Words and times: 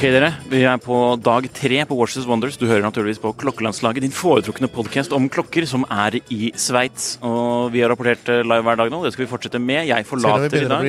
Ok, 0.00 0.06
dere. 0.08 0.30
Vi 0.48 0.62
er 0.64 0.78
på 0.80 0.98
dag 1.20 1.44
tre 1.52 1.82
på 1.84 1.96
Watches 1.98 2.24
Wonders. 2.24 2.54
Du 2.56 2.62
hører 2.64 2.80
naturligvis 2.80 3.18
på 3.20 3.34
Klokkelandslaget, 3.36 4.00
din 4.00 4.14
foretrukne 4.16 4.70
podkast 4.72 5.12
om 5.12 5.26
klokker, 5.28 5.66
som 5.68 5.84
er 5.92 6.16
i 6.32 6.48
Sveits. 6.56 7.18
Og 7.20 7.68
vi 7.74 7.82
har 7.84 7.92
rapportert 7.92 8.30
eh, 8.32 8.40
live 8.40 8.64
hver 8.64 8.78
dag 8.80 8.88
nå. 8.94 9.02
Det 9.04 9.12
skal 9.12 9.26
vi 9.26 9.28
fortsette 9.28 9.60
med. 9.60 9.90
Jeg 9.90 10.06
forlater 10.08 10.56
i 10.56 10.70
dag. 10.72 10.88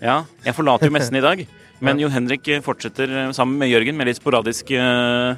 Ja, 0.00 0.22
jeg 0.46 0.56
forlater 0.56 0.88
jo 0.88 0.94
messen 0.96 1.20
i 1.20 1.22
dag. 1.26 1.44
Men 1.84 2.00
Jon 2.00 2.16
Henrik 2.16 2.48
eh, 2.48 2.64
fortsetter 2.64 3.12
eh, 3.12 3.28
sammen 3.36 3.60
med 3.60 3.74
Jørgen 3.74 4.00
med 4.00 4.08
litt 4.08 4.22
sporadisk 4.22 4.72
eh, 4.72 5.36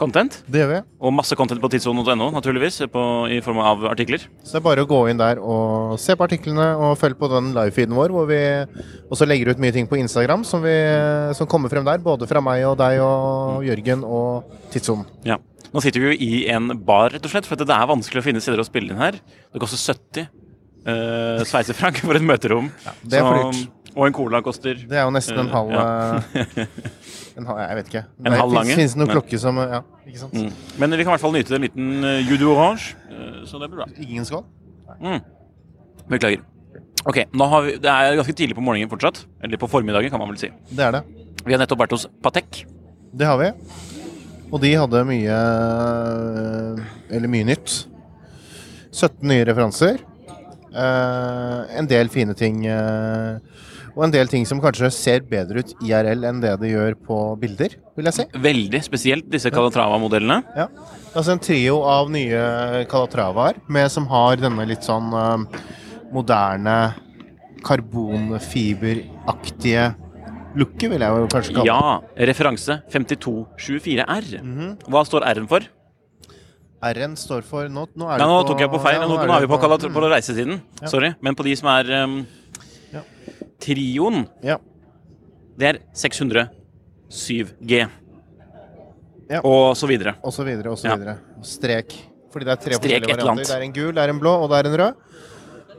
content. 0.00 0.38
Det 0.48 0.62
gjør 0.62 0.70
vi. 0.70 0.78
Og 1.02 1.14
masse 1.14 1.36
content 1.38 1.60
på 1.62 1.70
tidssonen.no, 1.72 2.30
naturligvis, 2.34 2.80
på, 2.92 3.02
i 3.34 3.40
form 3.44 3.60
av 3.62 3.84
artikler. 3.90 4.24
Så 4.42 4.56
det 4.56 4.60
er 4.60 4.66
bare 4.68 4.86
å 4.86 4.88
gå 4.90 5.02
inn 5.10 5.20
der 5.20 5.42
og 5.42 5.98
se 6.00 6.16
på 6.16 6.26
artiklene 6.26 6.70
og 6.76 6.96
følge 7.00 7.18
på 7.20 7.30
den 7.32 7.52
livefeeden 7.56 7.98
vår, 7.98 8.14
hvor 8.14 8.28
vi 8.30 8.40
også 9.10 9.28
legger 9.28 9.52
ut 9.52 9.62
mye 9.62 9.74
ting 9.74 9.90
på 9.90 10.00
Instagram 10.00 10.46
som, 10.48 10.64
vi, 10.64 10.76
som 11.38 11.50
kommer 11.50 11.72
frem 11.72 11.86
der. 11.88 12.02
Både 12.04 12.28
fra 12.30 12.42
meg 12.44 12.64
og 12.68 12.78
deg 12.80 13.02
og 13.04 13.66
Jørgen 13.66 14.06
og 14.06 14.58
Tidssonen. 14.72 15.08
Ja. 15.28 15.40
Nå 15.68 15.82
sitter 15.84 16.00
vi 16.00 16.12
jo 16.12 16.18
i 16.24 16.42
en 16.48 16.72
bar, 16.86 17.12
rett 17.12 17.24
og 17.24 17.32
slett, 17.32 17.48
for 17.48 17.60
det 17.60 17.74
er 17.74 17.88
vanskelig 17.90 18.22
å 18.22 18.26
finne 18.30 18.40
steder 18.40 18.62
å 18.62 18.66
spille 18.66 18.94
inn 18.94 19.02
her. 19.02 19.18
Det 19.52 19.60
koster 19.60 19.98
70 19.98 20.28
uh, 20.88 21.42
sveisefrank 21.48 22.00
for 22.06 22.16
et 22.18 22.24
møterom. 22.24 22.70
Ja, 22.86 22.94
det 23.02 23.20
er 23.20 23.26
for 23.26 23.50
dyrt. 23.52 23.74
Og 23.98 24.04
en 24.06 24.14
cola 24.14 24.38
koster 24.46 24.78
Det 24.78 24.94
er 24.94 25.02
jo 25.08 25.10
nesten 25.14 25.40
en 25.42 25.48
Eh, 25.48 25.54
halv 25.56 25.72
ja. 25.74 25.84
eh, 26.38 26.66
en 27.40 27.46
halv, 27.48 27.58
Jeg 27.64 27.78
vet 27.80 27.88
ikke. 27.90 28.02
En 28.26 28.36
halv 28.38 28.52
lange? 28.54 28.74
Fins 28.76 28.78
finnes 28.78 28.94
noen 29.00 29.10
klokke 29.10 29.40
som 29.42 29.58
Ja, 29.58 29.80
ikke 30.06 30.20
sant? 30.22 30.36
Mm. 30.38 30.52
Men 30.78 30.94
vi 30.94 31.02
kan 31.02 31.10
i 31.10 31.14
hvert 31.16 31.24
fall 31.24 31.34
nyte 31.34 31.56
en 31.58 31.64
liten 31.66 31.88
uh, 32.06 32.20
Judo 32.28 32.52
Orange, 32.54 32.94
eh, 33.10 33.40
så 33.48 33.58
det 33.62 33.68
blir 33.72 33.82
bra. 33.82 33.88
Ingen 34.06 34.26
skål? 34.28 34.44
Mm. 35.02 35.18
Beklager. 36.14 36.46
Ok, 37.08 37.18
nå 37.34 37.46
har 37.50 37.62
vi, 37.66 37.74
Det 37.82 37.90
er 37.90 38.16
ganske 38.18 38.34
tidlig 38.38 38.56
på 38.58 38.62
morgenen 38.64 38.90
fortsatt. 38.90 39.24
Eller 39.42 39.60
på 39.60 39.68
formiddagen, 39.70 40.10
kan 40.14 40.22
man 40.22 40.30
vel 40.32 40.38
si. 40.40 40.50
Det 40.70 40.84
er 40.88 40.98
det. 40.98 41.02
Vi 41.44 41.54
har 41.54 41.62
nettopp 41.62 41.82
vært 41.84 41.94
hos 41.94 42.06
Patek. 42.22 42.62
Det 43.14 43.26
har 43.26 43.38
vi. 43.42 43.50
Og 44.48 44.60
de 44.62 44.72
hadde 44.80 45.02
mye 45.08 45.38
Eller 47.10 47.30
mye 47.30 47.46
nytt. 47.50 47.74
17 48.92 49.22
nye 49.30 49.44
referanser. 49.46 50.00
Eh, 50.68 51.78
en 51.78 51.86
del 51.88 52.08
fine 52.12 52.34
ting. 52.36 52.64
eh, 52.66 53.38
og 53.98 54.04
en 54.06 54.12
del 54.14 54.28
ting 54.30 54.44
som 54.46 54.60
kanskje 54.62 54.86
ser 54.94 55.24
bedre 55.26 55.58
ut 55.64 55.72
IRL 55.82 56.22
enn 56.28 56.38
det 56.42 56.52
det 56.62 56.68
gjør 56.70 56.94
på 57.02 57.16
bilder, 57.42 57.72
vil 57.98 58.06
jeg 58.06 58.14
si. 58.14 58.22
Veldig 58.44 58.78
spesielt, 58.86 59.26
disse 59.32 59.50
Calatrava-modellene. 59.50 60.36
Ja. 60.54 60.68
Altså 61.18 61.32
en 61.34 61.42
trio 61.42 61.80
av 61.82 62.06
nye 62.14 62.84
Calatravaer 62.92 63.58
som 63.90 64.06
har 64.12 64.38
denne 64.38 64.62
litt 64.70 64.86
sånn 64.86 65.10
uh, 65.10 65.42
moderne 66.14 66.76
karbonfiberaktige 67.66 69.88
looket, 70.58 70.88
vil 70.94 71.02
jeg 71.02 71.10
jo 71.10 71.26
kanskje 71.34 71.52
kalle 71.58 71.66
det. 71.66 71.74
Ja, 71.74 71.98
referanse 72.30 72.78
5224R. 72.94 74.38
Hva 74.86 75.02
står 75.10 75.26
R-en 75.34 75.50
for? 75.50 75.66
R-en 76.78 77.16
står 77.18 77.42
for 77.42 77.66
Nå, 77.66 77.88
nå 77.98 78.06
er 78.06 78.22
det 78.22 78.26
nå 78.30 78.38
tok 78.46 78.60
jeg 78.62 78.70
på 78.70 78.78
feil. 78.78 79.00
ja, 79.00 79.06
Nå, 79.10 79.16
nå 79.18 79.34
er 79.34 79.42
vi 79.42 79.50
på, 79.50 79.56
på, 79.56 79.62
Calatra- 79.66 79.90
på 79.90 79.98
reisesiden. 80.06 80.60
Ja. 80.78 80.86
Sorry. 80.92 81.10
Men 81.18 81.34
på 81.34 81.42
de 81.46 81.50
som 81.58 81.66
er 81.74 81.84
um. 82.04 82.20
Trioen, 83.60 84.26
Ja. 84.42 84.58
det 85.58 85.66
er 85.68 85.78
607G. 85.94 87.88
Ja. 89.28 89.40
Og 89.44 89.76
så 89.76 89.86
videre. 89.86 90.14
Og 90.24 90.32
så 90.32 90.44
videre, 90.44 90.70
og 90.72 90.78
så 90.78 90.88
Ja. 90.88 90.96
videre. 90.96 91.18
Strek. 91.42 91.92
Fordi 92.32 92.44
det 92.44 92.52
er 92.52 92.56
tre 92.56 92.74
Strek 92.74 92.82
forskjellige 92.82 93.16
varianter. 93.16 93.44
Det 93.44 93.56
er 93.56 93.62
en 93.62 93.72
gul, 93.72 93.92
det 93.92 94.02
er 94.04 94.08
en 94.10 94.20
blå, 94.20 94.32
og 94.42 94.50
det 94.50 94.58
er 94.58 94.68
en 94.70 94.78
rød. 94.80 94.94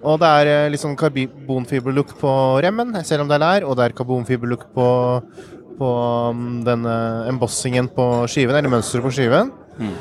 Og 0.02 0.20
det 0.20 0.28
er 0.28 0.46
eh, 0.48 0.70
litt 0.70 0.80
sånn 0.80 0.96
karbonfiberlook 0.96 2.14
på 2.20 2.62
remmen, 2.64 2.94
selv 3.04 3.22
om 3.22 3.28
det 3.28 3.36
er 3.36 3.44
lær, 3.44 3.66
og 3.68 3.76
det 3.76 3.86
er 3.90 3.96
karbonfiberlook 3.98 4.74
på, 4.74 5.24
på 5.78 5.90
mm, 6.36 6.64
denne 6.64 6.94
embossingen 7.28 7.90
på 7.90 8.06
skiven, 8.28 8.56
eller 8.56 8.70
mønsteret 8.70 9.04
på 9.04 9.12
skiven. 9.12 9.52
Mm. 9.78 9.94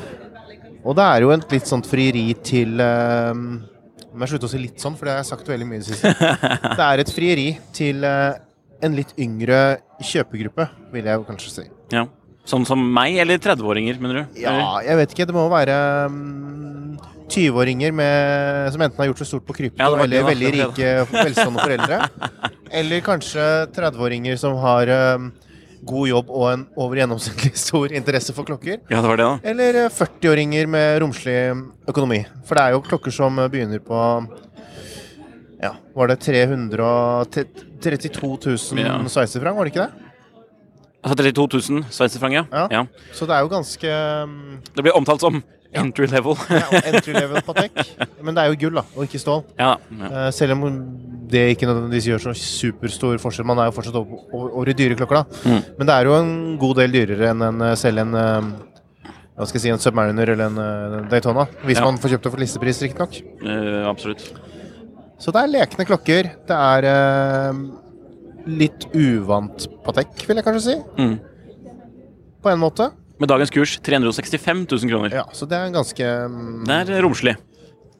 Og 0.85 0.95
det 0.95 1.03
er 1.03 1.21
jo 1.25 1.31
et 1.31 1.51
litt 1.51 1.67
sånt 1.67 1.85
frieri 1.85 2.33
til 2.41 2.79
eh, 2.79 3.33
Må 4.13 4.25
jeg 4.25 4.33
slutte 4.33 4.47
å 4.49 4.51
si 4.51 4.61
litt 4.61 4.81
sånn, 4.81 4.95
for 4.97 5.07
det 5.07 5.15
har 5.15 5.21
jeg 5.21 5.29
sagt 5.29 5.49
veldig 5.51 5.67
mye 5.69 5.79
i 5.79 5.83
det 5.83 5.89
siste. 5.91 6.13
Det 6.79 6.85
er 6.85 7.03
et 7.03 7.11
frieri 7.13 7.49
til 7.75 8.05
eh, 8.07 8.39
en 8.85 8.95
litt 8.97 9.11
yngre 9.21 9.59
kjøpegruppe, 10.01 10.65
vil 10.93 11.09
jeg 11.11 11.27
kanskje 11.27 11.51
si. 11.53 11.65
Ja. 11.93 12.07
Sånn 12.49 12.65
som 12.65 12.81
meg, 12.81 13.19
eller 13.21 13.37
30-åringer, 13.41 13.99
mener 14.01 14.21
du? 14.23 14.39
Ja, 14.41 14.79
jeg 14.81 14.97
vet 14.97 15.13
ikke. 15.13 15.27
Det 15.29 15.35
må 15.35 15.43
være 15.51 15.75
um, 16.09 16.95
20-åringer 17.29 17.93
som 18.73 18.81
enten 18.81 19.03
har 19.03 19.09
gjort 19.11 19.21
det 19.21 19.27
stort 19.29 19.45
på 19.45 19.55
krypto, 19.59 19.83
Ja, 19.83 19.91
eller 20.05 20.25
veldig 20.25 20.49
rike, 20.55 20.93
velstående 21.13 21.65
foreldre. 21.65 21.99
Eller 22.79 23.01
kanskje 23.01 23.43
30-åringer 23.73 24.35
som 24.37 24.53
har 24.61 24.89
mm, 25.17 25.29
god 25.85 26.07
jobb 26.09 26.29
og 26.29 26.51
en 26.51 26.65
over 26.75 26.95
gjennomsnittlig 26.99 27.53
stor 27.57 27.91
interesse 27.95 28.33
for 28.35 28.43
klokker. 28.47 28.77
Ja, 28.91 28.99
det 29.01 29.07
var 29.09 29.17
det, 29.19 29.25
da. 29.29 29.39
Eller 29.53 29.73
eh, 29.85 29.89
40-åringer 29.95 30.67
med 30.67 30.99
romslig 31.03 31.37
økonomi. 31.89 32.21
For 32.47 32.55
det 32.59 32.63
er 32.65 32.71
jo 32.75 32.81
klokker 32.85 33.11
som 33.15 33.39
eh, 33.39 33.47
begynner 33.53 33.79
på 33.83 33.97
Ja, 35.61 35.73
var 35.95 36.07
det 36.07 36.19
332 36.23 38.37
000 38.45 38.57
Ja. 38.79 38.99
sveitserfranc, 39.07 39.57
var 39.57 39.63
det 39.65 39.71
ikke 39.73 39.85
det? 39.87 39.93
Altså 41.03 41.15
32 41.15 41.47
000 41.79 41.83
sveitserfranc, 41.95 42.33
ja. 42.35 42.43
Ja. 42.51 42.67
ja. 42.71 42.85
Så 43.15 43.25
det 43.27 43.35
er 43.35 43.39
jo 43.45 43.49
ganske 43.51 43.87
mm, 44.27 44.57
Det 44.75 44.81
blir 44.83 44.95
omtalt 44.99 45.21
som 45.23 45.43
entry 45.71 46.05
level. 46.09 46.35
ja, 46.49 46.65
entry 46.89 47.13
level 47.13 47.41
Patek. 47.45 47.71
Men 48.25 48.35
det 48.35 48.41
er 48.43 48.47
jo 48.51 48.55
gull, 48.65 48.75
da, 48.81 48.85
og 48.95 49.03
ikke 49.05 49.19
stål. 49.21 49.43
ja, 49.59 49.75
ja. 49.99 50.07
Eh, 50.25 50.31
selv 50.35 50.51
om 50.57 50.61
det 51.29 51.43
ikke 51.53 51.67
nødvendigvis 51.69 52.07
gjør 52.09 52.23
så 52.27 52.33
superstor 52.37 53.19
forskjell. 53.21 53.47
Man 53.49 53.59
er 53.61 53.69
jo 53.69 53.75
fortsatt 53.77 53.97
over, 53.99 54.23
over, 54.33 54.49
over 54.59 54.71
i 54.71 54.75
dyreklokka. 54.77 55.23
Mm. 55.45 55.61
Men 55.77 55.89
det 55.89 55.95
er 55.95 56.09
jo 56.09 56.17
en 56.17 56.33
god 56.61 56.75
del 56.81 56.95
dyrere 56.95 57.31
enn 57.33 57.45
en, 57.45 57.61
eh, 57.69 57.75
selv 57.79 58.03
en 58.03 58.17
eh, 58.19 58.49
hva 59.39 59.47
skal 59.47 59.55
jeg 59.61 59.63
si, 59.69 59.71
en 59.71 59.79
Submariner 59.79 60.33
eller 60.33 60.49
en 60.49 60.57
eh, 60.59 61.09
Daytona. 61.11 61.45
Hvis 61.63 61.79
Ja. 61.79 61.85
man 61.87 61.97
får 62.01 62.15
kjøpt 62.15 62.25
det 62.27 62.31
for 62.33 62.41
listepris, 62.43 62.81
riktignok. 62.83 63.19
Eh, 63.39 63.83
absolutt. 63.87 64.25
Så 65.19 65.31
det 65.35 65.41
er 65.45 65.53
lekne 65.53 65.85
klokker. 65.87 66.31
Det 66.47 66.57
er 66.57 66.87
eh, 66.89 67.61
litt 68.49 68.87
uvant 68.95 69.67
Patek, 69.85 70.25
vil 70.27 70.39
jeg 70.41 70.45
kanskje 70.47 70.65
si. 70.65 70.75
Mm. 70.99 71.15
På 72.43 72.51
en 72.51 72.59
måte. 72.59 72.89
Med 73.19 73.27
dagens 73.31 73.51
kurs 73.51 73.77
365 73.83 74.65
000 74.71 74.91
kroner. 74.91 75.11
Ja, 75.21 75.25
så 75.35 75.47
det 75.47 75.57
er 75.59 75.71
ganske 75.75 76.05
um, 76.25 76.63
Det 76.67 76.77
er 76.95 77.01
romslig. 77.03 77.33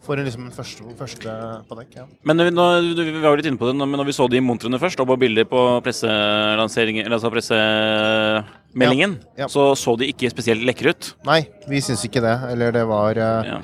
For 0.09 0.17
liksom 0.17 0.47
en 0.47 0.53
første, 0.55 0.81
første 0.97 1.33
Patek, 1.69 1.91
ja. 1.99 2.03
Men 2.25 2.41
vi, 2.41 2.49
når, 2.49 2.87
vi 2.97 3.11
var 3.21 3.29
jo 3.29 3.37
litt 3.37 3.49
inne 3.51 3.59
på 3.61 3.67
det, 3.69 3.75
men 3.77 3.93
når 3.93 4.07
vi 4.07 4.15
så 4.17 4.25
de 4.31 4.39
montrene 4.41 4.79
først, 4.81 4.97
og 5.03 5.05
på 5.11 5.17
bilder 5.21 5.45
på 5.45 5.59
altså 5.77 7.29
pressemeldingen, 7.35 9.19
Ja, 9.37 9.43
ja. 9.43 9.49
så 9.53 9.67
så 9.77 9.93
de 10.01 10.09
ikke 10.09 10.31
spesielt 10.33 10.65
lekre 10.65 10.95
ut. 10.95 11.11
Nei, 11.29 11.43
vi 11.69 11.81
syns 11.85 12.01
ikke 12.09 12.23
det. 12.25 12.33
Eller 12.49 12.73
det 12.73 12.87
var 12.89 13.21
eh, 13.21 13.51
Ja. 13.51 13.59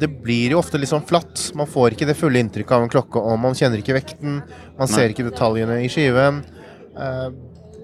Det 0.00 0.08
blir 0.20 0.52
jo 0.54 0.60
ofte 0.60 0.78
litt 0.80 0.88
sånn 0.92 1.04
flatt. 1.08 1.50
Man 1.56 1.68
får 1.68 1.96
ikke 1.96 2.06
det 2.08 2.16
fulle 2.20 2.40
inntrykket 2.40 2.72
av 2.76 2.84
en 2.84 2.92
klokke, 2.92 3.20
og 3.20 3.40
man 3.40 3.56
kjenner 3.56 3.80
ikke 3.80 3.96
vekten. 3.96 4.38
Man 4.76 4.86
Nei. 4.86 4.92
ser 4.92 5.12
ikke 5.12 5.26
detaljene 5.28 5.80
i 5.84 5.90
skiven. 5.92 6.42
Eh, 6.92 7.26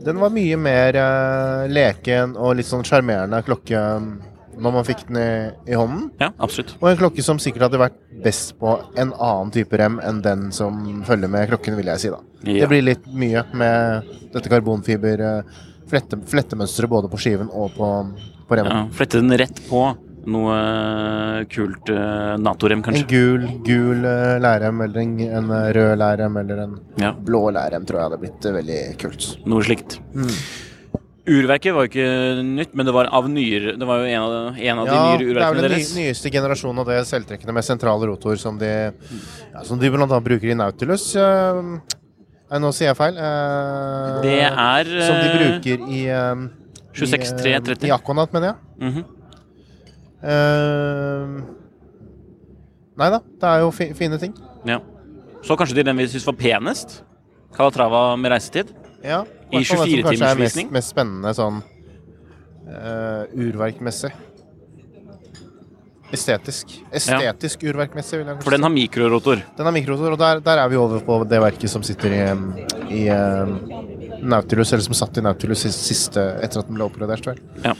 den 0.04 0.20
var 0.20 0.32
mye 0.36 0.56
mer 0.60 0.96
eh, 1.00 1.66
leken 1.72 2.36
og 2.36 2.56
litt 2.60 2.68
sånn 2.68 2.84
sjarmerende 2.84 3.40
klokke 3.44 3.80
når 4.56 4.74
man 4.78 4.86
fikk 4.88 5.04
den 5.08 5.18
i, 5.20 5.72
i 5.72 5.76
hånden. 5.76 6.10
ja, 6.20 6.30
absolutt. 6.38 6.74
Og 6.80 6.90
en 6.90 6.98
klokke 7.00 7.24
som 7.24 7.40
sikkert 7.42 7.68
hadde 7.68 7.80
vært 7.82 7.98
best 8.24 8.54
på 8.60 8.78
en 8.96 9.12
annen 9.12 9.52
type 9.54 9.76
rem 9.78 10.00
enn 10.04 10.22
den 10.24 10.48
som 10.56 11.02
følger 11.06 11.30
med 11.32 11.50
klokken, 11.52 11.76
vil 11.76 11.92
jeg 11.92 12.06
si, 12.06 12.12
da. 12.14 12.20
Ja. 12.46 12.62
Det 12.64 12.70
blir 12.72 12.84
litt 12.86 13.06
mye 13.12 13.44
med 13.56 14.12
dette 14.32 14.50
flette, 15.90 16.18
flettemønsteret 16.30 16.90
både 16.90 17.10
på 17.12 17.20
skiven 17.20 17.50
og 17.52 17.74
på, 17.76 17.90
på 18.48 18.58
remmen. 18.58 18.86
Ja, 18.86 18.96
Flette 18.96 19.22
den 19.22 19.34
rett 19.38 19.62
på 19.68 19.84
noe 20.26 20.54
kult 21.52 21.90
uh, 21.94 22.34
Nato-rem, 22.42 22.80
En 22.80 22.86
kanskje. 22.88 23.04
gul, 23.12 23.44
gul 23.66 24.02
eh, 24.10 24.36
lærrem 24.42 24.80
eller 24.82 25.04
en, 25.04 25.12
en 25.22 25.52
eh, 25.54 25.68
rød 25.76 25.92
lærrem 26.02 26.40
eller 26.42 26.62
en 26.64 26.72
Ja, 26.98 27.12
blå 27.14 27.44
lærrem 27.54 27.86
tror 27.86 28.00
jeg 28.00 28.08
hadde 28.08 28.18
blitt 28.24 28.48
eh, 28.48 28.56
veldig 28.56 28.80
kult. 28.98 29.28
noe 29.46 29.62
slikt. 29.68 30.00
Urverket 31.26 31.74
var 31.74 31.86
jo 31.86 31.90
ikke 31.90 32.42
nytt, 32.46 32.74
men 32.78 32.86
det 32.86 32.92
var 32.94 33.08
av 33.10 33.24
nyere 33.26 33.72
Det 33.80 33.86
var 33.88 33.98
jo 33.98 34.06
en 34.06 34.22
av, 34.22 34.58
en 34.62 34.78
av 34.78 34.86
de 34.86 34.94
Ja, 34.94 35.16
det 35.18 35.42
er 35.42 35.54
vel 35.56 35.64
den 35.66 35.72
ny, 35.74 35.86
nyeste 35.98 36.30
generasjonen 36.30 36.78
av 36.84 36.86
det 36.92 37.00
selvtrekkende 37.08 37.54
med 37.56 37.66
sentral 37.66 38.04
rotor 38.06 38.38
som 38.38 38.58
de, 38.60 38.70
ja, 38.92 39.64
som 39.66 39.80
de 39.80 39.90
blant 39.90 40.06
annet 40.06 40.22
bruker 40.28 40.52
i 40.52 40.54
Nautilus. 40.58 41.08
eh, 41.18 41.62
Nei, 42.46 42.60
nå 42.62 42.70
sier 42.70 42.92
jeg 42.92 42.98
feil. 43.00 43.16
eh, 43.18 44.20
Det 44.22 44.36
er 44.46 44.92
Som 45.02 45.18
de 45.18 45.26
eh, 45.26 45.36
bruker 45.40 45.88
i 45.90 46.04
eh, 46.14 46.46
26330. 46.94 47.82
I, 47.82 47.90
i 47.90 47.94
Aquanaut, 47.98 48.30
mener 48.32 48.52
jeg. 48.52 48.56
mhm. 48.86 49.04
Eh, 50.26 51.26
nei 52.96 53.08
da, 53.12 53.18
det 53.20 53.50
er 53.50 53.60
jo 53.66 53.70
fi, 53.74 53.90
fine 53.98 54.16
ting. 54.22 54.32
Ja. 54.66 54.78
Så 55.44 55.54
kanskje 55.58 55.76
de 55.76 55.84
den 55.86 55.98
vi 56.00 56.06
syns 56.10 56.24
var 56.26 56.38
penest? 56.38 57.00
Calatrava 57.54 58.16
med 58.18 58.32
reisetid? 58.32 58.70
Ja, 59.04 59.24
I 59.50 59.60
hvertfall 59.60 59.60
det 59.60 59.66
som 59.66 59.82
24 59.82 60.04
kanskje 60.06 60.12
er 60.12 60.16
timers 60.16 60.38
mest, 60.38 60.44
visning. 60.44 60.70
mest 60.74 60.92
spennende 60.94 61.32
sånn 61.36 61.58
uh, 62.68 63.22
urverkmessig. 63.36 64.12
Estetisk. 66.16 66.76
Estetisk 66.94 67.66
urverkmessig, 67.66 68.20
vil 68.20 68.30
jeg 68.30 68.44
For 68.46 68.54
den 68.54 68.66
har 68.66 68.72
mikrorotor. 68.72 69.42
Den 69.58 69.68
har 69.68 69.74
mikrorotor, 69.74 70.14
og 70.14 70.22
der, 70.22 70.40
der 70.46 70.62
er 70.62 70.70
vi 70.70 70.78
over 70.80 71.02
på 71.04 71.18
det 71.28 71.42
verket 71.42 71.72
som 71.72 71.84
sitter 71.86 72.14
i, 72.14 72.22
i 72.94 73.02
uh, 73.10 73.50
Nautilus, 74.22 74.72
eller 74.72 74.86
som 74.86 74.96
satt 74.96 75.18
i 75.18 75.26
Nautilus 75.26 75.66
siste 75.74 76.22
etter 76.40 76.62
at 76.62 76.70
den 76.70 76.78
ble 76.78 76.86
oppgradert. 76.86 77.26
vel. 77.26 77.42
Ja. 77.66 77.74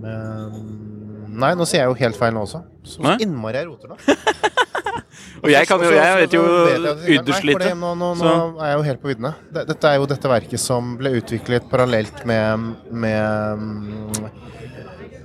Men 0.00 0.88
Nei, 1.40 1.54
nå 1.56 1.64
sier 1.68 1.84
jeg 1.84 1.92
jo 1.92 1.98
helt 2.00 2.18
feil 2.20 2.34
nå 2.36 2.44
også. 2.44 2.62
Så 2.84 3.16
innmari 3.22 3.60
jeg 3.62 3.68
roter 3.70 3.94
nå. 3.94 3.98
Og 5.42 5.50
jeg 5.52 5.68
kan 5.68 5.82
jo 5.84 5.90
Jeg 5.94 6.18
vet 6.20 6.34
jo 6.36 6.42
ytterst 7.16 7.46
lite. 7.48 7.72
Nå, 7.78 7.94
nå, 7.98 8.10
nå 8.18 8.34
er 8.60 8.72
jeg 8.72 8.76
jo 8.78 8.84
helt 8.88 9.02
på 9.02 9.10
viddene. 9.12 9.32
Dette 9.56 9.92
er 9.92 10.00
jo 10.00 10.08
dette 10.10 10.32
verket 10.32 10.62
som 10.62 10.94
ble 11.00 11.14
utviklet 11.20 11.68
parallelt 11.70 12.24
med, 12.28 12.68
med 12.90 13.56
um, 13.56 14.28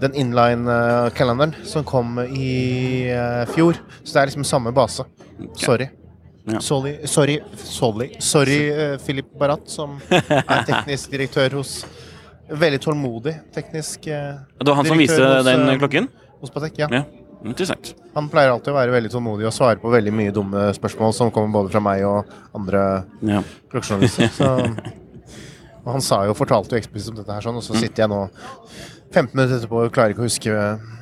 den 0.01 0.15
inline-kalenderen 0.23 1.56
som 1.67 1.85
kom 1.88 2.19
i 2.25 3.12
eh, 3.12 3.44
fjor. 3.56 3.79
Så 4.03 4.13
det 4.13 4.23
er 4.23 4.31
liksom 4.31 4.47
samme 4.47 4.73
base. 4.75 5.07
Sorry. 5.59 5.89
Ja. 6.45 6.59
Sorry, 6.62 7.00
sorry, 7.09 7.39
sorry, 7.57 8.12
sorry 8.21 8.57
eh, 8.69 8.97
Philip 9.01 9.31
Barat, 9.39 9.63
som 9.65 9.95
er 10.13 10.67
teknisk 10.67 11.09
direktør 11.15 11.57
hos 11.57 11.79
Veldig 12.45 12.77
tålmodig 12.83 13.31
teknisk 13.56 14.06
eh, 14.13 14.35
Det 14.62 14.69
var 14.69 14.77
han 14.77 14.85
som 14.85 15.00
viste 15.01 15.17
hos, 15.17 15.47
den 15.47 15.63
eh, 15.65 15.79
klokken? 15.81 16.07
hos 16.44 16.51
Patek. 16.53 16.77
Ja. 16.77 16.89
Ja. 16.94 17.00
Interessant. 17.44 17.94
Han 18.16 18.30
pleier 18.32 18.54
alltid 18.54 18.72
å 18.72 18.78
være 18.78 18.94
veldig 18.96 19.12
tålmodig 19.12 19.48
og 19.50 19.54
svare 19.54 19.82
på 19.82 19.92
veldig 19.92 20.14
mye 20.16 20.34
dumme 20.36 20.70
spørsmål 20.78 21.14
som 21.18 21.32
kommer 21.36 21.52
både 21.54 21.74
fra 21.74 21.82
meg 21.84 22.06
og 22.08 22.32
andre 22.56 22.86
Ja. 23.26 23.42
klokkejournalister. 23.74 24.32
Og 25.86 25.92
han 25.94 26.02
sa 26.02 26.24
jo, 26.26 26.34
fortalte 26.34 26.74
jo 26.74 26.80
eksplisitt 26.82 27.12
om 27.12 27.18
dette 27.20 27.30
her, 27.30 27.44
sånn, 27.46 27.60
og 27.60 27.62
så 27.62 27.76
sitter 27.78 28.02
jeg 28.02 28.10
nå 28.10 28.24
15 29.14 29.36
minutter 29.38 29.60
etterpå 29.60 29.84
og 29.86 29.92
klarer 29.94 30.16
ikke 30.16 30.24
å 30.24 30.26
huske, 30.26 30.56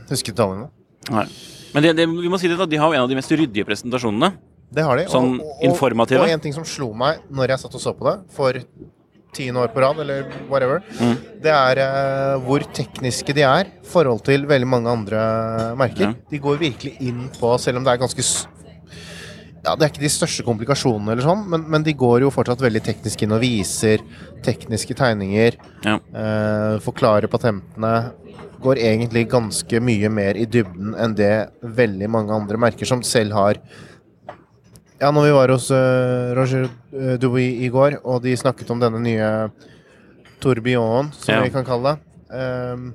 huske 0.09 0.33
detaljene. 0.33 0.65
Nei. 1.07 1.23
Men 1.71 1.85
det, 1.85 1.93
det, 2.01 2.07
vi 2.11 2.27
må 2.27 2.35
si 2.41 2.49
det 2.51 2.57
da, 2.59 2.67
de 2.67 2.81
har 2.81 2.91
jo 2.91 2.97
en 2.97 3.05
av 3.05 3.07
de 3.13 3.15
mest 3.15 3.31
ryddige 3.31 3.63
presentasjonene. 3.69 4.33
Det 4.73 4.83
har 4.83 4.99
de. 4.99 5.05
Sånn 5.07 5.37
informative? 5.63 6.19
Og 6.25 6.33
en 6.35 6.43
ting 6.43 6.51
som 6.55 6.65
slo 6.67 6.89
meg 6.99 7.23
når 7.31 7.53
jeg 7.55 7.63
satt 7.63 7.79
og 7.79 7.83
så 7.85 7.93
på 7.95 8.09
det 8.09 8.17
for 8.35 8.59
tiende 9.35 9.61
år 9.63 9.71
på 9.73 9.81
rad, 9.83 9.99
eller 10.03 10.25
whatever, 10.49 10.81
Mm. 10.99 11.15
det 11.43 11.51
er 11.51 11.81
uh, 11.83 12.39
hvor 12.45 12.63
tekniske 12.73 13.33
de 13.35 13.43
er 13.47 13.67
i 13.69 13.85
forhold 13.89 14.23
til 14.27 14.45
veldig 14.49 14.67
mange 14.69 14.89
andre 14.89 15.21
merker. 15.79 16.09
Ja. 16.09 16.13
De 16.31 16.39
går 16.39 16.57
virkelig 16.61 16.95
inn 17.01 17.27
på, 17.39 17.53
selv 17.59 17.77
om 17.81 17.83
det 17.87 17.93
er 17.95 18.01
ganske 18.03 18.23
ja, 19.63 19.75
Det 19.79 19.85
er 19.85 19.91
ikke 19.93 20.03
de 20.03 20.11
største 20.11 20.43
komplikasjonene, 20.43 21.13
eller 21.13 21.23
sånn, 21.23 21.45
men, 21.49 21.61
men 21.71 21.85
de 21.85 21.93
går 21.95 22.25
jo 22.25 22.31
fortsatt 22.35 22.59
veldig 22.63 22.81
teknisk 22.83 23.21
inn 23.23 23.31
og 23.35 23.39
viser 23.43 24.01
tekniske 24.43 24.95
tegninger. 24.99 25.55
Ja. 25.85 25.97
Uh, 26.11 26.79
forklarer 26.83 27.31
patentene. 27.31 27.93
Går 28.63 28.79
egentlig 28.79 29.25
ganske 29.31 29.79
mye 29.83 30.11
mer 30.11 30.37
i 30.39 30.45
dybden 30.47 30.93
enn 30.99 31.15
det 31.15 31.31
veldig 31.63 32.07
mange 32.11 32.35
andre 32.35 32.59
merker 32.59 32.87
som 32.87 33.01
selv 33.03 33.35
har 33.35 33.59
Ja, 35.03 35.09
når 35.11 35.25
vi 35.27 35.31
var 35.35 35.51
hos 35.51 35.67
eh, 35.75 36.31
Roger 36.37 36.69
Dubois 37.19 37.59
i 37.65 37.69
går, 37.73 37.99
og 38.07 38.21
de 38.23 38.37
snakket 38.39 38.69
om 38.71 38.79
denne 38.79 39.01
nye 39.03 39.29
tourbillon, 40.43 41.11
som 41.13 41.35
Ja. 41.35 41.41
vi 41.43 41.49
kan 41.51 41.65
kalle 41.65 41.95
det 41.97 42.35
ehm, 42.39 42.93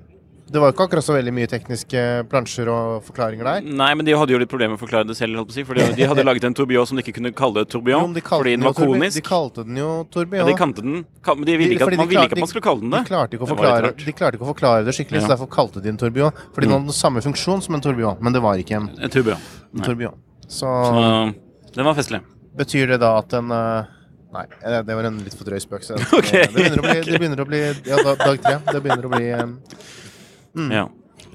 Det 0.51 0.57
var 0.63 0.73
ikke 0.73 0.87
akkurat 0.89 1.05
så 1.05 1.13
veldig 1.13 1.33
mye 1.37 1.47
tekniske 1.47 2.03
plansjer 2.31 2.71
og 2.73 3.03
forklaringer 3.05 3.45
der. 3.45 3.61
Nei, 3.69 3.91
men 3.93 4.07
de 4.07 4.15
hadde 4.17 4.33
jo 4.33 4.39
litt 4.41 4.49
problemer 4.49 4.73
med 4.73 4.81
å 4.81 4.87
forklare 4.87 5.05
det 5.07 5.15
selv. 5.19 5.37
For 5.53 5.75
de, 5.77 5.85
de 5.93 6.07
hadde 6.09 6.25
laget 6.25 6.45
en 6.49 6.55
tourbillon 6.57 6.87
som 6.89 6.97
de 6.97 7.03
ikke 7.05 7.19
kunne 7.19 7.35
kalle 7.37 7.67
tourbillon, 7.69 8.15
de 8.17 8.23
fordi 8.25 8.55
den 8.57 8.65
var 8.65 8.73
konisk. 8.73 9.19
De 9.21 9.21
kalte 9.29 9.67
den 9.69 9.77
jo 9.77 10.07
Ja, 10.33 10.47
de 10.49 10.55
kante 10.57 10.81
den 10.81 11.05
Men 11.05 11.45
de 11.45 11.57
ville 11.61 11.75
ikke 11.77 11.85
at, 11.93 11.97
man 12.01 12.09
ville 12.09 12.25
ikke 12.25 12.33
at 12.33 12.41
man 12.41 12.49
skulle 12.49 12.65
kalle 12.65 12.81
den 12.81 12.91
De 12.91 12.97
det. 12.97 13.09
klarte 13.13 13.37
ikke 13.37 13.45
å 13.45 13.49
Det 13.51 13.57
forklare, 13.59 13.83
rart. 13.83 13.99
de 14.33 14.39
å 14.41 14.49
forklare 14.55 14.85
det 14.89 14.95
skikkelig, 14.97 15.21
Ja. 15.21 15.27
så 15.29 15.37
derfor 15.37 15.51
kalte 15.53 15.83
de 15.83 15.89
en 15.91 15.99
tourbillon. 15.99 16.33
Fordi 16.55 16.65
den 16.65 16.71
Mm. 16.73 16.77
hadde 16.81 16.87
den 16.89 16.97
samme 16.97 17.21
funksjon 17.21 17.63
som 17.63 17.75
en 17.75 17.81
tourbillon, 17.83 18.17
men 18.23 18.33
det 18.33 18.41
var 18.41 18.55
ikke 18.57 18.77
en 18.81 18.89
En 19.05 19.11
tourbillon. 19.11 19.39
en 19.77 19.83
tourbillon. 19.85 20.15
Så, 20.49 20.65
Så 20.65 21.35
den 21.75 21.85
var 21.87 21.97
festlig. 21.99 22.21
betyr 22.59 22.95
det 22.95 23.01
da 23.05 23.17
at 23.21 23.31
den 23.35 23.51
eh, 23.55 23.95
Nei, 24.29 24.45
eh, 24.61 24.83
det 24.85 24.93
var 24.93 25.07
en 25.09 25.19
litt 25.25 25.35
for 25.39 25.49
drøy 25.49 25.61
spøk. 25.63 25.85
Så 25.87 25.97
det, 26.01 26.49
begynner 26.53 26.83
bli, 26.85 26.97
det 27.07 27.19
begynner 27.23 27.41
å 27.41 27.49
bli 27.49 27.61
Ja, 27.89 28.01
dag 28.05 28.41
tre. 28.45 28.59
Det 28.67 28.81
begynner 28.85 29.07
å 29.09 29.13
bli 29.15 29.31
mm. 29.33 30.73
Ja. 30.75 30.89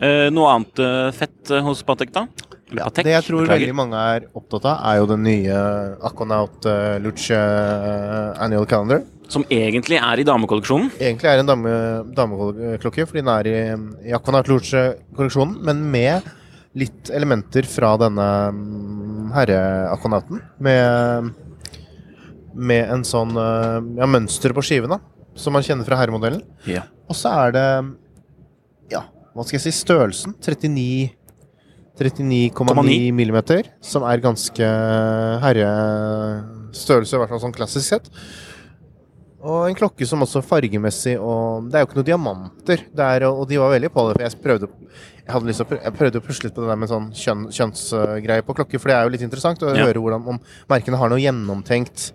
Eh, 0.04 0.28
noe 0.34 0.52
annet 0.52 0.82
eh, 0.82 1.10
fett 1.16 1.52
eh, 1.54 1.64
hos 1.66 1.82
Patek, 1.86 2.12
da? 2.14 2.28
Ja, 2.74 2.88
Patek, 2.88 3.06
Det 3.08 3.16
jeg 3.16 3.26
tror 3.28 3.44
beklager. 3.44 3.62
veldig 3.66 3.76
mange 3.78 4.04
er 4.14 4.28
opptatt 4.34 4.66
av, 4.66 4.78
er 4.90 5.00
jo 5.02 5.10
den 5.14 5.26
nye 5.26 5.58
Aconaut 6.10 6.70
Luce 7.04 7.38
eh, 7.38 8.30
Annual 8.42 8.66
Calendar. 8.70 9.04
Som 9.34 9.46
egentlig 9.50 9.98
er 9.98 10.20
i 10.22 10.26
damekolleksjonen. 10.28 10.92
Egentlig 11.00 11.30
er 11.32 11.42
en 11.42 11.50
dame, 11.50 11.74
dameklokke, 12.14 13.06
fordi 13.10 13.24
den 13.24 13.32
er 13.34 13.50
i, 13.50 13.56
i 14.10 14.14
Aquanaut 14.14 14.50
Luce-kolleksjonen, 14.52 15.56
men 15.66 15.82
med 15.94 16.28
litt 16.78 17.10
elementer 17.14 17.68
fra 17.70 17.94
denne 18.02 18.28
mm, 18.54 19.32
herre-aquanauten. 19.36 20.42
Med, 20.66 21.34
med 22.54 22.94
en 22.96 23.06
sånn 23.08 23.36
eh, 23.38 23.80
ja, 24.00 24.10
mønster 24.10 24.56
på 24.56 24.64
skiven, 24.66 24.96
da, 24.96 25.00
som 25.38 25.56
man 25.56 25.66
kjenner 25.66 25.88
fra 25.88 26.00
herremodellen. 26.02 26.44
Ja. 26.70 26.88
Og 27.10 27.18
så 27.20 27.34
er 27.46 27.58
det 27.58 27.68
ja, 28.94 29.06
hva 29.34 29.46
skal 29.46 29.60
jeg 29.60 29.68
si, 29.68 29.76
størrelsen. 29.84 30.38
39 30.42 31.12
39,9 31.94 33.12
millimeter, 33.14 33.68
som 33.86 34.02
er 34.10 34.22
ganske 34.24 34.70
herrestørrelse, 35.44 37.14
i 37.14 37.22
hvert 37.22 37.30
fall 37.30 37.44
sånn 37.44 37.54
klassisk 37.54 37.86
sett. 37.86 38.10
Og 39.44 39.68
en 39.68 39.78
klokke 39.78 40.08
som 40.08 40.24
også 40.24 40.40
fargemessig 40.48 41.18
og 41.20 41.68
Det 41.68 41.76
er 41.76 41.84
jo 41.84 41.90
ikke 41.90 41.98
noen 42.00 42.08
diamanter. 42.08 42.86
Det 42.96 43.08
er, 43.18 43.26
og 43.28 43.44
de 43.50 43.60
var 43.60 43.74
veldig 43.76 43.92
på 43.92 44.06
det, 44.08 44.16
for 44.16 44.24
jeg 44.24 44.42
prøvde 44.46 44.70
jeg, 45.28 45.36
å 45.36 45.78
jeg 45.80 45.94
prøvde 45.98 46.20
å 46.20 46.26
pusle 46.26 46.48
litt 46.50 46.56
på 46.56 46.64
det 46.64 46.72
der 46.74 46.80
med 46.82 46.90
sånn 46.92 47.10
kjønn, 47.16 47.46
kjønnsgreie 47.56 48.44
på 48.46 48.56
klokker, 48.58 48.82
for 48.82 48.92
det 48.92 48.98
er 48.98 49.04
jo 49.08 49.14
litt 49.16 49.26
interessant 49.26 49.62
å 49.64 49.74
Ja. 49.76 49.86
høre 49.88 50.02
hvordan, 50.04 50.26
om 50.28 50.40
merkene 50.70 50.98
har 51.00 51.10
noe 51.10 51.22
gjennomtenkt 51.24 52.12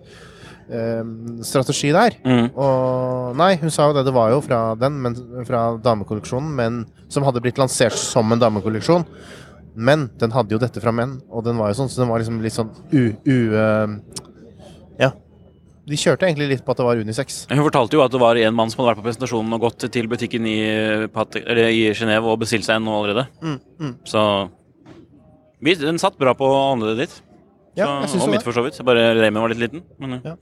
eh, 0.69 1.03
strategi 1.41 1.91
der. 1.91 2.15
Mm. 2.23 2.51
Og 2.53 3.35
nei, 3.35 3.55
hun 3.57 3.71
sa 3.73 3.87
jo 3.89 3.97
det. 3.97 4.05
Det 4.05 4.13
var 4.13 4.29
jo 4.31 4.41
fra 4.45 4.75
den, 4.77 5.01
men 5.01 5.15
fra 5.47 5.77
damekolleksjonen, 5.81 6.53
men 6.55 6.85
som 7.09 7.25
hadde 7.25 7.41
blitt 7.41 7.57
lansert 7.57 7.97
som 7.97 8.31
en 8.31 8.39
damekolleksjon. 8.39 9.05
Men 9.79 10.09
den 10.19 10.31
hadde 10.35 10.51
jo 10.53 10.59
dette 10.61 10.81
fra 10.81 10.91
menn, 10.91 11.21
og 11.29 11.43
den 11.45 11.57
var 11.57 11.71
jo 11.71 11.79
sånn, 11.81 11.89
så 11.89 12.01
den 12.03 12.09
var 12.09 12.19
liksom 12.21 12.41
litt 12.43 12.53
sånn 12.53 12.69
u... 12.91 13.13
u 13.25 13.37
ja. 13.55 13.87
De 15.89 15.97
kjørte 15.97 16.27
egentlig 16.27 16.47
litt 16.51 16.61
på 16.65 16.73
at 16.75 16.77
det 16.81 16.85
var 16.85 16.99
unisex. 17.01 17.39
Hun 17.49 17.63
fortalte 17.65 17.97
jo 17.97 18.03
at 18.03 18.13
det 18.13 18.19
var 18.21 18.37
en 18.37 18.53
mann 18.57 18.69
som 18.69 18.83
hadde 18.83 18.91
vært 18.93 19.01
på 19.01 19.07
presentasjonen 19.07 19.55
og 19.57 19.63
gått 19.65 19.87
til 19.91 20.09
butikken 20.11 20.45
i, 20.45 20.57
eller 21.09 21.63
i 21.73 21.87
Genéve 21.97 22.29
og 22.29 22.39
bestilt 22.43 22.67
seg 22.67 22.77
en 22.77 22.85
nå 22.85 22.93
allerede. 22.99 23.25
Mm, 23.41 23.57
mm. 23.79 23.95
Så 24.11 24.21
vi, 25.65 25.73
den 25.81 25.97
satt 26.01 26.17
bra 26.21 26.35
på 26.37 26.45
åndedet 26.45 27.01
ditt. 27.03 27.17
Ja, 27.75 27.85
Så- 27.85 27.99
jeg 28.01 28.09
synes 28.13 28.23
og 28.27 28.29
mitt 28.35 28.43
for 28.45 28.51
så 28.53 28.63
vidt. 28.63 28.77
Bare 28.85 29.13
remen 29.17 29.41
var 29.41 29.49
litt 29.49 29.59
liten. 29.65 29.83
Men, 29.99 30.21
Ja. 30.23 30.35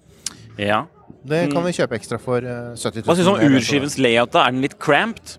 ja. 0.58 0.86
Det 1.27 1.51
kan 1.51 1.63
vi 1.63 1.72
kjøpe 1.72 1.96
ekstra 1.98 2.20
for 2.20 2.38
eh, 2.38 2.75
70 2.75 3.04
000. 3.04 3.04
Hva 3.08 3.16
syns 3.16 3.25
du 3.25 3.32
om 3.32 3.56
urskivens 3.58 3.98
layout? 4.00 4.32
da? 4.32 4.48
Er 4.48 4.51
den 4.51 4.62
litt 4.62 4.77
cramped? 4.80 5.38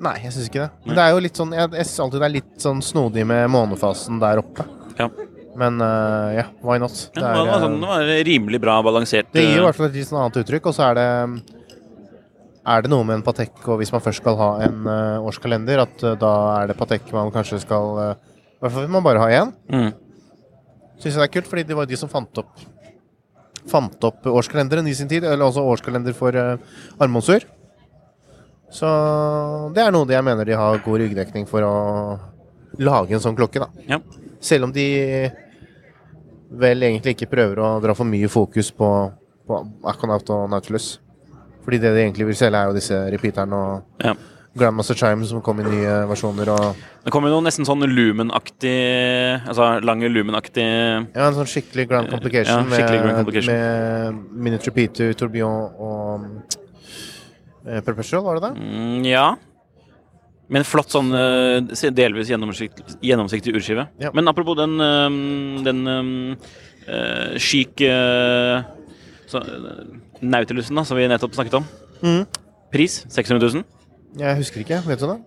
Nei, 0.00 0.16
jeg 0.24 0.32
syns 0.32 0.48
ikke 0.50 0.64
det. 0.64 0.70
Men 0.86 0.96
Det 0.96 1.02
er 1.04 1.10
jo 1.14 1.20
litt 1.22 1.36
sånn 1.38 1.52
Jeg, 1.54 1.70
jeg 1.70 1.86
syns 1.86 2.00
alltid 2.04 2.20
det 2.20 2.26
er 2.28 2.34
litt 2.34 2.56
sånn 2.58 2.82
snodig 2.82 3.26
med 3.26 3.48
månefasen 3.50 4.20
der 4.20 4.38
oppe. 4.42 4.66
Ja. 4.98 5.08
Men 5.54 5.78
uh, 5.78 6.34
ja, 6.34 6.44
why 6.66 6.78
not? 6.82 6.94
Ja, 7.14 7.20
Det 7.20 7.24
er, 7.24 7.36
var, 7.46 7.52
eh, 7.54 7.60
sånn, 7.62 7.76
det 7.82 7.90
var 7.92 8.08
rimelig 8.26 8.60
bra 8.62 8.78
balansert. 8.82 9.28
Det 9.34 9.44
gir 9.44 9.54
i 9.54 9.60
eh, 9.60 9.64
hvert 9.68 9.78
fall 9.78 9.86
et 9.86 9.98
litt 10.00 10.08
sånn 10.08 10.20
annet 10.24 10.40
uttrykk, 10.42 10.66
og 10.70 10.74
så 10.74 10.88
er 10.90 10.98
det 10.98 11.08
Er 12.64 12.82
det 12.82 12.90
noe 12.90 13.04
med 13.04 13.18
en 13.18 13.22
Patek, 13.26 13.58
og 13.68 13.78
hvis 13.78 13.92
man 13.92 14.02
først 14.02 14.22
skal 14.22 14.38
ha 14.40 14.50
en 14.64 14.86
uh, 14.88 15.26
årskalender, 15.28 15.82
at 15.84 16.04
uh, 16.06 16.14
da 16.18 16.32
er 16.62 16.70
det 16.70 16.78
Patek 16.78 17.10
man 17.12 17.30
kanskje 17.34 17.60
skal 17.60 17.98
eh, 18.00 18.14
I 18.16 18.64
hvert 18.64 18.72
fall 18.72 18.86
hvis 18.86 18.94
man 18.94 19.04
bare 19.04 19.20
har 19.20 19.34
én. 19.42 19.52
mm. 19.68 19.90
Syns 20.94 21.12
jeg 21.12 21.20
det 21.20 21.26
er 21.26 21.34
kult, 21.34 21.50
fordi 21.50 21.66
det 21.68 21.76
var 21.76 21.90
de 21.90 21.98
som 22.00 22.08
fant 22.08 22.40
opp 22.40 22.62
Fant 23.68 24.06
opp 24.08 24.26
årskalenderen 24.26 24.86
i 24.88 24.94
sin 24.96 25.08
tid, 25.08 25.24
eller 25.24 25.46
også 25.46 25.62
årskalender 25.74 26.16
for 26.16 26.34
uh, 26.36 26.56
armbåndsur. 27.00 27.46
Så 28.74 28.88
det 29.76 29.84
er 29.84 29.92
noe 29.94 30.10
jeg 30.10 30.24
mener 30.26 30.44
de 30.44 30.56
har 30.58 30.82
god 30.84 31.00
ryggdekning 31.00 31.46
for 31.46 31.62
å 31.64 31.74
lage 32.82 33.14
en 33.14 33.22
sånn 33.22 33.36
klokke, 33.38 33.62
da. 33.62 33.68
Ja. 33.88 34.00
Selv 34.42 34.66
om 34.66 34.72
de 34.74 34.84
vel 36.60 36.82
egentlig 36.86 37.14
ikke 37.16 37.30
prøver 37.32 37.60
å 37.62 37.72
dra 37.82 37.94
for 37.96 38.04
mye 38.08 38.28
fokus 38.30 38.70
på, 38.74 38.90
på 39.48 39.58
Akonaut 39.90 40.28
og 40.34 40.46
Nautilus. 40.52 40.98
Fordi 41.64 41.78
det 41.80 41.94
de 41.96 42.02
egentlig 42.04 42.26
vil 42.28 42.36
selge, 42.36 42.60
er 42.60 42.70
jo 42.70 42.76
disse 42.78 43.02
repeaterne 43.14 43.52
og 43.56 44.04
Ja. 44.04 44.14
Grandmaster 44.54 44.94
Chime 44.94 45.26
som 45.26 45.40
kom 45.42 45.58
i 45.58 45.64
nye 45.66 45.94
versjoner. 46.06 46.46
Og 46.54 46.76
Det 47.02 47.10
kom 47.10 47.24
jo 47.26 47.30
noe 47.32 47.42
nesten 47.42 47.66
sånn 47.66 47.80
Lumen-aktig 47.90 48.74
Altså 49.48 49.80
lange 49.82 50.06
Lumen-aktig 50.06 50.62
ja, 50.62 51.24
en 51.26 51.34
sånn 51.34 51.48
skikkelig 51.50 51.88
Grand 51.90 52.06
Complication, 52.12 52.68
Ja, 52.70 52.76
skikkelig 52.76 53.00
Grand 53.00 53.08
med, 53.08 53.18
Complication. 53.18 53.54
med 53.56 54.44
Miniature 54.46 54.74
Peter, 54.76 55.10
Tourbillon 55.18 55.74
og 55.74 56.54
eh, 57.66 57.80
Perpetual, 57.82 58.22
var 58.28 58.38
det 58.38 58.44
det? 58.46 58.52
mm, 58.62 59.04
Ja. 59.10 59.26
Med 60.52 60.60
en 60.60 60.66
flott 60.68 60.92
sånn 60.92 61.08
eh, 61.16 61.90
delvis 61.96 62.28
gjennomsiktig, 62.28 62.98
gjennomsiktig 63.04 63.54
urskive. 63.56 63.86
Ja. 64.02 64.10
Men 64.16 64.28
apropos 64.28 64.58
den, 64.58 64.74
eh, 64.84 65.06
den 65.64 65.84
uh, 66.84 67.36
chic 67.40 67.80
uh, 67.80 68.60
Nautilusen 70.20 70.76
da, 70.76 70.84
som 70.84 71.00
vi 71.00 71.08
nettopp 71.08 71.36
snakket 71.36 71.56
om. 71.62 71.70
Mm. 72.04 72.26
Pris 72.74 73.00
600 73.08 73.40
000. 73.40 73.64
Jeg 74.20 74.36
husker 74.38 74.62
ikke, 74.62 74.82
vet 74.86 75.00
du 75.00 75.08
det? 75.08 75.20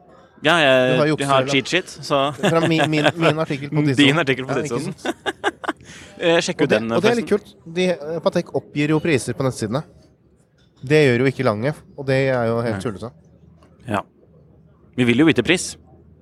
Ja, 0.45 0.53
jeg, 0.61 0.97
har 0.99 1.07
jeg 1.09 1.27
har 1.27 1.47
cheat 1.49 1.71
shit, 1.71 1.93
så 2.05 2.19
Fra 2.37 2.61
min, 2.67 2.83
min, 2.91 3.07
min 3.17 3.39
artikkel 3.41 3.71
på 3.71 3.81
Tidssonen. 3.81 3.97
Din 3.97 4.21
artikkel 4.21 4.45
på 4.45 4.53
Ja, 4.53 4.61
Tidssonen. 4.61 4.93
sant? 4.93 5.15
eh, 6.21 6.37
sjekk 6.45 6.61
ut 6.67 6.75
den. 6.75 6.91
og 6.93 7.01
det 7.01 7.09
er 7.11 7.17
litt 7.21 7.31
kult. 7.31 7.55
De, 7.65 7.87
Patek 8.23 8.53
oppgir 8.57 8.93
jo 8.93 8.99
priser 9.01 9.37
på 9.37 9.47
nettsidene. 9.47 9.81
Det 10.85 10.99
gjør 11.07 11.23
jo 11.25 11.31
ikke 11.31 11.47
Lange, 11.47 11.73
og 11.97 12.05
det 12.05 12.19
er 12.29 12.51
jo 12.51 12.61
helt 12.61 12.85
tullete. 12.85 13.09
Ja. 13.89 14.03
Vi 14.97 15.05
vil 15.05 15.21
jo 15.21 15.27
vite 15.29 15.43
pris. 15.45 15.75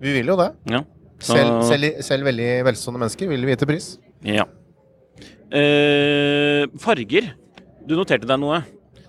Vi 0.03 0.12
vil 0.17 0.27
jo 0.27 0.36
det. 0.39 0.50
Ja. 0.70 0.84
Så- 1.20 1.34
Selv, 1.38 1.63
selv, 1.63 2.01
selv 2.03 2.25
veldig 2.27 2.50
velstående 2.67 3.00
mennesker 3.00 3.29
vil 3.32 3.46
vite 3.48 3.65
pris. 3.65 3.98
Ja. 4.22 4.44
Eh, 5.51 6.65
farger. 6.82 7.32
Du 7.88 7.96
noterte 7.96 8.25
deg 8.27 8.39
noe 8.41 8.63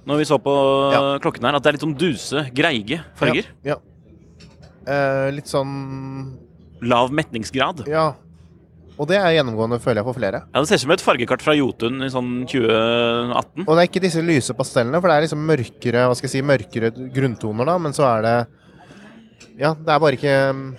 når 0.07 0.19
vi 0.21 0.25
så 0.29 0.39
på 0.39 0.53
Ja. 0.93 1.19
klokken 1.19 1.43
her, 1.43 1.57
at 1.57 1.63
det 1.65 1.69
er 1.71 1.73
litt 1.73 1.83
sånn 1.83 1.99
duse, 1.99 2.51
greige 2.55 3.01
farger. 3.17 3.45
Ja. 3.65 3.75
ja. 3.75 3.79
Eh, 4.87 5.31
litt 5.33 5.47
sånn 5.51 6.39
Lav 6.83 7.11
metningsgrad. 7.11 7.87
Ja. 7.89 8.13
Og 8.99 9.09
det 9.09 9.17
er 9.17 9.33
gjennomgående, 9.43 9.81
føler 9.81 9.97
jeg, 9.97 10.05
for 10.05 10.15
flere. 10.15 10.43
Ja, 10.55 10.61
Det 10.61 10.69
ser 10.69 10.77
ut 10.77 10.81
som 10.81 10.91
et 10.93 11.01
fargekart 11.01 11.43
fra 11.43 11.55
Jotun 11.57 12.03
i 12.05 12.09
sånn 12.13 12.47
2018. 12.47 13.65
Og 13.67 13.75
det 13.75 13.81
er 13.83 13.89
ikke 13.89 14.03
disse 14.05 14.23
lyse 14.23 14.55
pastellene, 14.55 15.01
for 15.01 15.09
det 15.09 15.17
er 15.17 15.25
liksom 15.27 15.43
mørkere 15.45 16.07
hva 16.07 16.15
skal 16.15 16.29
jeg 16.29 16.37
si, 16.37 16.43
mørkere 16.43 16.93
grunntoner, 17.13 17.65
da, 17.67 17.79
men 17.79 17.93
så 17.93 18.05
er 18.19 18.23
det 18.23 18.47
Ja, 19.59 19.75
det 19.75 19.89
er 19.95 19.99
bare 20.03 20.17
ikke 20.19 20.37
mm, 20.53 20.77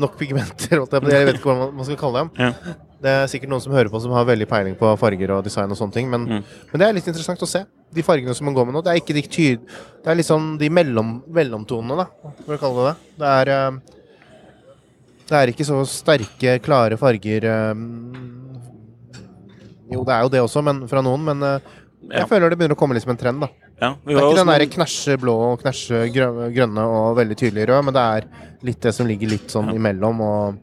nok 0.00 0.16
pigmenter, 0.20 0.76
jeg 0.78 1.26
vet 1.26 1.38
ikke 1.40 1.50
hva 1.50 1.72
man- 1.72 1.84
skal 1.84 1.96
kalle 2.00 2.20
dem. 2.24 2.30
Ja. 2.38 2.74
Det 3.00 3.08
er 3.08 3.26
sikkert 3.32 3.48
noen 3.48 3.62
som 3.64 3.72
hører 3.72 3.88
på 3.88 4.00
som 4.04 4.12
har 4.12 4.26
veldig 4.28 4.46
peiling 4.48 4.74
på 4.76 4.90
farger 5.00 5.30
og 5.32 5.44
design 5.46 5.70
og 5.72 5.78
sånne 5.78 5.92
ting, 5.94 6.10
men, 6.12 6.26
Mm. 6.28 6.42
men 6.72 6.78
det 6.82 6.86
er 6.88 6.92
litt 6.92 7.06
interessant 7.08 7.40
å 7.42 7.48
se. 7.48 7.64
De 7.92 8.02
fargene 8.02 8.34
som 8.36 8.44
man 8.44 8.54
går 8.54 8.66
med 8.68 8.74
nå, 8.76 8.82
det 8.84 8.92
er 8.92 9.00
ikke 9.00 9.14
de 9.16 9.22
tyd... 9.22 9.60
Det 10.04 10.06
er 10.12 10.16
liksom 10.20 10.58
de 10.60 10.68
mellom, 10.70 11.22
mellomtonene, 11.26 11.96
da, 11.96 12.06
for 12.44 12.54
å 12.54 12.60
kalle 12.60 12.84
det 12.84 12.92
det. 12.92 13.16
Det 13.18 13.30
er 13.40 13.48
eh, 13.56 13.80
Det 15.30 15.36
er 15.40 15.46
ikke 15.54 15.64
så 15.66 15.80
sterke, 15.88 16.58
klare 16.62 16.96
farger 17.00 17.44
eh, 17.48 17.74
Jo, 19.90 20.04
det 20.06 20.14
er 20.14 20.22
jo 20.22 20.28
det 20.36 20.40
også, 20.44 20.62
men, 20.62 20.84
fra 20.90 21.02
noen, 21.02 21.24
men 21.24 21.42
eh, 21.42 21.58
jeg 22.10 22.20
Ja. 22.20 22.26
føler 22.26 22.50
det 22.50 22.58
begynner 22.58 22.76
å 22.76 22.78
komme 22.78 22.94
litt 22.94 23.02
som 23.04 23.10
en 23.10 23.16
trend, 23.20 23.40
da. 23.40 23.48
Ja, 23.80 23.94
Det 24.04 24.12
er 24.14 24.20
ikke 24.20 24.36
den 24.36 24.46
der 24.46 24.58
noen- 24.60 24.72
knæsje 24.74 25.16
blå 25.18 25.34
og 25.52 25.62
knæsje 25.62 26.00
grønne 26.54 26.82
og 26.84 27.16
veldig 27.16 27.36
tydelig 27.36 27.66
rød, 27.68 27.84
men 27.84 27.94
det 27.94 28.02
er 28.02 28.26
litt 28.62 28.80
det 28.80 28.92
som 28.94 29.06
ligger 29.06 29.28
litt 29.30 29.48
sånn 29.48 29.66
Ja. 29.68 29.72
imellom, 29.78 30.20
og 30.20 30.58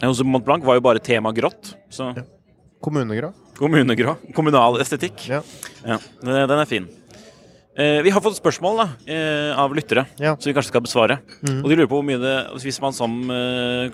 Hos 0.00 0.22
Mont 0.22 0.44
Blanc 0.44 0.62
var 0.64 0.74
jo 0.76 0.80
bare 0.80 1.00
tema 1.00 1.32
grått. 1.34 1.74
Så 1.90 2.14
kommunegrå. 2.80 3.32
kommunegrå. 3.58 4.16
Kommunal 4.32 4.76
estetikk. 4.78 5.26
Ja. 5.28 5.42
Ja, 5.84 5.98
den 6.22 6.50
er 6.58 6.64
fin. 6.66 6.86
Eh, 7.76 8.00
vi 8.02 8.10
har 8.10 8.20
fått 8.20 8.38
spørsmål 8.40 8.76
da, 8.76 8.88
eh, 9.12 9.52
av 9.58 9.70
lyttere, 9.74 10.06
Ja. 10.18 10.36
som 10.38 10.52
vi 10.52 10.54
kanskje 10.54 10.66
skal 10.68 10.80
besvare. 10.82 11.18
Mm. 11.42 11.64
Og 11.64 11.68
de 11.70 11.76
lurer 11.76 11.86
på 11.88 11.98
hvor 12.00 12.04
mye 12.04 12.18
det, 12.20 12.62
Hvis 12.62 12.80
man 12.80 12.92
som 12.92 13.30
eh, 13.30 13.88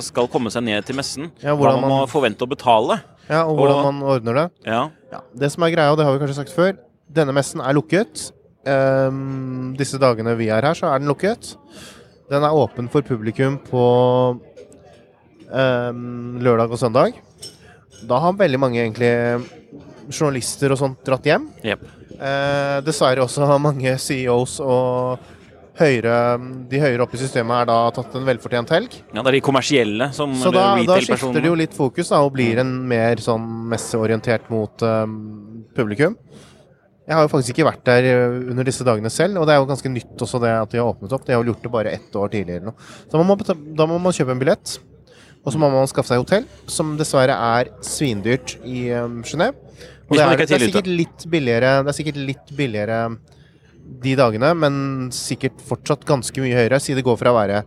skal 0.00 0.28
komme 0.28 0.50
seg 0.50 0.62
ned 0.64 0.84
til 0.84 0.94
messen, 0.96 1.30
Ja, 1.42 1.54
hva 1.56 1.80
man 1.80 1.90
må 1.90 1.98
man- 2.00 2.06
forvente 2.08 2.38
å 2.44 2.48
betale. 2.48 3.00
Ja, 3.28 3.44
og 3.46 3.56
hvordan 3.58 3.76
Og- 3.76 3.94
man 3.94 4.02
ordner 4.02 4.34
det. 4.34 4.50
Ja, 4.66 4.88
Ja, 5.12 5.20
det 5.34 5.50
som 5.52 5.62
er 5.62 5.70
greia, 5.70 5.90
og 5.92 5.96
det 5.96 6.04
har 6.04 6.18
vi 6.18 6.24
kanskje 6.26 6.34
sagt 6.44 6.50
før, 6.54 6.76
denne 7.08 7.34
messen 7.36 7.62
er 7.62 7.76
lukket. 7.76 8.30
Um, 8.66 9.74
disse 9.78 9.98
dagene 10.02 10.34
vi 10.38 10.50
er 10.50 10.66
her, 10.66 10.74
så 10.74 10.90
er 10.90 11.02
den 11.02 11.10
lukket. 11.10 11.54
Den 12.30 12.42
er 12.42 12.56
åpen 12.56 12.90
for 12.90 13.06
publikum 13.06 13.60
på 13.68 13.84
um, 15.50 16.40
lørdag 16.42 16.74
og 16.74 16.80
søndag. 16.80 17.20
Da 18.06 18.18
har 18.22 18.36
veldig 18.38 18.60
mange 18.60 18.82
egentlig 18.82 19.12
journalister 20.10 20.74
og 20.74 20.80
sånt 20.80 21.06
dratt 21.06 21.26
hjem. 21.26 21.46
Yep. 21.64 21.86
Uh, 22.16 22.82
dessverre 22.86 23.24
også 23.24 23.46
har 23.46 23.62
mange 23.62 23.94
CEOs 24.00 24.58
og 24.64 25.32
høyere, 25.76 26.14
de 26.70 26.80
høyere 26.80 27.04
oppe 27.04 27.18
i 27.18 27.20
systemet 27.20 27.62
er 27.62 27.68
da 27.68 27.76
tatt 27.92 28.14
en 28.16 28.24
velfortjent 28.24 28.70
helg. 28.72 28.94
ja, 29.12 29.20
det 29.20 29.28
er 29.28 29.36
de 29.36 29.42
kommersielle 29.44 30.08
som 30.16 30.32
Så 30.40 30.52
da, 30.54 30.70
da 30.88 30.96
skifter 31.04 31.36
det 31.36 31.50
jo 31.50 31.58
litt 31.58 31.76
fokus 31.76 32.12
da, 32.12 32.22
og 32.24 32.32
blir 32.36 32.62
en 32.62 32.72
mer 32.88 33.20
sånn 33.22 33.44
messeorientert 33.70 34.48
mot 34.52 34.86
um, 34.86 35.18
publikum. 35.76 36.16
Jeg 37.06 37.14
har 37.14 37.22
jo 37.22 37.30
faktisk 37.30 37.54
ikke 37.54 37.68
vært 37.68 37.84
der 37.86 38.08
uh, 38.10 38.50
under 38.50 38.66
disse 38.66 38.84
dagene 38.86 39.10
selv, 39.14 39.38
og 39.38 39.46
det 39.46 39.54
er 39.54 39.60
jo 39.62 39.68
ganske 39.70 39.92
nytt 39.92 40.24
også 40.26 40.40
det 40.42 40.50
at 40.50 40.72
de 40.72 40.80
har 40.82 40.90
åpnet 40.90 41.12
opp. 41.14 41.26
De 41.26 41.34
har 41.36 41.42
vel 41.42 41.52
gjort 41.52 41.62
det 41.62 41.72
bare 41.76 41.92
ett 41.94 42.18
år 42.18 42.32
tidligere. 42.32 42.62
eller 42.64 42.72
noe. 42.72 42.90
Så 43.06 43.20
man 43.20 43.28
må 43.30 43.36
beta- 43.38 43.58
da 43.78 43.86
må 43.86 43.98
man 44.02 44.16
kjøpe 44.16 44.34
en 44.34 44.42
billett, 44.42 44.78
og 45.46 45.54
så 45.54 45.60
må 45.62 45.70
man 45.70 45.86
skaffe 45.86 46.10
seg 46.10 46.18
hotell, 46.24 46.48
som 46.66 46.96
dessverre 46.98 47.36
er 47.60 47.70
svindyrt 47.86 48.56
i 48.66 48.88
um, 48.98 49.20
Genève. 49.22 49.54
Og 50.08 50.16
det 50.16 50.22
er, 50.22 50.32
er 50.32 50.42
det, 50.42 50.50
er 50.50 50.66
sikkert 50.66 50.90
litt 50.90 51.26
billigere, 51.30 51.70
det 51.86 51.92
er 51.92 51.98
sikkert 52.00 52.18
litt 52.18 52.52
billigere 52.58 53.00
de 54.02 54.14
dagene, 54.18 54.50
men 54.58 54.76
sikkert 55.14 55.62
fortsatt 55.66 56.02
ganske 56.06 56.42
mye 56.42 56.54
høyere, 56.58 56.80
siden 56.82 56.98
det 57.00 57.06
går 57.06 57.18
fra 57.20 57.30
å 57.30 57.38
være 57.38 57.60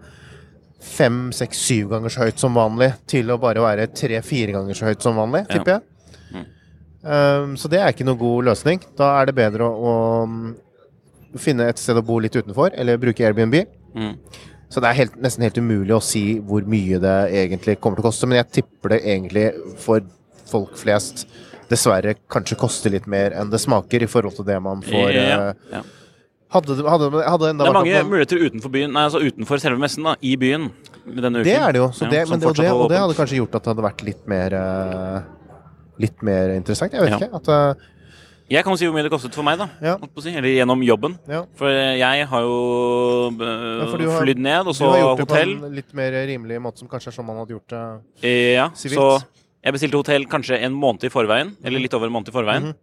fem, 0.83 1.29
seks, 1.35 1.59
syv 1.67 1.89
ganger 1.93 2.11
så 2.13 2.25
høyt 2.27 2.39
som 2.39 2.55
vanlig, 2.55 2.91
til 3.11 3.31
å 3.31 3.39
bare 3.39 3.63
være 3.63 3.87
tre-fire 3.95 4.55
ganger 4.55 4.75
så 4.79 4.87
høyt 4.87 5.03
som 5.03 5.15
vanlig, 5.19 5.45
tipper 5.51 5.77
jeg. 5.77 5.85
Mm. 7.03 7.09
Um, 7.09 7.57
så 7.57 7.71
det 7.71 7.79
er 7.79 7.93
ikke 7.93 8.07
noen 8.07 8.19
god 8.19 8.49
løsning. 8.51 8.81
Da 8.99 9.13
er 9.21 9.29
det 9.29 9.35
bedre 9.37 9.67
å, 9.67 9.73
å 9.91 9.95
um, 10.27 10.39
finne 11.39 11.69
et 11.69 11.79
sted 11.79 11.97
å 11.97 12.05
bo 12.05 12.19
litt 12.19 12.35
utenfor, 12.35 12.73
eller 12.75 12.99
bruke 13.01 13.23
Airbnb. 13.25 13.61
Mm. 13.95 14.15
Så 14.69 14.81
det 14.83 14.89
er 14.91 14.99
helt, 14.99 15.15
nesten 15.21 15.45
helt 15.47 15.57
umulig 15.57 15.95
å 15.95 16.01
si 16.03 16.23
hvor 16.45 16.65
mye 16.69 16.99
det 17.01 17.17
egentlig 17.41 17.79
kommer 17.81 17.97
til 17.97 18.05
å 18.05 18.09
koste, 18.11 18.27
men 18.29 18.37
jeg 18.41 18.59
tipper 18.59 18.93
det 18.93 18.99
egentlig 19.01 19.47
for 19.81 20.03
folk 20.49 20.75
flest 20.77 21.25
dessverre 21.69 22.15
kanskje 22.29 22.57
koster 22.57 22.93
litt 22.93 23.07
mer 23.09 23.33
enn 23.37 23.49
det 23.53 23.59
smaker 23.61 24.01
i 24.05 24.09
forhold 24.09 24.37
til 24.39 24.45
det 24.47 24.57
man 24.65 24.81
får 24.85 25.09
ja, 25.13 25.23
eh, 25.23 25.73
ja. 25.75 25.81
Hadde, 26.49 26.77
det- 26.79 26.85
hadde, 26.89 27.09
hadde 27.13 27.49
enda 27.51 27.65
Det 27.65 27.69
er 27.69 27.77
mange 27.77 27.97
at 27.99 28.07
muligheter 28.09 28.41
utenfor 28.41 28.71
byen, 28.73 28.93
nei, 28.93 29.03
altså 29.05 29.21
utenfor 29.21 29.61
selve 29.61 29.77
messen, 29.81 30.05
da, 30.07 30.15
i 30.25 30.31
byen. 30.41 30.71
Denne 31.05 31.41
uken. 31.41 31.45
Det 31.45 31.57
er 31.57 31.75
det 31.75 31.81
jo. 31.81 31.89
Så 31.93 32.05
Ja, 32.05 32.09
det, 32.09 32.23
det, 32.25 32.47
og, 32.49 32.55
det, 32.57 32.71
og 32.73 32.89
det 32.89 32.97
hadde 32.97 33.17
kanskje 33.17 33.37
gjort 33.37 33.53
at 33.57 33.63
det 33.67 33.69
hadde 33.73 33.85
vært 33.85 34.01
litt 34.07 34.23
mer 34.29 34.55
eh, 34.57 35.19
Litt 35.99 36.21
mer 36.25 36.53
interessant. 36.55 36.93
Jeg 36.93 37.01
vet 37.05 37.15
Ja. 37.15 37.17
ikke. 37.19 37.35
At, 37.41 37.47
uh... 37.47 37.87
Jeg 38.49 38.63
kan 38.65 38.77
si 38.79 38.87
hvor 38.87 38.95
mye 38.95 39.05
det 39.05 39.11
kostet 39.13 39.35
for 39.37 39.45
meg, 39.45 39.59
da. 39.61 39.67
Ja. 39.83 39.97
si, 40.17 40.31
Eller 40.33 40.49
gjennom 40.49 40.81
jobben. 40.81 41.19
ja. 41.29 41.43
For 41.55 41.69
jeg 41.69 42.25
har 42.31 42.41
jo 42.41 43.29
uh, 43.29 44.17
flydd 44.23 44.39
ned, 44.41 44.65
og 44.65 44.73
Du 44.73 44.85
har 44.89 44.97
gjort 45.03 45.19
det 45.21 45.27
på 45.29 45.37
en 45.37 45.75
litt 45.75 45.93
mer 45.93 46.11
rimelig 46.25 46.57
måte, 46.61 46.79
som 46.81 46.87
kanskje 46.89 47.11
er 47.11 47.17
sånn 47.19 47.27
man 47.27 47.37
hadde 47.43 47.53
gjort 47.53 47.69
det. 47.69 47.83
uh, 48.25 48.53
Ja, 48.55 48.69
Sivilt. 48.73 48.97
så 48.97 49.21
jeg 49.63 49.73
bestilte 49.75 49.97
hotell 50.01 50.25
kanskje 50.25 50.57
en 50.65 50.73
måned 50.73 51.03
i 51.03 51.09
forveien, 51.13 51.55
eller 51.63 51.79
litt 51.79 51.93
over 51.93 52.07
en 52.07 52.13
måned 52.13 52.29
i 52.29 52.31
forveien. 52.31 52.71
Mhm. 52.71 52.75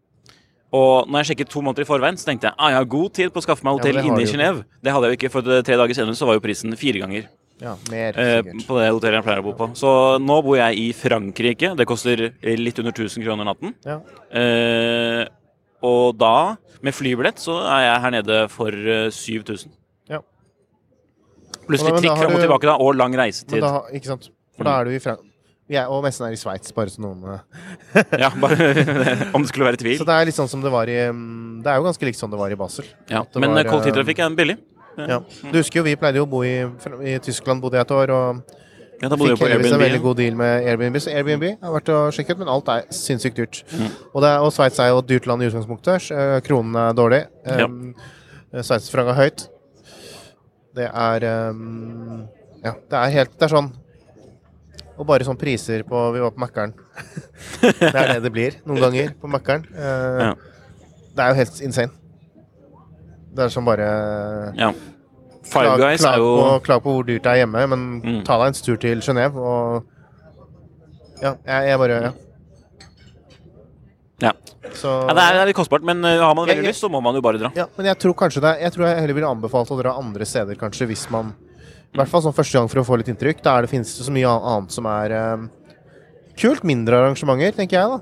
Og 0.77 1.09
når 1.09 1.23
jeg 1.25 1.37
sjekket 1.37 1.49
to 1.51 1.63
måneder 1.63 1.83
i 1.83 1.89
forveien, 1.89 2.17
så 2.19 2.27
tenkte 2.27 2.51
jeg 2.51 2.55
ah, 2.59 2.69
jeg 2.71 2.77
har 2.77 2.85
god 2.85 3.13
tid 3.15 3.33
på 3.33 3.39
å 3.41 3.43
skaffe 3.43 3.65
meg 3.65 3.79
hotell 3.79 3.97
ja, 3.97 4.03
inne 4.03 4.21
i 4.23 4.27
Genéve. 4.27 4.65
Det 4.83 4.93
hadde 4.93 5.07
jeg 5.09 5.15
jo 5.15 5.19
ikke, 5.21 5.33
for 5.33 5.43
tre 5.63 5.77
dager 5.79 5.95
senere 5.95 6.15
så 6.19 6.27
var 6.27 6.35
jo 6.35 6.43
prisen 6.45 6.75
fire 6.77 7.01
ganger 7.01 7.29
Ja, 7.63 7.73
mer, 7.89 8.19
eh, 8.21 8.43
på 8.67 8.77
det 8.77 8.91
hotellet 8.93 9.17
jeg 9.17 9.25
pleier 9.25 9.41
å 9.41 9.47
bo 9.47 9.55
på. 9.57 9.71
Så 9.79 9.91
nå 10.21 10.37
bor 10.45 10.59
jeg 10.59 10.77
i 10.77 10.91
Frankrike. 10.97 11.73
Det 11.79 11.87
koster 11.89 12.27
litt 12.45 12.81
under 12.83 12.93
1000 12.93 13.25
kroner 13.25 13.49
natten. 13.49 13.73
Ja. 13.87 14.01
Eh, 14.29 15.23
og 15.87 16.19
da, 16.21 16.57
med 16.85 16.97
flybillett, 16.97 17.41
så 17.41 17.57
er 17.65 17.87
jeg 17.87 18.03
her 18.05 18.15
nede 18.19 18.41
for 18.53 18.73
eh, 18.73 19.09
7000. 19.09 19.73
Ja. 20.13 20.21
Pluss 21.65 21.87
litt 21.87 21.97
trikk 22.03 22.21
fram 22.21 22.37
og 22.37 22.45
tilbake, 22.45 22.69
da, 22.69 22.77
og 22.77 22.99
lang 22.99 23.17
reisetid. 23.17 23.65
da, 23.65 23.87
ikke 23.97 24.13
sant? 24.13 24.29
For 24.57 24.69
da 24.69 24.81
er 24.81 24.91
du 24.91 24.97
i 24.97 25.01
Frank... 25.03 25.25
Vi 25.67 25.75
er, 25.75 25.89
og 25.91 26.05
messen 26.05 26.23
er 26.29 26.35
i 26.37 26.39
Sveits, 26.39 26.71
bare 26.71 26.93
så 26.93 27.03
noen 27.03 27.25
eh, 27.27 28.03
Ja, 28.23 28.29
bare 28.39 28.69
om 29.35 29.43
det 29.43 29.51
skulle 29.51 29.67
være 29.67 29.81
tvil. 29.81 29.97
Så 29.99 30.07
det 30.07 30.15
er 30.15 30.29
litt 30.29 30.37
sånn 30.37 30.51
som 30.53 30.63
det 30.63 30.71
var 30.71 30.87
i 30.87 30.95
mm, 31.11 31.65
Det 31.65 31.73
er 31.73 31.81
jo 31.81 31.89
ganske 31.89 32.07
likt 32.07 32.21
sånn 32.21 32.31
det 32.31 32.39
var 32.39 32.55
i 32.55 32.59
Basel. 32.61 32.87
Ja, 33.11 33.25
men 33.35 33.51
var, 33.51 33.65
eh, 33.65 33.71
kollektivtrafikk 33.73 34.23
er 34.23 34.37
billig. 34.39 34.57
Ja. 34.97 35.19
Du 35.53 35.59
husker 35.59 35.81
jo 35.81 35.85
vi 35.87 35.97
pleide 36.01 36.21
jo 36.21 36.25
å 36.27 36.31
bo 36.31 36.43
i, 36.47 36.55
i 37.05 37.17
Tyskland, 37.25 37.61
bodde 37.63 37.77
jeg 37.79 37.87
et 37.87 37.93
år, 37.97 38.13
og 38.15 38.43
Ja, 39.03 39.11
da 39.11 39.17
bodde 39.19 39.35
fikk 39.37 39.43
heldigvis 39.45 39.75
en 39.77 39.83
veldig 39.83 40.01
god 40.07 40.17
deal 40.17 40.37
med 40.39 40.69
Airbnb. 40.71 40.97
Så 41.05 41.11
Airbnb 41.13 41.45
har 41.61 41.75
vært 41.75 41.91
å 41.93 41.99
sjekke 42.17 42.33
ut, 42.33 42.39
men 42.41 42.49
alt 42.49 42.71
er 42.73 42.87
sinnssykt 42.97 43.37
dyrt. 43.37 43.59
Mm. 43.77 43.91
Og, 44.15 44.23
det 44.25 44.31
og 44.41 44.53
Sveits 44.57 44.81
er 44.81 44.89
jo 44.89 45.03
et 45.03 45.11
dyrt 45.11 45.27
land 45.29 45.45
i 45.45 45.51
utgangspunktet. 45.51 46.09
eh, 46.17 46.37
Kronen 46.47 46.79
er 46.81 46.97
dårlig. 46.97 47.19
Um, 47.45 47.93
ja. 48.55 48.63
Sveitserfranc 48.65 49.13
er 49.13 49.19
høyt. 49.21 49.45
Det 50.77 50.89
er 50.89 51.27
um, 51.53 52.25
Ja, 52.65 52.73
det 52.73 52.99
er 52.99 53.13
helt 53.15 53.31
Det 53.39 53.47
er 53.47 53.53
sånn 53.55 53.71
Og 54.99 55.07
bare 55.09 55.25
sånn 55.25 55.39
priser 55.41 55.81
på 55.89 56.03
Vi 56.13 56.21
var 56.21 56.35
på 56.35 56.43
Mækkern. 56.43 56.75
det 57.81 57.93
er 57.95 58.11
det 58.15 58.19
det 58.27 58.33
blir 58.35 58.59
noen 58.69 58.83
ganger 58.85 59.15
på 59.21 59.29
Mækkern. 59.33 59.65
Uh, 59.73 60.21
Ja. 60.27 60.35
Det 61.17 61.25
er 61.25 61.31
jo 61.33 61.39
helt 61.39 61.61
insane. 61.65 61.93
Det 63.37 63.45
er 63.47 63.53
som 63.53 63.65
bare 63.69 63.89
Ja. 64.57 64.71
Five 65.47 65.77
Guys 65.79 66.01
klag, 66.03 66.15
er 66.17 66.19
jo 66.25 66.31
på, 66.41 66.63
klag 66.67 66.81
på 66.83 66.93
hvor 66.97 67.05
dyrt 67.07 67.23
det 67.23 67.33
er 67.35 67.43
hjemme, 67.45 67.67
men 67.71 67.83
Mm. 68.03 68.23
ta 68.27 68.39
deg 68.41 68.49
en 68.49 68.63
tur 68.67 68.77
til 68.83 68.99
Genéve 69.05 69.37
og 69.37 69.85
Ja, 71.23 71.35
jeg, 71.47 71.69
jeg 71.71 71.79
bare 71.79 72.01
Ja. 72.03 72.13
Ja. 74.19 74.33
Så 74.73 74.89
ja, 75.07 75.13
det 75.15 75.23
er, 75.23 75.35
det 75.37 75.45
litt 75.51 75.57
kostbart, 75.59 75.85
men 75.85 76.01
uh, 76.05 76.09
har 76.25 76.35
man 76.35 76.47
veldig 76.47 76.57
Jeg- 76.57 76.65
jeg- 76.65 76.73
lyst, 76.75 76.81
så 76.83 76.89
må 76.91 77.03
man 77.03 77.15
jo 77.15 77.21
bare 77.21 77.39
dra. 77.39 77.51
Ja, 77.55 77.67
men 77.77 77.87
jeg 77.87 77.99
tror 77.99 78.15
kanskje 78.15 78.41
det 78.41 78.61
Jeg 78.63 78.73
tror 78.73 78.87
jeg 78.89 79.01
heller 79.01 79.15
ville 79.15 79.29
anbefalt 79.29 79.69
å 79.71 79.79
dra 79.83 79.93
andre 79.97 80.25
steder, 80.25 80.55
kanskje, 80.57 80.87
hvis 80.89 81.11
man 81.11 81.35
I 81.95 81.99
hvert 81.99 82.09
fall 82.09 82.23
sånn 82.23 82.35
første 82.35 82.53
gang 82.59 82.69
for 82.69 82.81
å 82.81 82.85
få 82.85 82.97
litt 82.99 83.09
inntrykk. 83.09 83.43
Da 83.43 83.57
er 83.59 83.63
det, 83.63 83.71
finnes 83.71 83.97
det 83.97 84.05
så 84.05 84.11
mye 84.13 84.27
annet 84.29 84.71
som 84.73 84.85
er 84.87 85.13
um, 85.35 85.51
kult. 86.37 86.63
Mindre 86.65 86.93
arrangementer, 86.99 87.53
tenker 87.57 87.79
jeg, 87.79 87.89
da. 87.89 88.01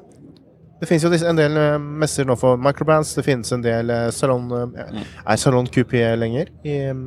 Det 0.80 0.88
finnes 0.90 1.04
jo 1.06 1.10
en 1.30 1.38
del 1.38 1.56
eh, 1.56 1.76
messer 1.78 2.26
nå 2.28 2.36
for 2.38 2.58
microbands. 2.60 3.14
Det 3.16 3.24
finnes 3.24 3.52
en 3.54 3.62
del 3.64 3.92
uh, 3.94 4.08
salon 4.12 4.50
eh, 4.74 5.04
Er 5.22 5.38
salon 5.40 5.68
QP 5.70 5.94
lenger? 6.18 6.50
I, 6.66 6.90
um, 6.90 7.04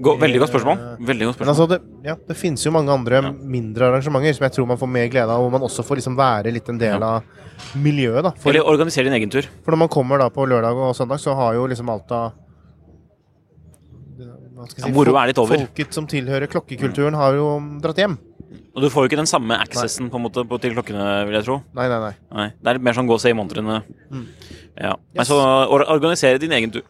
Gå, 0.00 0.14
veldig 0.20 0.38
godt 0.40 0.52
spørsmål. 0.52 0.82
Veldig 1.06 1.26
godt 1.28 1.36
spørsmål. 1.36 1.50
altså, 1.52 1.66
det, 1.70 1.78
ja, 2.06 2.14
det 2.28 2.36
finnes 2.38 2.62
jo 2.64 2.72
mange 2.72 2.92
andre 2.94 3.20
Ja. 3.20 3.32
mindre 3.32 3.88
arrangementer 3.90 4.36
som 4.36 4.46
jeg 4.46 4.54
tror 4.56 4.68
man 4.70 4.78
får 4.80 4.88
mer 4.88 5.08
glede 5.12 5.34
av, 5.34 5.42
hvor 5.42 5.50
man 5.52 5.66
også 5.66 5.84
får 5.84 6.00
liksom 6.00 6.16
være 6.16 6.52
litt 6.54 6.68
en 6.70 6.78
del 6.80 7.02
av 7.02 7.22
miljøet. 7.76 8.22
da. 8.24 8.30
For, 8.38 8.50
Eller 8.52 8.70
organisere 8.70 9.04
din 9.10 9.18
egen 9.18 9.30
tur. 9.30 9.48
for 9.64 9.74
når 9.74 9.82
man 9.84 9.92
kommer 9.92 10.18
da 10.18 10.30
på 10.30 10.46
lørdag 10.48 10.78
og 10.78 10.94
søndag, 10.96 11.20
så 11.20 11.34
har 11.36 11.54
jo 11.58 11.66
liksom 11.66 11.90
alt 11.90 12.08
hva 14.60 14.68
skal 14.68 14.84
jeg 14.84 14.90
Ja, 14.92 14.94
moro 14.94 15.16
er 15.16 15.30
litt 15.30 15.38
over. 15.40 15.56
Folket 15.56 15.96
som 15.96 16.06
tilhører 16.06 16.50
klokkekulturen, 16.50 17.16
har 17.16 17.36
jo 17.38 17.46
dratt 17.80 18.00
hjem. 18.02 18.18
Og 18.80 18.86
du 18.86 18.88
får 18.88 19.04
jo 19.04 19.10
ikke 19.10 19.18
den 19.20 19.28
samme 19.28 19.58
accessen 19.60 20.08
på 20.08 20.16
en 20.16 20.24
måte 20.24 20.40
på, 20.48 20.56
til 20.62 20.72
klokkene, 20.72 21.04
vil 21.28 21.36
jeg 21.36 21.44
tro. 21.44 21.58
Nei, 21.76 21.84
nei, 21.92 21.98
nei. 22.06 22.12
Nei, 22.38 22.46
Det 22.56 22.70
er 22.72 22.78
litt 22.78 22.86
mer 22.88 22.96
sånn 22.96 23.10
gå 23.10 23.12
og 23.18 23.20
se 23.20 23.28
i 23.28 23.36
montrene. 23.36 23.82
Mm. 24.08 24.24
Ja. 24.80 24.94
Men 25.12 25.20
Yes. 25.20 25.28
så 25.28 25.36
organisere 25.68 26.40
din 26.40 26.54
egen 26.56 26.72
tur 26.72 26.86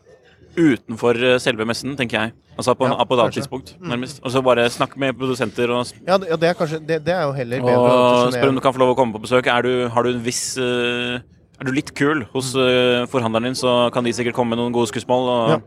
utenfor 0.60 1.18
eh, 1.24 1.38
selve 1.42 1.66
messen, 1.66 1.96
tenker 1.98 2.20
jeg. 2.20 2.32
Altså 2.60 2.74
på, 2.78 2.86
Ja, 2.86 3.02
på 3.08 3.16
et 3.16 3.22
annet 3.24 3.36
tidspunkt, 3.38 3.74
nærmest. 3.80 4.20
Og 4.22 4.30
så 4.34 4.42
bare 4.44 4.68
snakke 4.70 4.98
med 5.00 5.16
produsenter 5.18 5.70
og, 5.74 5.90
Ja, 6.06 6.18
det, 6.18 6.28
ja, 6.30 6.36
det 6.36 6.48
er 6.50 6.54
kanskje 6.58 6.80
Det, 6.86 7.00
det 7.06 7.14
er 7.14 7.22
jo 7.24 7.32
heller 7.32 7.60
bedre. 7.64 7.74
og 7.74 8.32
spør 8.34 8.48
om 8.52 8.54
du 8.54 8.60
kan 8.60 8.74
få 8.74 8.82
lov 8.82 8.94
å 8.94 8.96
komme 8.98 9.14
på 9.16 9.22
besøk. 9.26 9.46
Er 9.50 9.62
du, 9.66 9.88
har 9.88 10.02
du 10.06 10.10
en 10.10 10.22
viss 10.22 10.58
uh, 10.58 11.18
Er 11.60 11.64
du 11.64 11.72
litt 11.72 11.94
kul 11.94 12.24
hos 12.34 12.54
uh, 12.54 13.06
forhandleren 13.10 13.50
din, 13.50 13.54
så 13.58 13.90
kan 13.94 14.04
de 14.04 14.12
sikkert 14.12 14.34
komme 14.36 14.54
med 14.54 14.58
noen 14.62 14.72
gode 14.74 14.90
skussmål. 14.92 15.28
Og, 15.34 15.50
Ja. 15.56 15.60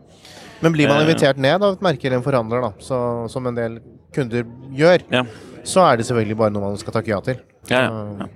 Men 0.63 0.71
blir 0.71 0.87
man 0.87 1.01
invitert 1.03 1.35
ned 1.37 1.59
av 1.59 1.73
et 1.73 1.81
merke 1.83 2.05
eller 2.07 2.21
en 2.21 2.23
forhandler, 2.23 2.61
da, 2.63 2.69
så, 2.79 3.27
som 3.27 3.45
en 3.47 3.55
del 3.57 3.79
kunder 4.13 4.43
gjør, 4.77 5.03
Ja. 5.11 5.23
så 5.63 5.83
er 5.91 5.97
det 5.97 6.05
selvfølgelig 6.07 6.37
bare 6.37 6.51
noe 6.55 6.61
man 6.69 6.77
skal 6.77 6.93
takke 6.93 7.07
ja 7.13 7.19
til. 7.21 7.39
Ja, 7.69 7.81
ja, 7.89 7.89
Så- 7.89 8.29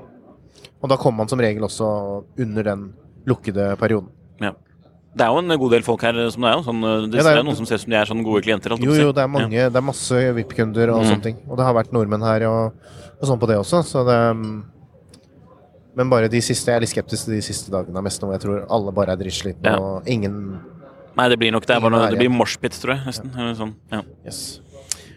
Og 0.84 0.90
da 0.90 0.96
kommer 0.98 1.18
man 1.18 1.28
som 1.28 1.40
regel 1.40 1.64
også 1.64 2.24
under 2.40 2.64
den 2.64 2.94
lukkede 3.26 3.76
perioden. 3.78 4.10
Ja. 4.40 4.52
Det 5.18 5.26
er 5.26 5.32
jo 5.34 5.38
en 5.40 5.60
god 5.60 5.72
del 5.72 5.82
folk 5.82 6.02
her 6.02 6.30
som 6.30 6.42
det 6.44 6.52
er. 6.54 6.62
Sånn, 6.62 6.84
eh, 6.84 7.08
det, 7.10 7.26
er 7.26 7.44
noen 7.44 7.56
som 7.56 7.66
ser 7.66 7.76
ut 7.76 7.82
som 7.82 7.90
de 7.90 7.96
er 7.98 8.06
sånne 8.06 8.24
gode 8.24 8.44
klienter. 8.44 8.78
Jo, 8.78 8.94
jo, 8.94 9.12
det 9.12 9.24
er 9.24 9.28
mange, 9.28 9.50
det 9.50 9.76
er 9.76 9.82
masse 9.82 10.14
VIP-kunder 10.14 10.94
og 10.94 11.02
Mm. 11.04 11.10
sånne 11.10 11.24
ting. 11.24 11.38
Og 11.50 11.58
det 11.58 11.66
har 11.66 11.74
vært 11.74 11.92
nordmenn 11.92 12.22
her 12.22 12.46
og, 12.48 12.74
og 13.20 13.28
sånn 13.28 13.40
på 13.40 13.48
det 13.48 13.58
også, 13.58 13.84
så 13.84 14.06
det 14.06 14.36
mm, 14.38 14.64
Men 15.98 16.10
bare 16.12 16.30
de 16.30 16.38
siste 16.40 16.68
Jeg 16.68 16.76
er 16.76 16.80
litt 16.82 16.90
skeptisk 16.94 17.26
til 17.26 17.34
de 17.34 17.42
siste 17.42 17.72
dagene 17.72 17.98
av 17.98 18.04
messen, 18.04 18.22
hvor 18.22 18.34
jeg 18.38 18.42
tror 18.42 18.68
alle 18.70 18.92
bare 18.92 19.14
er 19.14 19.18
drittslitne 19.18 19.64
Ja. 19.66 19.78
og 19.80 20.04
ingen 20.06 20.60
Nei, 21.18 21.30
det 21.30 21.40
blir 21.40 21.52
nok 21.52 21.66
det. 21.66 21.82
Bare, 21.82 22.12
det 22.12 22.20
blir 22.20 22.30
moshpit, 22.30 22.70
tror 22.80 22.94
jeg. 22.94 23.02
Nesten. 23.08 23.32
Ja. 23.36 23.54
sånn. 23.56 23.74
ja. 23.92 24.02
Yes. 24.24 24.60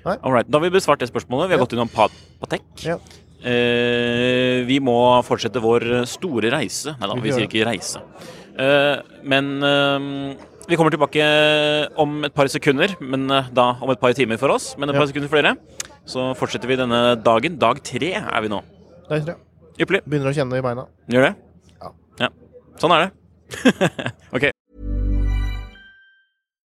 All 0.04 0.33
right. 0.33 0.49
Da 0.49 0.59
har 0.59 0.64
vi 0.64 0.71
besvart 0.78 0.99
det 1.02 1.09
spørsmålet. 1.11 1.49
Vi 1.50 1.54
har 1.54 1.60
Ja. 1.60 1.65
gått 1.65 1.73
innom 1.76 1.89
Patek. 1.91 2.63
Ja. 2.84 2.97
Eh, 3.43 4.65
vi 4.69 4.78
må 4.80 4.97
fortsette 5.25 5.60
vår 5.63 6.04
store 6.06 6.50
reise. 6.52 6.95
Nei 7.00 7.08
da, 7.08 7.15
Vi 7.15 7.21
vi 7.21 7.32
sier 7.32 7.47
ikke 7.49 7.65
reise. 7.67 8.00
Eh, 8.58 9.00
men 9.25 9.63
eh, 9.63 10.36
vi 10.69 10.76
kommer 10.76 10.91
tilbake 10.93 11.25
om 11.99 12.25
et 12.25 12.34
par 12.34 12.47
sekunder, 12.49 12.95
men 13.00 13.30
eh, 13.30 13.49
da 13.52 13.76
om 13.80 13.91
et 13.91 14.00
par 14.00 14.13
timer 14.13 14.39
for 14.39 14.50
oss. 14.50 14.76
Men 14.78 14.91
et 14.91 14.95
Ja. 14.95 15.00
par 15.00 15.06
sekunder 15.08 15.28
for 15.28 15.41
dere. 15.43 15.56
Så 16.06 16.34
fortsetter 16.36 16.67
vi 16.69 16.76
denne 16.76 17.17
dagen. 17.23 17.58
Dag 17.58 17.82
tre 17.82 18.13
er 18.15 18.41
vi 18.43 18.49
nå. 18.49 18.63
Dag 19.08 19.25
tre. 19.25 19.34
Ypperlig. 19.78 20.02
Begynner 20.08 20.30
å 20.30 20.34
kjenne 20.36 20.50
det 20.50 20.58
i 20.58 20.67
beina. 20.67 20.86
Gjør 21.08 21.28
det? 21.28 21.34
Ja. 21.80 21.91
ja. 22.21 22.28
Sånn 22.78 22.93
er 22.93 23.06
det. 23.06 24.13
ok. 24.34 24.50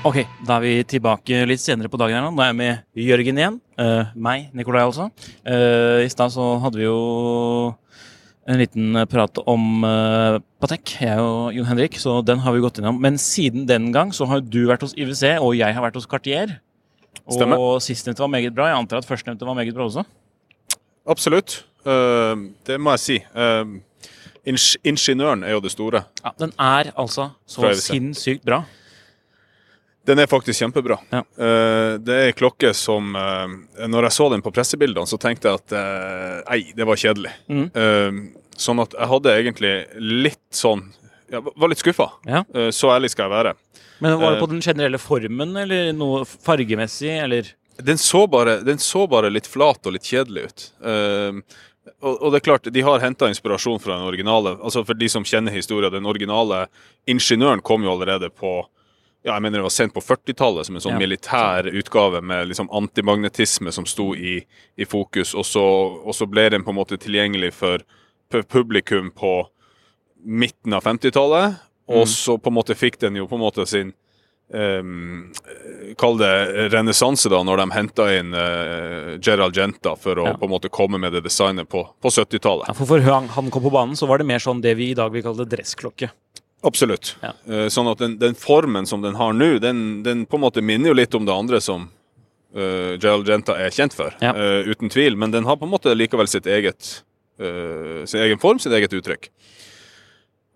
Ok, 0.00 0.22
da 0.48 0.54
er 0.56 0.62
vi 0.64 0.84
tilbake 0.88 1.42
litt 1.44 1.60
senere 1.60 1.90
på 1.92 1.98
dagen 2.00 2.16
her 2.16 2.22
nå. 2.24 2.30
Da 2.32 2.46
er 2.46 2.54
jeg 2.54 2.56
med 2.56 3.02
Jørgen 3.04 3.36
igjen. 3.36 3.56
Uh, 3.76 4.08
meg, 4.16 4.46
Nikolai 4.56 4.86
altså. 4.86 5.10
Uh, 5.44 6.00
I 6.00 6.08
stad 6.08 6.32
så 6.32 6.46
hadde 6.62 6.80
vi 6.80 6.86
jo 6.86 7.74
en 8.48 8.62
liten 8.62 8.96
prat 9.12 9.42
om 9.44 9.84
uh, 9.84 10.38
Patek, 10.62 10.94
jeg 11.04 11.20
og 11.20 11.52
Jon 11.52 11.68
Henrik, 11.68 12.00
så 12.00 12.16
den 12.24 12.40
har 12.40 12.56
vi 12.56 12.64
gått 12.64 12.80
innom. 12.80 12.96
Men 13.04 13.20
siden 13.20 13.68
den 13.68 13.90
gang 13.92 14.14
så 14.16 14.24
har 14.30 14.40
du 14.40 14.62
vært 14.70 14.86
hos 14.86 14.96
IWC, 14.96 15.36
og 15.36 15.52
jeg 15.60 15.76
har 15.76 15.84
vært 15.84 16.00
hos 16.00 16.08
Cartier. 16.08 16.56
Stemmer. 17.28 17.60
Og 17.60 17.84
sistnevnte 17.84 18.24
var 18.24 18.32
meget 18.32 18.56
bra. 18.56 18.72
Jeg 18.72 18.80
antar 18.80 19.04
at 19.04 19.10
førstnevnte 19.10 19.44
var 19.44 19.60
meget 19.60 19.76
bra 19.76 19.84
også. 19.84 20.08
Absolutt. 21.12 21.60
Uh, 21.84 22.48
det 22.64 22.80
må 22.80 22.96
jeg 22.96 23.04
si. 23.04 23.20
Uh, 23.36 23.76
ingeniøren 24.80 25.44
er 25.44 25.58
jo 25.58 25.64
det 25.68 25.76
store. 25.76 26.06
Ja, 26.24 26.32
Den 26.40 26.56
er 26.56 26.94
altså 26.96 27.34
så 27.44 27.76
sinnssykt 27.76 28.48
bra. 28.48 28.64
Den 30.10 30.18
er 30.18 30.30
faktisk 30.30 30.64
kjempebra. 30.64 30.98
Ja. 31.14 31.22
Eh, 31.22 31.94
det 32.02 32.14
er 32.16 32.28
ei 32.30 32.36
klokke 32.36 32.72
som 32.74 33.14
eh, 33.14 33.52
Når 33.86 34.08
jeg 34.08 34.16
så 34.16 34.26
den 34.32 34.42
på 34.42 34.52
pressebildene, 34.54 35.06
så 35.06 35.18
tenkte 35.22 35.52
jeg 35.52 35.60
at 35.60 35.74
eh, 35.78 36.38
Nei, 36.48 36.60
det 36.74 36.86
var 36.88 36.98
kjedelig. 36.98 37.34
Mm. 37.50 37.66
Eh, 37.70 38.18
sånn 38.60 38.82
at 38.82 38.96
jeg 38.98 39.10
hadde 39.14 39.36
egentlig 39.38 39.74
litt 40.26 40.42
sånn 40.54 40.88
jeg 41.30 41.46
Var 41.46 41.70
litt 41.70 41.78
skuffa. 41.78 42.08
Ja. 42.26 42.42
Eh, 42.54 42.72
så 42.74 42.90
ærlig 42.90 43.12
skal 43.12 43.28
jeg 43.28 43.36
være. 43.36 43.54
Men 44.00 44.18
var 44.18 44.32
det 44.32 44.40
Eh, 44.40 44.42
på 44.42 44.50
den 44.50 44.62
generelle 44.64 44.98
formen, 44.98 45.56
eller 45.56 45.92
noe 45.94 46.24
fargemessig, 46.26 47.12
eller 47.22 47.54
Den 47.80 47.98
så 47.98 48.26
bare, 48.26 48.58
den 48.60 48.78
så 48.78 49.06
bare 49.08 49.30
litt 49.30 49.46
flat 49.46 49.86
og 49.86 49.94
litt 49.94 50.04
kjedelig 50.04 50.42
ut. 50.50 50.64
Eh, 50.84 51.38
og 52.00 52.32
det 52.32 52.40
er 52.40 52.44
klart, 52.44 52.68
de 52.72 52.82
har 52.84 53.00
henta 53.00 53.28
inspirasjon 53.28 53.80
fra 53.80 53.96
den 53.96 54.08
originale. 54.08 54.56
altså 54.62 54.84
For 54.84 54.94
de 54.94 55.08
som 55.08 55.24
kjenner 55.24 55.52
historien, 55.52 55.92
den 55.92 56.06
originale 56.06 56.66
ingeniøren 57.08 57.62
kom 57.62 57.84
jo 57.84 57.92
allerede 57.94 58.28
på 58.30 58.66
ja, 59.22 59.34
jeg 59.34 59.42
mener 59.44 59.60
det 59.60 59.66
var 59.66 59.74
sent 59.74 59.92
på 59.92 60.00
40-tallet 60.00 60.66
som 60.68 60.76
en 60.78 60.84
sånn 60.84 60.94
Ja, 60.96 61.00
militær 61.02 61.66
utgave 61.76 62.22
med 62.24 62.48
liksom 62.48 62.70
antimagnetisme 62.72 63.72
som 63.72 63.84
sto 63.86 64.14
i, 64.16 64.38
i 64.80 64.86
fokus, 64.88 65.34
og 65.36 65.44
så, 65.44 65.64
og 66.04 66.14
så 66.16 66.26
ble 66.30 66.48
den 66.54 66.64
på 66.64 66.72
en 66.72 66.78
måte 66.80 66.96
tilgjengelig 67.00 67.52
for 67.58 67.84
publikum 68.48 69.10
på 69.12 69.34
midten 70.24 70.72
av 70.76 70.84
50-tallet, 70.86 71.58
og 71.90 72.06
så 72.08 72.38
på 72.38 72.48
en 72.52 72.54
måte 72.60 72.76
fikk 72.78 73.00
den 73.02 73.16
jo 73.18 73.26
på 73.26 73.34
en 73.34 73.42
måte 73.42 73.64
sin 73.66 73.88
um, 74.54 75.32
Kall 75.98 76.18
det 76.20 76.70
renessanse, 76.70 77.28
da, 77.32 77.40
når 77.42 77.62
de 77.64 77.66
henta 77.74 78.06
inn 78.14 78.30
uh, 78.36 79.16
Gerald 79.18 79.56
Genta 79.58 79.96
for 79.98 80.20
å 80.22 80.28
Ja. 80.30 80.36
på 80.38 80.46
en 80.46 80.52
måte 80.54 80.70
komme 80.70 81.00
med 81.02 81.12
det 81.16 81.24
designet 81.26 81.68
på, 81.68 81.82
på 82.00 82.12
70-tallet. 82.14 82.68
ja, 82.70 82.74
For 82.78 82.86
før 82.86 83.02
han, 83.10 83.26
han 83.34 83.50
kom 83.50 83.64
på 83.66 83.72
banen, 83.74 83.96
så 83.98 84.06
var 84.06 84.22
det 84.22 84.28
mer 84.30 84.38
sånn 84.42 84.62
det 84.62 84.76
vi 84.78 84.92
i 84.92 84.98
dag 84.98 85.10
vil 85.12 85.24
kalle 85.26 85.48
dressklokke. 85.50 86.12
Absolutt. 86.62 87.14
Ja. 87.22 87.32
Eh, 87.48 87.68
Sånn 87.72 87.88
at 87.90 87.98
den, 88.02 88.18
den 88.20 88.34
formen 88.36 88.86
som 88.86 89.02
den 89.02 89.14
har 89.16 89.32
nå, 89.32 89.58
den, 89.62 90.02
den 90.04 90.26
på 90.28 90.36
en 90.36 90.44
måte 90.44 90.62
minner 90.64 90.92
jo 90.92 90.98
litt 90.98 91.14
om 91.16 91.24
det 91.28 91.32
andre 91.32 91.60
som 91.64 91.86
uh, 92.56 92.98
Genta 93.00 93.56
er 93.56 93.70
kjent 93.72 93.94
for, 93.96 94.12
Ja. 94.20 94.34
uh, 94.36 94.68
uten 94.68 94.90
tvil. 94.92 95.16
Men 95.16 95.30
den 95.32 95.44
har 95.48 95.56
på 95.56 95.64
en 95.68 95.72
måte 95.72 95.94
likevel 95.96 96.28
sitt 96.28 96.46
eget, 96.50 97.02
uh, 97.40 98.04
sin 98.04 98.20
egen 98.26 98.38
form, 98.42 98.58
sitt 98.60 98.72
eget 98.76 98.92
uttrykk. 98.92 99.30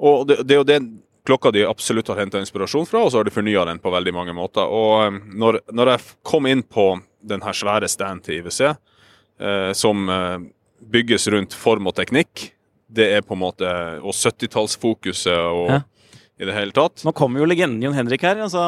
Og 0.04 0.26
det, 0.28 0.42
det 0.44 0.56
er 0.56 0.60
jo 0.60 0.68
den 0.68 0.88
klokka 1.24 1.50
de 1.54 1.62
absolutt 1.64 2.10
har 2.12 2.18
henta 2.20 2.40
inspirasjon 2.42 2.84
fra, 2.86 3.00
og 3.06 3.12
så 3.14 3.22
har 3.22 3.24
de 3.24 3.32
fornya 3.32 3.62
den 3.64 3.78
på 3.80 3.92
veldig 3.94 4.12
mange 4.12 4.34
måter. 4.36 4.66
Og 4.68 5.06
um, 5.08 5.22
når, 5.40 5.62
når 5.72 5.94
jeg 5.94 6.10
kom 6.26 6.50
inn 6.50 6.60
på 6.66 6.98
den 7.24 7.40
her 7.46 7.56
svære 7.56 7.88
stand 7.88 8.26
til 8.26 8.42
IWC, 8.42 8.74
uh, 9.40 9.70
som 9.72 10.04
eh, 10.12 10.36
bygges 10.92 11.24
rundt 11.32 11.56
form 11.56 11.88
og 11.88 11.96
teknikk, 11.96 12.50
det 12.94 13.06
er 13.16 13.22
på 13.24 13.32
en 13.34 13.40
måte 13.40 13.66
Og 14.04 14.12
70-tallsfokuset 14.12 15.32
og 15.48 15.70
Ja. 15.72 15.78
I 16.40 16.48
det 16.48 16.54
hele 16.56 16.74
tatt. 16.74 17.04
Nå 17.06 17.12
kommer 17.16 17.42
jo 17.42 17.46
legenden 17.48 17.82
Jon 17.84 17.94
Henrik 17.96 18.24
her. 18.26 18.40
Altså, 18.42 18.62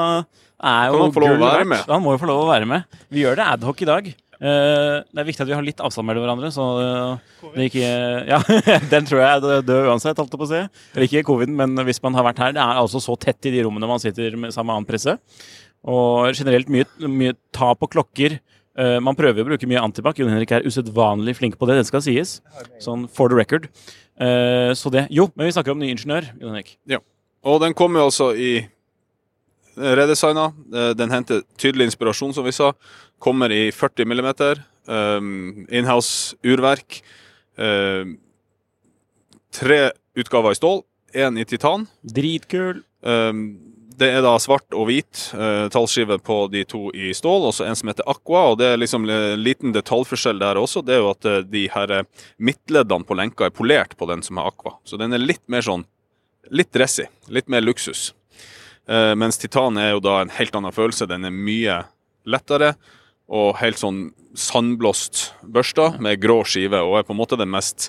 er 0.57 0.92
jo 0.92 1.00
han? 1.09 1.74
Han 1.88 2.05
må 2.05 2.14
jo 2.14 2.22
få 2.22 2.31
lov 2.31 2.44
å 2.44 2.52
være 2.52 2.68
med. 2.70 2.87
Vi 3.12 3.24
gjør 3.24 3.40
det 3.40 3.48
adhoc 3.57 3.83
i 3.83 3.88
dag. 3.88 4.14
Uh, 4.37 5.00
det 5.00 5.22
er 5.22 5.29
viktig 5.31 5.44
at 5.46 5.48
vi 5.48 5.55
har 5.57 5.64
litt 5.64 5.79
avstand 5.81 6.05
mellom 6.05 6.26
hverandre, 6.26 6.50
så 6.52 6.64
uh, 6.76 7.52
det 7.55 7.70
ikke 7.70 7.87
Ja, 8.35 8.40
den 8.92 9.07
tror 9.09 9.22
jeg 9.22 9.31
er 9.31 9.62
død 9.64 9.88
uansett, 9.88 10.18
holdt 10.20 10.35
jeg 10.35 10.42
på 10.42 10.48
å 10.48 10.50
si. 10.50 10.61
Eller 10.92 11.07
ikke 11.09 11.24
covid, 11.31 11.55
men 11.62 11.72
hvis 11.88 12.02
man 12.05 12.18
har 12.18 12.26
vært 12.29 12.42
her. 12.44 12.57
Det 12.57 12.61
er 12.62 12.83
altså 12.83 13.00
så 13.02 13.16
tett 13.20 13.48
i 13.48 13.55
de 13.55 13.64
rommene 13.64 13.88
man 13.88 14.02
sitter 14.02 14.37
med, 14.37 14.52
sammen 14.55 14.74
med 14.74 14.83
annen 14.83 14.90
presse. 14.90 15.16
Og 15.87 16.37
generelt 16.37 16.68
mye, 16.72 16.87
mye 17.09 17.38
ta 17.57 17.72
på 17.79 17.88
klokker. 17.96 18.38
Uh, 18.76 18.98
man 19.00 19.16
prøver 19.16 19.40
å 19.40 19.48
bruke 19.48 19.68
mye 19.70 19.81
antibac. 19.81 20.20
Jon 20.20 20.35
Henrik 20.35 20.52
er 20.52 20.68
usedvanlig 20.68 21.38
flink 21.40 21.57
på 21.57 21.68
det, 21.70 21.81
det 21.81 21.88
skal 21.88 22.05
sies. 22.05 22.38
Sånn 22.85 23.09
for 23.09 23.33
the 23.33 23.40
record. 23.40 23.70
Så 24.16 24.88
det 24.88 25.11
Jo, 25.12 25.26
men 25.37 25.44
vi 25.44 25.52
snakker 25.52 25.74
om 25.74 25.81
ny 25.83 25.90
ingeniør, 25.92 26.31
Jon 26.40 26.55
Henrik. 26.55 26.79
Og 27.47 27.61
den 27.63 27.77
kommer 27.79 28.03
jo 28.03 28.09
altså 28.11 28.33
i 28.35 28.67
redesigna. 29.77 30.51
Eh, 30.75 30.95
Den 30.99 31.11
henter 31.11 31.43
tydelig 31.59 31.91
inspirasjon, 31.91 32.35
som 32.35 32.45
vi 32.45 32.53
sa. 32.53 32.73
Kommer 33.19 33.53
i 33.53 33.71
40 33.73 34.05
millimeter. 34.05 34.63
Um, 34.87 35.67
Inhouse 35.71 36.37
urverk. 36.45 37.03
Um, 37.57 38.19
tre 39.51 39.91
utgaver 40.17 40.53
i 40.53 40.59
stål, 40.59 40.83
én 41.15 41.39
i 41.41 41.45
titan. 41.45 41.87
Dritkul. 42.03 42.83
Um, 43.03 43.59
det 43.97 44.11
er 44.13 44.21
da 44.21 44.35
svart 44.39 44.75
og 44.77 44.91
hvit 44.91 45.23
uh, 45.33 45.71
tallskive 45.73 46.19
på 46.21 46.37
de 46.53 46.67
to 46.69 46.91
i 46.93 47.15
stål, 47.17 47.49
og 47.49 47.55
så 47.57 47.65
en 47.65 47.79
som 47.79 47.89
heter 47.89 48.07
Aqua. 48.07 48.51
og 48.53 48.59
Det 48.61 48.69
er 48.69 48.83
liksom 48.83 49.09
en 49.09 49.41
liten 49.41 49.73
detaljforskjell 49.73 50.39
der 50.43 50.61
også. 50.61 50.85
Det 50.85 50.95
er 50.95 51.01
jo 51.01 51.11
at 51.15 51.25
uh, 51.25 51.41
de 51.41 51.65
her 51.73 51.97
midtleddene 52.37 53.09
på 53.09 53.17
lenka 53.17 53.49
er 53.49 53.57
polert 53.57 53.97
på 53.97 54.09
den 54.13 54.23
som 54.23 54.39
er 54.39 54.53
Aqua. 54.53 54.77
Så 54.85 55.01
den 55.01 55.17
er 55.17 55.25
litt 55.25 55.43
mer 55.49 55.65
sånn 55.65 55.87
litt 56.51 56.73
dressy. 56.75 57.07
Litt 57.29 57.49
mer 57.49 57.65
luksus. 57.65 58.13
Uh, 58.87 59.15
mens 59.19 59.39
titan 59.43 59.79
er 59.83 59.95
jo 59.97 60.03
da 60.05 60.21
en 60.23 60.31
helt 60.31 60.55
annen 60.55 60.75
følelse. 60.75 61.09
Den 61.11 61.27
er 61.27 61.35
mye 61.35 61.81
lettere 62.27 62.75
og 63.27 63.57
helt 63.59 63.81
sånn 63.81 64.11
sandblåst 64.39 65.33
børsta 65.43 65.97
med 66.03 66.21
grå 66.23 66.43
skive, 66.47 66.79
og 66.85 67.01
er 67.01 67.07
på 67.09 67.15
en 67.15 67.19
måte 67.19 67.39
den 67.41 67.51
mest 67.51 67.89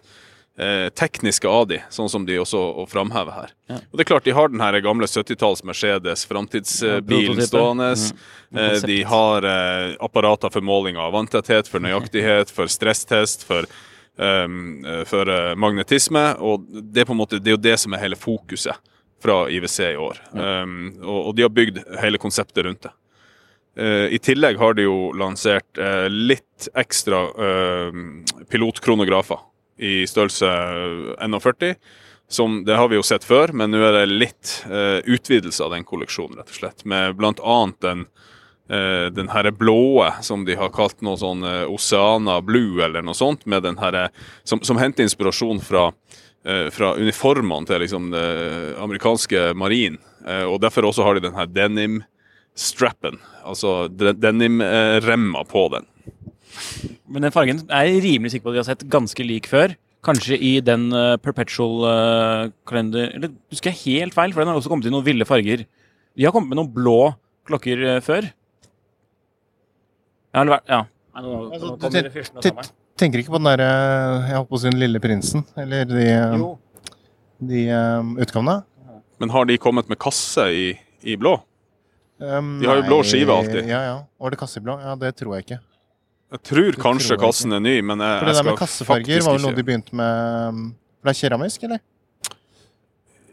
eh, 0.58 0.90
tekniske 0.90 1.50
av 1.50 1.68
de, 1.68 1.80
sånn 1.94 2.10
som 2.10 2.26
de 2.26 2.40
også 2.42 2.58
og 2.82 2.90
framhever 2.90 3.36
her. 3.36 3.52
Ja. 3.70 3.80
Og 3.92 4.00
det 4.00 4.06
er 4.06 4.10
klart, 4.12 4.26
De 4.26 4.34
har 4.34 4.50
den 4.50 4.64
her 4.64 4.80
gamle 4.82 5.06
70-talls 5.06 5.64
Mercedes 5.64 6.26
Ja, 6.26 6.30
framtidsbilen 6.32 7.06
prototype. 7.06 7.48
stående. 7.52 7.92
Mm. 7.94 8.64
Eh, 8.64 8.80
de 8.88 9.04
har 9.04 9.50
eh, 9.52 9.96
apparater 10.00 10.50
for 10.50 10.62
måling 10.62 10.98
av 10.98 11.14
vanntetthet, 11.14 11.68
for 11.68 11.84
nøyaktighet, 11.84 12.50
for 12.50 12.66
stresstest, 12.72 13.46
for, 13.46 13.68
eh, 13.68 13.68
for 14.18 15.30
eh, 15.30 15.56
magnetisme. 15.60 16.24
Og 16.42 16.68
det 16.68 17.04
er 17.04 17.10
på 17.10 17.14
en 17.14 17.22
måte, 17.22 17.42
det 17.42 17.52
er 17.52 17.58
jo 17.58 17.66
det 17.70 17.76
som 17.82 17.94
er 17.94 18.02
hele 18.06 18.20
fokuset 18.20 18.78
fra 19.24 19.44
IWC 19.50 19.80
i 19.92 19.98
år. 19.98 20.22
Um, 20.32 20.74
og, 21.02 21.36
de 21.36 21.46
har 21.46 21.54
bygd 21.54 21.80
hele 22.02 22.20
konseptet 22.22 22.66
rundt 22.66 22.86
det. 22.86 22.94
Eh, 23.78 24.14
I 24.14 24.20
tillegg 24.20 24.58
har 24.58 24.74
de 24.74 24.88
jo 24.88 25.12
lansert 25.18 25.78
eh, 25.78 26.08
litt 26.10 26.70
ekstra 26.74 27.22
eh, 27.30 28.00
pilotkronografer 28.50 29.44
i 29.78 30.02
størrelse 30.10 30.50
41. 31.22 31.76
Som, 32.30 32.64
det 32.66 32.76
har 32.76 32.90
vi 32.90 32.98
jo 32.98 33.06
sett 33.06 33.24
før, 33.24 33.54
men 33.56 33.72
nå 33.72 33.80
er 33.86 34.02
det 34.02 34.08
litt 34.10 34.50
utvidelse 34.68 35.64
av 35.64 35.72
den 35.72 35.86
kolleksjonen, 35.88 36.42
rett 36.42 36.50
og 36.52 36.58
slett. 36.58 36.82
Med 36.84 37.14
blant 37.16 37.40
annet 37.40 37.78
den, 37.86 38.02
eh, 38.70 39.08
den 39.14 39.30
herre 39.32 39.52
blåe, 39.56 40.10
som 40.24 40.44
de 40.48 40.56
har 40.60 40.70
kalt 40.76 41.02
noe 41.06 41.18
sånn 41.20 41.44
eh, 41.48 41.66
Oceana 41.72 42.40
Blue, 42.46 42.82
eller 42.84 43.02
noe 43.06 43.16
sånt, 43.18 43.46
med 43.46 43.64
den 43.64 43.78
herre 43.82 44.10
Som, 44.44 44.62
som 44.64 44.78
henter 44.78 45.04
inspirasjon 45.08 45.60
fra, 45.64 45.92
eh, 46.46 46.68
fra 46.74 46.94
uniformene 47.00 47.68
til 47.68 47.80
liksom 47.84 48.12
det 48.12 48.28
amerikanske 48.84 49.54
marin. 49.56 49.98
Og 50.28 50.58
derfor 50.60 50.84
også 50.90 51.06
har 51.06 51.16
de 51.16 51.22
den 51.24 51.38
her 51.38 51.46
denim-strappen, 51.48 53.16
altså 53.48 53.88
de- 53.88 54.12
denim-remma 54.20 55.46
på 55.48 55.62
den. 55.72 55.86
Men 57.08 57.22
den 57.24 57.32
fargen 57.32 57.62
er 57.72 57.86
jeg 57.88 58.02
rimelig 58.04 58.32
sikker 58.34 58.44
på 58.44 58.52
at 58.52 58.58
vi 58.58 58.60
har 58.64 58.68
sett 58.76 58.84
ganske 58.92 59.24
lik 59.24 59.48
før. 59.48 59.76
Kanskje 60.04 60.36
i 60.44 60.60
den 60.60 60.90
Perpetual-kalender 61.24 63.14
Eller 63.16 63.32
husker 63.52 63.72
jeg 63.72 63.82
helt 64.02 64.16
feil, 64.18 64.34
for 64.34 64.42
den 64.44 64.52
har 64.52 64.60
også 64.60 64.72
kommet 64.72 64.88
i 64.90 64.94
noen 64.94 65.06
ville 65.06 65.28
farger. 65.28 65.64
De 66.18 66.26
har 66.26 66.34
kommet 66.36 66.52
med 66.52 66.60
noen 66.60 66.74
blå 66.74 67.00
klokker 67.48 68.02
før. 68.04 68.28
Ja, 70.38 70.44
eller 70.46 70.62
ja. 70.70 70.84
Nei, 71.18 71.24
nå, 71.26 71.34
nå 71.34 71.52
Altså, 71.56 71.74
du 71.74 71.82
kommer 71.82 72.06
det 72.06 72.14
fyrsten 72.14 72.38
og. 72.44 72.68
Tenker 72.98 73.22
ikke 73.22 73.34
på 73.34 73.38
den 73.42 73.48
derre 73.50 73.66
Jeg 74.26 74.36
holdt 74.40 74.50
på 74.50 74.58
å 74.58 74.62
si 74.62 74.70
Den 74.72 74.80
lille 74.82 75.00
prinsen, 75.02 75.44
eller 75.58 75.86
de, 75.90 76.06
Jo. 76.38 76.52
de 77.52 77.64
um, 77.74 78.12
utgavene. 78.22 78.56
Men 79.22 79.34
har 79.34 79.48
de 79.50 79.58
kommet 79.62 79.90
med 79.90 79.98
kasse 80.02 80.46
i, 80.54 80.68
i 81.02 81.16
blå? 81.18 81.36
Um, 82.22 82.56
De 82.62 82.70
har 82.70 82.80
jo 82.82 82.86
blå 82.90 83.00
nei, 83.02 83.10
skive 83.10 83.34
alltid. 83.34 83.68
Ja, 83.70 83.82
ja. 83.86 83.98
Var 84.22 84.34
det 84.34 84.40
kasse 84.42 84.62
i 84.62 84.66
blå? 84.66 84.78
Ja, 84.82 84.94
det 84.98 85.12
tror 85.18 85.36
jeg 85.38 85.46
ikke. 85.48 85.60
Jeg 86.34 86.44
tror 86.50 86.72
Det 86.74 86.82
kanskje 86.82 87.08
tror 87.14 87.18
jeg 87.18 87.24
kassen 87.26 87.54
er 87.58 87.62
ny, 87.64 87.76
men 87.86 88.02
jeg, 88.04 88.18
For 88.20 88.26
det 88.26 88.34
jeg 88.34 88.38
der 88.38 88.42
skal 88.44 88.52
med 88.52 88.60
kassefarger 88.62 89.06
faktisk 89.08 89.28
var 89.30 89.38
jo 89.38 89.44
noe 89.46 89.54
ikke 89.54 89.62
de 89.62 89.68
begynte 89.72 89.98
med 90.02 90.50
um, 90.58 90.64
For 91.00 91.10
det 91.10 91.14
er 91.16 91.20
keramisk, 91.22 91.64
eller? 91.70 91.84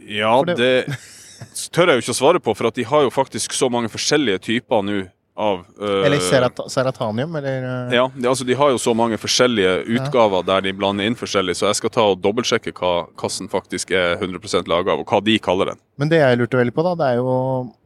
Ja, 0.05 0.31
for 0.39 0.45
det- 0.53 0.57
det 0.61 1.71
tør 1.73 1.89
jeg 1.91 1.97
jo 1.99 2.05
ikke 2.05 2.15
å 2.15 2.21
svare 2.21 2.41
på, 2.45 2.55
for 2.57 2.69
at 2.69 2.75
de 2.77 2.85
har 2.85 3.03
jo 3.03 3.11
faktisk 3.11 3.53
så 3.57 3.71
mange 3.73 3.89
forskjellige 3.93 4.39
typer 4.47 4.83
nå 4.85 4.99
av 5.35 5.65
uh, 5.83 6.07
Eller 6.07 6.19
serat 6.23 6.61
seratanium, 6.71 7.35
eller 7.37 7.63
uh, 7.63 7.95
Ja, 7.95 8.05
de, 8.15 8.27
altså 8.29 8.45
de 8.47 8.55
har 8.55 8.71
jo 8.71 8.79
så 8.79 8.95
mange 8.95 9.19
forskjellige 9.19 9.73
utgaver 9.97 10.47
der 10.47 10.63
de 10.67 10.73
blander 10.77 11.09
inn 11.09 11.19
forskjellig, 11.19 11.57
så 11.59 11.67
jeg 11.69 11.81
skal 11.81 11.93
ta 11.97 12.07
og 12.13 12.21
dobbeltsjekke 12.23 12.75
hva 12.79 12.93
kassen 13.19 13.51
faktisk 13.51 13.91
er 13.91 14.15
100% 14.21 14.71
laga 14.71 14.95
av, 14.95 15.03
og 15.03 15.11
hva 15.11 15.21
de 15.25 15.37
kaller 15.43 15.73
den. 15.73 15.83
Men 15.99 16.13
det 16.13 16.23
jeg 16.23 16.39
lurte 16.39 16.61
veldig 16.61 16.75
på, 16.77 16.87
da, 16.87 16.95
det 17.01 17.11
er 17.13 17.23
jo 17.23 17.35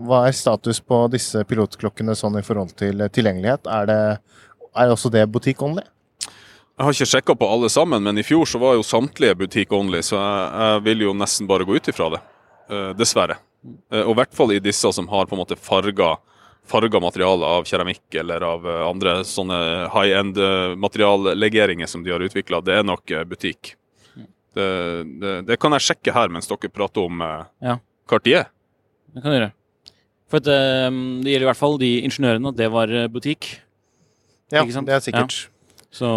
Hva 0.09 0.25
er 0.29 0.37
status 0.37 0.81
på 0.85 1.01
disse 1.13 1.45
pilotklokkene 1.49 2.17
sånn 2.17 2.39
i 2.41 2.45
forhold 2.45 2.77
til 2.79 3.01
eh, 3.05 3.13
tilgjengelighet? 3.13 3.69
Er 3.69 3.89
det 3.89 4.01
er 4.79 4.93
også 4.93 5.11
det 5.13 5.25
butikk 5.33 5.65
only? 5.65 5.85
Jeg 6.79 6.87
har 6.87 6.95
ikke 6.95 7.11
sjekka 7.11 7.35
på 7.35 7.49
alle 7.51 7.69
sammen, 7.73 8.05
men 8.05 8.21
i 8.21 8.23
fjor 8.23 8.47
så 8.47 8.61
var 8.63 8.77
jo 8.77 8.87
samtlige 8.87 9.35
butikk 9.41 9.73
only, 9.75 10.05
så 10.05 10.15
jeg, 10.21 10.49
jeg 10.63 10.83
vil 10.87 11.09
jo 11.09 11.15
nesten 11.17 11.49
bare 11.51 11.67
gå 11.67 11.75
ut 11.75 11.91
ifra 11.91 12.13
det. 12.15 12.21
Uh, 12.69 12.91
dessverre. 12.95 13.39
Eh, 13.93 14.05
og 14.05 14.13
i 14.13 14.19
hvert 14.21 14.37
fall 14.37 14.53
i 14.55 14.61
disse 14.63 14.93
som 14.95 15.09
har 15.11 15.27
på 15.27 15.35
en 15.35 15.43
måte 15.43 15.59
farga, 15.59 16.17
farga 16.69 17.01
materiale 17.03 17.49
av 17.59 17.67
keramikk 17.69 18.15
eller 18.21 18.45
av 18.47 18.67
eh, 18.69 18.83
andre 18.87 19.19
sånne 19.27 19.59
high 19.95 20.15
end 20.21 20.39
eh, 20.39 20.75
materiallegeringer 20.81 21.89
som 21.91 22.05
de 22.05 22.13
har 22.15 22.25
utvikla. 22.25 22.61
Det 22.65 22.79
er 22.79 22.87
nok 22.87 23.11
eh, 23.15 23.25
butikk. 23.29 23.75
Det, 24.59 24.69
det, 25.23 25.35
det 25.49 25.59
kan 25.61 25.75
jeg 25.77 25.85
sjekke 25.87 26.15
her 26.17 26.33
mens 26.33 26.49
dere 26.51 26.73
prater 26.73 27.05
om 27.07 27.21
Ja. 27.63 27.79
Cartier. 28.09 28.49
Det 29.13 29.21
kan 29.23 29.33
du 29.33 29.37
gjøre. 29.39 29.53
For 30.29 30.41
eh, 30.45 30.89
det 31.25 31.33
gjelder 31.35 31.47
i 31.47 31.51
hvert 31.53 31.61
fall 31.61 31.79
de 31.81 31.93
ingeniørene 32.09 32.53
at 32.53 32.59
det 32.59 32.73
var 32.73 32.93
butikk. 33.13 33.53
Ja, 34.53 34.63
Ikke 34.65 34.79
sant? 34.79 34.89
det 34.89 34.97
er 34.97 35.05
sikkert. 35.05 35.39
Så 35.93 36.09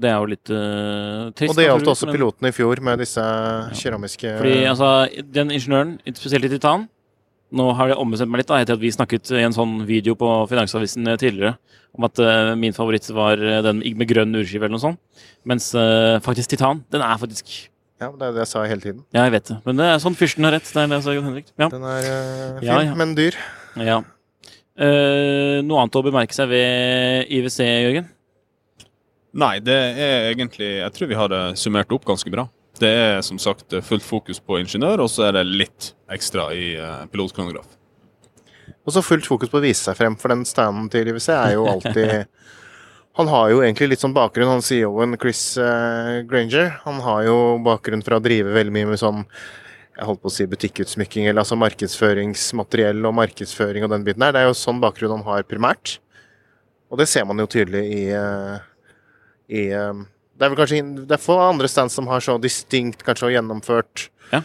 det 0.00 0.08
er 0.08 0.16
jo 0.16 0.28
litt 0.30 0.48
uh, 0.48 1.28
trist. 1.36 1.52
Og 1.52 1.58
det 1.58 1.66
gjaldt 1.66 1.88
også 1.92 2.06
men- 2.08 2.16
pilotene 2.16 2.48
i 2.48 2.54
fjor 2.56 2.80
med 2.80 3.02
disse 3.04 3.24
keramiske 3.76 4.30
Fordi 4.40 4.54
altså, 4.70 4.88
den 5.36 5.52
ingeniøren, 5.52 5.98
spesielt 6.16 6.48
i 6.48 6.52
titan 6.54 6.86
Nå 7.54 7.68
har 7.78 7.90
det 7.90 7.98
ombestemt 8.02 8.32
meg 8.32 8.42
litt, 8.42 8.50
da, 8.50 8.58
etter 8.62 8.76
at 8.76 8.82
vi 8.82 8.90
snakket 8.94 9.30
i 9.36 9.44
en 9.44 9.54
sånn 9.54 9.76
video 9.86 10.16
på 10.18 10.30
Finansavisen 10.50 11.06
eh, 11.12 11.18
tidligere 11.20 11.54
om 11.94 12.08
at 12.08 12.18
uh, 12.18 12.56
min 12.58 12.74
favoritt 12.74 13.06
var 13.14 13.38
eh, 13.38 13.60
den 13.62 13.78
med 13.94 14.08
grønn 14.10 14.34
urskive 14.34 14.66
eller 14.66 14.74
noe 14.74 14.82
sånt. 14.82 14.98
Mens 15.46 15.68
uh, 15.78 16.18
faktisk 16.24 16.50
titan, 16.50 16.82
den 16.90 17.04
er 17.06 17.20
faktisk 17.20 17.52
Ja, 18.02 18.08
det 18.10 18.26
er 18.26 18.34
det 18.34 18.42
jeg 18.42 18.50
sa 18.50 18.64
hele 18.66 18.82
tiden. 18.82 19.04
Ja, 19.14 19.28
jeg 19.28 19.36
vet 19.36 19.52
det. 19.52 19.60
Men 19.68 19.78
det 19.78 19.86
er 19.86 20.02
sånn 20.02 20.18
fyrsten 20.18 20.48
har 20.48 20.56
rett. 20.56 20.66
Det 20.66 20.82
er 20.82 20.90
det 20.90 20.98
jeg 20.98 21.06
sa, 21.06 21.14
Jon 21.14 21.28
Henrik. 21.28 21.52
Ja. 21.54 21.70
Den 21.70 21.86
er 21.86 22.08
uh, 22.10 22.58
fin, 22.58 22.66
Ja, 22.66 22.80
ja. 22.88 22.98
men 22.98 23.14
dyr. 23.14 23.38
ja. 23.78 24.00
Eh, 24.74 25.60
noe 25.62 25.84
annet 25.84 25.96
å 26.00 26.02
bemerke 26.02 26.34
seg 26.34 26.50
ved 26.50 27.30
IWC, 27.30 27.58
Jørgen? 27.62 28.08
Nei, 29.38 29.58
det 29.62 29.74
er 29.74 30.32
egentlig 30.32 30.66
Jeg 30.80 30.94
tror 30.94 31.10
vi 31.10 31.18
har 31.18 31.30
det 31.30 31.42
summert 31.58 31.94
opp 31.94 32.06
ganske 32.06 32.30
bra. 32.30 32.48
Det 32.80 32.90
er 32.90 33.20
som 33.22 33.38
sagt 33.38 33.74
fullt 33.86 34.04
fokus 34.04 34.40
på 34.42 34.58
ingeniør, 34.58 35.04
og 35.04 35.10
så 35.12 35.28
er 35.28 35.38
det 35.38 35.44
litt 35.46 35.92
ekstra 36.10 36.48
i 36.56 36.72
uh, 36.74 37.04
pilotkronograf. 37.12 37.68
Og 38.84 38.92
så 38.92 39.02
fullt 39.04 39.26
fokus 39.28 39.52
på 39.52 39.60
å 39.60 39.64
vise 39.64 39.80
seg 39.86 39.96
frem, 39.96 40.16
for 40.20 40.34
den 40.34 40.44
standen 40.48 40.90
til 40.92 41.08
IWC 41.08 41.28
er 41.36 41.56
jo 41.56 41.68
alltid 41.70 42.14
Han 43.14 43.28
har 43.30 43.52
jo 43.52 43.60
egentlig 43.62 43.92
litt 43.92 44.02
sånn 44.02 44.14
bakgrunn, 44.14 44.48
han 44.50 44.64
CEO-en 44.64 45.14
Chris 45.22 45.54
eh, 45.62 46.24
Granger. 46.26 46.72
Han 46.82 46.96
har 47.04 47.20
jo 47.28 47.36
bakgrunn 47.62 48.02
fra 48.02 48.18
å 48.18 48.22
drive 48.22 48.50
veldig 48.56 48.74
mye 48.74 48.88
med 48.90 48.98
sånn 48.98 49.20
jeg 49.94 50.08
holdt 50.08 50.22
på 50.24 50.30
å 50.32 50.34
si 50.34 50.46
butikkutsmykking, 50.50 51.28
eller 51.30 51.44
altså 51.44 51.54
markedsføringsmateriell 51.60 53.06
og 53.06 53.14
markedsføring 53.14 53.86
og 53.86 53.92
den 53.92 54.06
biten 54.06 54.24
der. 54.24 54.34
Det 54.34 54.42
er 54.42 54.48
jo 54.48 54.56
sånn 54.58 54.80
bakgrunn 54.82 55.14
han 55.14 55.28
har 55.28 55.46
primært. 55.46 56.00
Og 56.90 56.98
det 56.98 57.06
ser 57.10 57.22
man 57.28 57.38
jo 57.38 57.46
tydelig 57.50 57.84
i, 57.86 58.02
eh, 58.18 58.56
i 59.54 59.62
eh, 59.70 60.02
Det 60.34 60.46
er 60.46 60.50
vel 60.52 60.58
kanskje 60.58 60.80
det 61.06 61.14
er 61.14 61.22
få 61.22 61.36
andre 61.38 61.68
stands 61.70 61.94
som 61.94 62.08
har 62.10 62.20
så 62.24 62.34
distinkt 62.42 63.04
kanskje 63.06 63.28
og 63.28 63.34
gjennomført 63.36 64.08
Ja. 64.32 64.40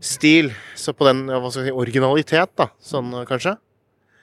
stil. 0.00 0.52
Så 0.76 0.92
på 0.96 1.06
den 1.08 1.26
hva 1.26 1.50
skal 1.50 1.64
jeg 1.64 1.72
si, 1.72 1.76
originalitet, 1.80 2.54
da, 2.60 2.68
sånn 2.82 3.12
eh, 3.14 3.24
kanskje. 3.28 3.56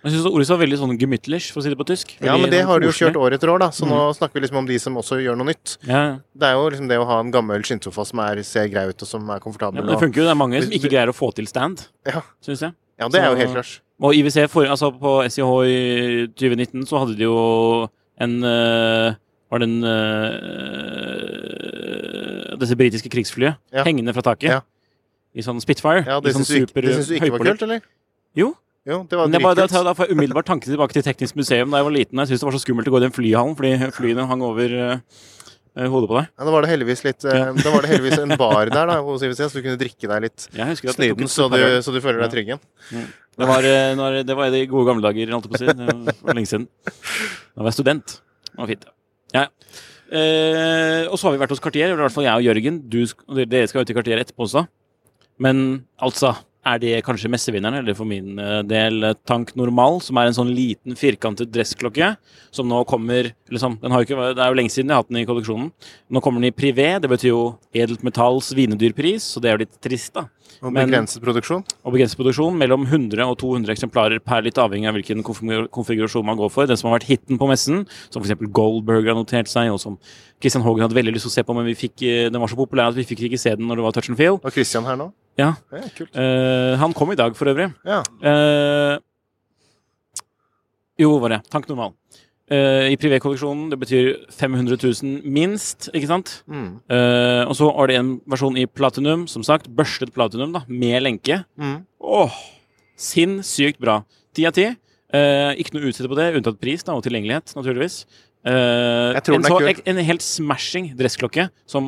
Jeg 0.05 0.13
syns 0.13 0.27
ordet 0.29 0.47
var 0.53 0.59
veldig 0.61 0.77
sånn 0.79 0.91
gemütlich, 1.01 1.47
for 1.51 1.59
å 1.59 1.63
si 1.65 1.71
det 1.73 1.77
på 1.79 1.85
tysk. 1.89 2.11
Ja, 2.21 2.35
men 2.37 2.51
det 2.53 2.61
sånn 2.61 2.69
har 2.69 2.79
du 2.79 2.85
jo 2.85 2.93
kjørt 2.95 3.17
år 3.19 3.33
etter 3.35 3.49
år, 3.51 3.59
da. 3.65 3.71
Så 3.75 3.87
nå 3.89 3.97
snakker 4.15 4.37
vi 4.37 4.43
liksom 4.45 4.59
om 4.61 4.67
de 4.69 4.77
som 4.79 4.95
også 5.01 5.17
gjør 5.19 5.35
noe 5.39 5.49
nytt. 5.49 5.73
Ja, 5.89 6.19
Det 6.37 6.47
er 6.47 6.53
jo 6.53 6.69
liksom 6.69 6.87
det 6.87 6.99
å 7.01 7.07
ha 7.09 7.17
en 7.19 7.31
gammel 7.33 7.65
skinnsofa 7.65 8.05
som 8.05 8.21
er, 8.23 8.43
ser 8.45 8.69
grei 8.71 8.85
ut, 8.93 9.01
og 9.01 9.09
som 9.09 9.25
er 9.27 9.41
ja, 9.41 9.43
komfortabel. 9.43 9.81
men 9.83 9.89
det 9.91 9.99
funker 9.99 10.21
jo. 10.21 10.27
Det 10.29 10.31
er 10.35 10.39
mange 10.39 10.61
som 10.63 10.71
ikke 10.77 10.93
greier 10.93 11.09
å 11.11 11.17
få 11.17 11.33
til 11.35 11.49
stand, 11.49 11.81
ja, 12.05 12.21
syns 12.45 12.61
jeg. 12.61 12.73
ja, 13.01 13.09
det 13.09 13.19
er 13.19 13.31
jo 13.33 13.41
helt 13.41 13.57
klart. 13.57 13.73
Og 13.99 14.13
IWC, 14.13 14.47
for, 14.53 14.69
altså 14.69 14.91
på 14.93 15.15
SIH 15.25 15.51
i 15.65 16.27
2019, 16.37 16.85
så 16.85 17.01
hadde 17.01 17.17
de 17.17 17.25
jo 17.25 17.37
en 18.21 18.37
øh, 18.45 19.15
Var 19.51 19.57
det 19.63 19.67
en 19.69 19.83
øh, 19.87 19.93
Disse 22.59 22.75
britiske 22.75 23.09
krigsflyet 23.09 23.55
Ja. 23.73 23.83
hengende 23.87 24.13
fra 24.15 24.21
taket. 24.21 24.49
Ja. 24.49 24.59
I 25.37 25.41
sånn 25.45 25.61
Spitfire. 25.61 26.01
Ja, 26.07 26.19
det 26.19 26.33
sånn 26.33 26.45
syns 26.47 26.71
du, 26.73 26.81
det 26.81 26.93
syns 26.95 27.07
du 27.11 27.15
ikke 27.19 27.31
var 27.35 27.43
kult, 27.45 27.61
eller? 27.67 27.81
Jo. 28.35 28.53
Jo, 28.87 29.01
det 29.03 29.17
var 29.19 29.27
Men 29.27 29.31
det 29.35 29.39
er 29.41 29.43
bare, 29.43 29.67
da, 29.83 29.91
får 29.93 30.07
jeg 30.07 30.15
umiddelbart 30.15 30.47
tanke 30.47 30.63
tilbake 30.69 30.93
til 30.95 31.03
Teknisk 31.03 31.35
museum 31.35 31.67
da 31.73 31.77
jeg 31.81 31.85
var 31.89 31.93
liten. 31.93 32.15
Jeg 32.23 32.27
syntes 32.29 32.39
det 32.39 32.47
var 32.47 32.55
så 32.55 32.61
skummelt 32.63 32.87
å 32.87 32.91
gå 32.95 32.99
i 33.01 33.03
den 33.03 33.11
flyhallen, 33.15 33.55
fordi 33.59 33.71
flyene 33.91 34.23
hang 34.29 34.41
over 34.47 34.67
øh, 34.79 34.95
hodet 35.91 36.07
på 36.07 36.15
deg. 36.15 36.25
Ja, 36.31 36.41
da 36.47 36.51
var 36.55 36.61
det 36.63 36.71
heldigvis 36.71 37.03
litt 37.03 37.19
ja. 37.27 37.51
Da 37.51 37.67
var 37.73 37.81
det 37.83 37.91
heldigvis 37.91 38.19
en 38.23 38.31
bar 38.39 38.65
der 38.71 38.85
da, 38.93 38.95
så 39.19 39.51
du 39.51 39.59
kunne 39.59 39.75
drikke 39.83 40.07
deg 40.07 40.19
litt 40.29 40.39
Jeg 40.55 40.63
jeg 40.79 40.95
snyden, 40.95 41.27
så 41.27 41.43
du, 41.51 41.59
så 41.83 41.89
du 41.93 41.99
føler 41.99 42.23
deg 42.23 42.31
trygg 42.33 42.47
igjen. 42.53 42.63
Det 43.37 43.45
var, 43.51 43.61
øh, 43.67 43.91
når, 43.99 44.09
det 44.25 44.35
var 44.39 44.45
i 44.47 44.53
de 44.55 44.63
gode 44.71 44.87
gamle 44.87 45.03
dager, 45.03 45.27
holdt 45.35 45.45
jeg 45.45 45.51
på 45.51 45.57
å 45.59 45.61
si. 45.61 45.67
Det 45.83 45.87
var 46.23 46.33
lenge 46.39 46.49
siden. 46.55 46.65
Da 46.87 47.59
var 47.59 47.67
jeg 47.69 47.75
student. 47.81 48.07
Det 48.47 48.57
var 48.63 48.69
fint. 48.71 48.83
Ja. 48.87 48.91
Ja. 49.35 49.47
Eh, 50.07 51.03
og 51.09 51.17
så 51.19 51.27
har 51.27 51.35
vi 51.35 51.41
vært 51.41 51.51
hos 51.51 51.63
Cartier, 51.63 51.91
i 51.91 51.99
hvert 51.99 52.13
fall 52.13 52.27
jeg 52.27 52.39
og 52.39 52.47
Jørgen. 52.47 52.81
Du, 52.87 53.01
dere 53.43 53.67
skal 53.67 53.83
ut 53.83 53.91
i 53.91 53.97
Cartier 53.97 54.21
etterpå 54.21 54.47
også. 54.47 54.63
Men 55.43 55.83
altså, 56.01 56.33
er 56.67 56.79
det 56.81 56.93
kanskje 57.05 57.29
messevinneren, 57.31 57.79
eller 57.81 57.95
for 57.97 58.07
min 58.09 58.39
eh, 58.41 58.61
del 58.67 59.09
eh, 59.09 59.17
Tank 59.27 59.53
Normal, 59.59 59.99
som 60.03 60.19
er 60.19 60.29
en 60.29 60.37
sånn 60.37 60.53
liten 60.55 60.97
firkantet 60.99 61.51
dressklokke, 61.53 62.13
som 62.55 62.69
nå 62.69 62.81
kommer 62.89 63.31
liksom, 63.51 63.77
ikke, 64.01 64.33
Det 64.37 64.43
er 64.43 64.51
jo 64.51 64.57
lenge 64.59 64.73
siden 64.73 64.91
jeg 64.91 64.97
har 64.97 65.05
hatt 65.05 65.11
den 65.11 65.21
i 65.21 65.27
kolleksjonen. 65.29 65.69
Nå 66.11 66.23
kommer 66.23 66.41
den 66.43 66.51
i 66.51 66.55
privé, 66.55 66.89
det 67.03 67.11
betyr 67.11 67.33
jo 67.33 67.43
edelt 67.75 68.03
metalls 68.07 68.53
vinedyrpris, 68.57 69.27
så 69.33 69.43
det 69.43 69.51
er 69.51 69.57
jo 69.57 69.65
litt 69.65 69.79
trist, 69.83 70.15
da. 70.17 70.27
Og 70.61 70.73
begrenset 70.73 71.21
produksjon. 71.21 71.63
Og 71.85 71.93
begrenset 71.93 72.17
produksjon 72.17 72.57
mellom 72.57 72.85
100 72.87 73.21
og 73.27 73.35
200 73.41 73.71
eksemplarer 73.75 74.19
per, 74.25 74.41
litt 74.45 74.57
avhengig 74.57 74.87
av 74.89 74.95
hvilken 74.97 75.21
konfigurasjon 75.23 76.25
man 76.25 76.37
går 76.39 76.49
for. 76.53 76.65
Den 76.69 76.77
som 76.79 76.89
har 76.89 76.97
vært 76.99 77.09
hiten 77.11 77.37
på 77.37 77.47
messen, 77.49 77.83
som 78.09 78.23
f.eks. 78.23 78.35
Goldberg 78.51 79.05
har 79.11 79.15
notert 79.19 79.47
seg, 79.51 79.69
og 79.73 79.79
som 79.83 79.97
Christian 80.41 80.63
Haagen 80.65 80.85
hadde 80.87 80.97
veldig 80.97 81.13
lyst 81.13 81.27
til 81.27 81.33
å 81.33 81.35
se 81.37 81.43
på, 81.47 81.55
men 81.57 81.65
vi 81.69 81.75
fikk, 81.77 82.01
eh, 82.07 82.29
den 82.31 82.41
var 82.41 82.47
så 82.51 82.57
populær 82.59 82.89
at 82.93 82.97
vi 82.97 83.05
fikk 83.05 83.25
ikke 83.29 83.39
se 83.41 83.55
den 83.55 83.67
når 83.69 83.81
det 83.81 83.87
var 83.87 83.97
touch 83.97 84.09
and 84.09 84.17
feel. 84.17 84.39
Og 84.43 84.51
Christian 84.53 84.85
her 84.85 84.97
nå. 84.97 85.11
Ja, 85.37 85.53
Ja, 85.71 85.83
kult. 85.95 86.15
eh, 86.15 86.75
Han 86.81 86.93
kom 86.93 87.11
i 87.11 87.15
dag, 87.19 87.35
for 87.37 87.45
øvrig. 87.45 87.71
Ja. 87.85 88.01
Uh, 88.23 88.97
jo, 90.97 91.11
var 91.21 91.29
det? 91.35 91.43
Tank 91.53 91.67
normal. 91.69 91.93
Eh, 92.47 92.93
I 92.93 92.97
privékolleksjonen, 92.99 93.65
det 93.73 93.79
betyr 93.81 94.05
500 94.31 94.77
000 94.79 95.25
minst, 95.27 95.89
ikke 95.91 96.07
sant? 96.07 96.29
Mm. 96.47 96.77
Uh, 96.87 97.43
og 97.43 97.57
så 97.59 97.67
var 97.67 97.91
det 97.91 97.97
en 97.99 98.13
versjon 98.29 98.55
i 98.55 98.63
platinum, 98.71 99.25
som 99.27 99.43
sagt. 99.43 99.67
Børstet 99.67 100.13
platinum, 100.15 100.53
da, 100.55 100.61
med 100.67 101.03
lenke. 101.03 101.41
Mm. 101.59 101.81
Åh, 101.99 102.37
sinnssykt 102.95 103.81
bra. 103.83 103.99
Ti 104.37 104.47
av 104.47 104.55
ti. 104.55 104.69
Eh, 105.15 105.51
ikke 105.59 105.75
noe 105.75 105.89
utsette 105.91 106.07
på 106.11 106.15
det, 106.19 106.29
unntatt 106.39 106.59
pris 106.59 106.83
da, 106.87 106.95
og 106.95 107.03
tilgjengelighet, 107.03 107.51
naturligvis. 107.55 108.01
Jeg 108.47 109.21
tror 109.27 109.35
en, 109.35 109.43
den 109.43 109.51
er 109.51 109.75
så, 109.75 109.83
en 109.91 110.01
helt 110.07 110.23
smashing 110.23 110.89
dressklokke 110.95 111.49
som 111.67 111.87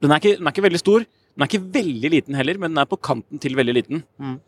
den 0.00 0.12
er, 0.12 0.20
ikke, 0.20 0.38
den 0.38 0.48
er 0.48 0.54
ikke 0.54 0.64
veldig 0.64 0.80
stor. 0.80 1.04
Den 1.36 1.44
er 1.44 1.50
ikke 1.50 1.68
veldig 1.74 2.10
liten 2.12 2.36
heller, 2.38 2.60
men 2.60 2.72
den 2.72 2.80
er 2.80 2.88
på 2.88 3.00
kanten 3.00 3.40
til 3.42 3.56
veldig 3.58 3.74
liten. 3.76 4.04
Mm. 4.20 4.38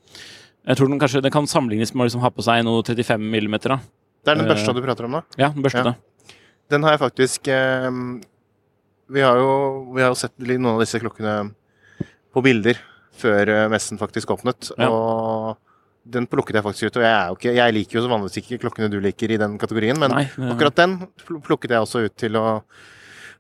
Jeg 0.68 0.81
tror 0.81 0.88
den 0.92 1.01
kanskje 1.01 1.24
den 1.24 1.33
kan 1.35 1.48
sammenlignes 1.48 1.92
med 1.94 2.05
å 2.05 2.09
liksom 2.09 2.24
ha 2.24 2.33
på 2.33 2.44
seg 2.44 2.64
noe 2.64 2.85
35 2.85 3.24
millimeter. 3.33 3.77
Da. 3.77 3.97
Det 4.29 4.35
er 4.35 4.43
den 4.43 4.47
Eh, 4.47 4.53
børsta 4.53 4.75
du 4.77 4.83
prater 4.85 5.09
om 5.09 5.17
da? 5.19 5.23
Ja, 5.41 5.49
den 5.57 5.64
Ja. 5.64 5.95
Den 6.69 6.85
har 6.85 6.93
jeg 6.93 7.01
faktisk 7.01 7.49
eh, 7.49 7.88
vi, 9.09 9.21
har 9.25 9.38
jo, 9.41 9.53
vi 9.95 10.03
har 10.05 10.12
jo 10.12 10.19
sett 10.21 10.37
noen 10.38 10.75
av 10.75 10.83
disse 10.85 11.01
klokkene 11.01 11.55
på 12.35 12.43
bilder 12.45 12.77
før 13.19 13.49
eh, 13.49 13.69
messen 13.73 13.99
faktisk 14.01 14.31
åpnet. 14.37 14.71
Ja. 14.77 14.91
Og 14.93 15.57
den 16.09 16.29
plukket 16.29 16.59
jeg 16.59 16.64
faktisk 16.64 16.91
ut. 16.91 17.01
Og 17.01 17.05
jeg, 17.05 17.14
er 17.14 17.33
jo 17.33 17.38
ikke, 17.38 17.57
jeg 17.57 17.77
liker 17.77 17.99
jo 17.99 18.05
så 18.05 18.12
vanligvis 18.12 18.41
ikke 18.43 18.61
klokkene 18.67 18.93
du 18.93 19.01
liker 19.03 19.33
i 19.33 19.41
den 19.41 19.57
kategorien, 19.61 19.99
men 20.01 20.14
Nei, 20.14 20.29
akkurat 20.53 20.77
den 20.79 21.01
plukket 21.25 21.75
jeg 21.75 21.85
også 21.85 22.05
ut 22.07 22.17
til 22.21 22.38
å 22.41 22.47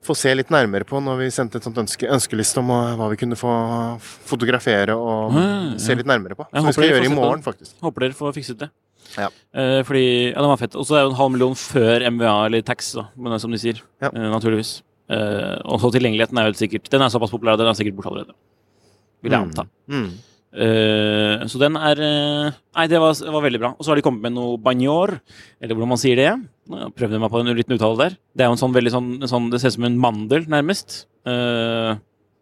få 0.04 0.14
se 0.14 0.30
litt 0.36 0.50
nærmere 0.54 0.86
på 0.86 1.00
når 1.02 1.24
vi 1.24 1.30
sendte 1.34 1.58
et 1.58 1.66
sånt 1.66 1.78
ønske, 1.82 2.06
ønskeliste 2.14 2.60
om 2.62 2.70
eh, 2.74 2.92
hva 2.98 3.08
vi 3.12 3.18
kunne 3.20 3.38
få 3.38 3.52
fotografere 4.00 4.94
og 4.96 5.34
mm, 5.34 5.72
se 5.82 5.96
litt 5.98 6.08
nærmere 6.08 6.38
på. 6.38 6.46
Som 6.52 6.68
vi 6.70 6.76
skal 6.76 6.92
gjøre 6.92 7.08
i 7.08 7.14
morgen, 7.14 7.42
faktisk. 7.44 7.74
Håper 7.84 8.06
dere 8.06 8.18
får 8.18 8.36
fikset 8.36 8.62
det. 8.62 8.70
Ja. 9.16 9.30
Eh, 9.56 9.80
fordi, 9.88 10.04
ja, 10.32 10.38
den 10.38 10.52
var 10.52 10.60
fett. 10.60 10.76
Og 10.78 10.86
så 10.86 10.96
er 10.96 11.02
det 11.02 11.08
jo 11.08 11.14
en 11.14 11.20
halv 11.22 11.34
million 11.34 11.56
før 11.58 12.04
MVA 12.12 12.36
eller 12.48 12.66
tax, 12.66 12.92
da, 12.98 13.08
men 13.16 13.34
det 13.34 13.40
som 13.44 13.54
de 13.54 13.60
sier. 13.62 13.82
Ja. 14.04 14.12
Eh, 14.12 14.28
naturligvis. 14.34 14.78
Eh, 15.08 15.56
og 15.64 15.80
så 15.82 15.92
tilgjengeligheten 15.94 16.36
er 16.36 16.44
jo 16.44 16.50
helt 16.50 16.60
sikkert 16.60 16.90
Den 16.92 17.00
er 17.00 17.08
såpass 17.08 17.30
populær, 17.32 17.56
den 17.56 17.70
er 17.70 17.76
sikkert 17.78 17.96
borte 17.96 18.10
allerede. 18.12 18.36
Vil 19.24 19.32
jeg 19.32 19.46
anta. 19.46 19.64
Mm. 19.88 20.10
Eh, 20.48 21.44
så 21.48 21.60
den 21.60 21.76
er 21.76 22.00
eh, 22.00 22.56
Nei, 22.76 22.86
det 22.90 23.00
var, 23.02 23.16
var 23.34 23.44
veldig 23.44 23.60
bra. 23.62 23.70
Og 23.76 23.84
så 23.84 23.92
har 23.92 24.00
de 24.00 24.04
kommet 24.04 24.24
med 24.24 24.36
noe 24.36 24.58
banjor, 24.62 25.16
eller 25.60 25.76
hvordan 25.76 25.92
man 25.92 26.00
sier 26.00 26.18
det. 26.20 26.30
Jeg 26.68 26.94
prøvde 26.96 27.20
meg 27.20 27.32
på 27.32 27.40
en 27.42 27.52
liten 27.56 27.76
uttale 27.76 28.00
der. 28.00 28.18
Det 28.36 28.44
er 28.44 28.50
jo 28.50 28.56
en 28.56 28.62
sånn 28.62 28.76
veldig 28.76 28.92
sånn, 28.94 29.10
sånn 29.28 29.48
Det 29.52 29.60
ser 29.62 29.72
ut 29.72 29.78
som 29.78 29.88
en 29.88 30.00
mandel, 30.00 30.46
nærmest. 30.50 31.00
Eh, 31.28 31.96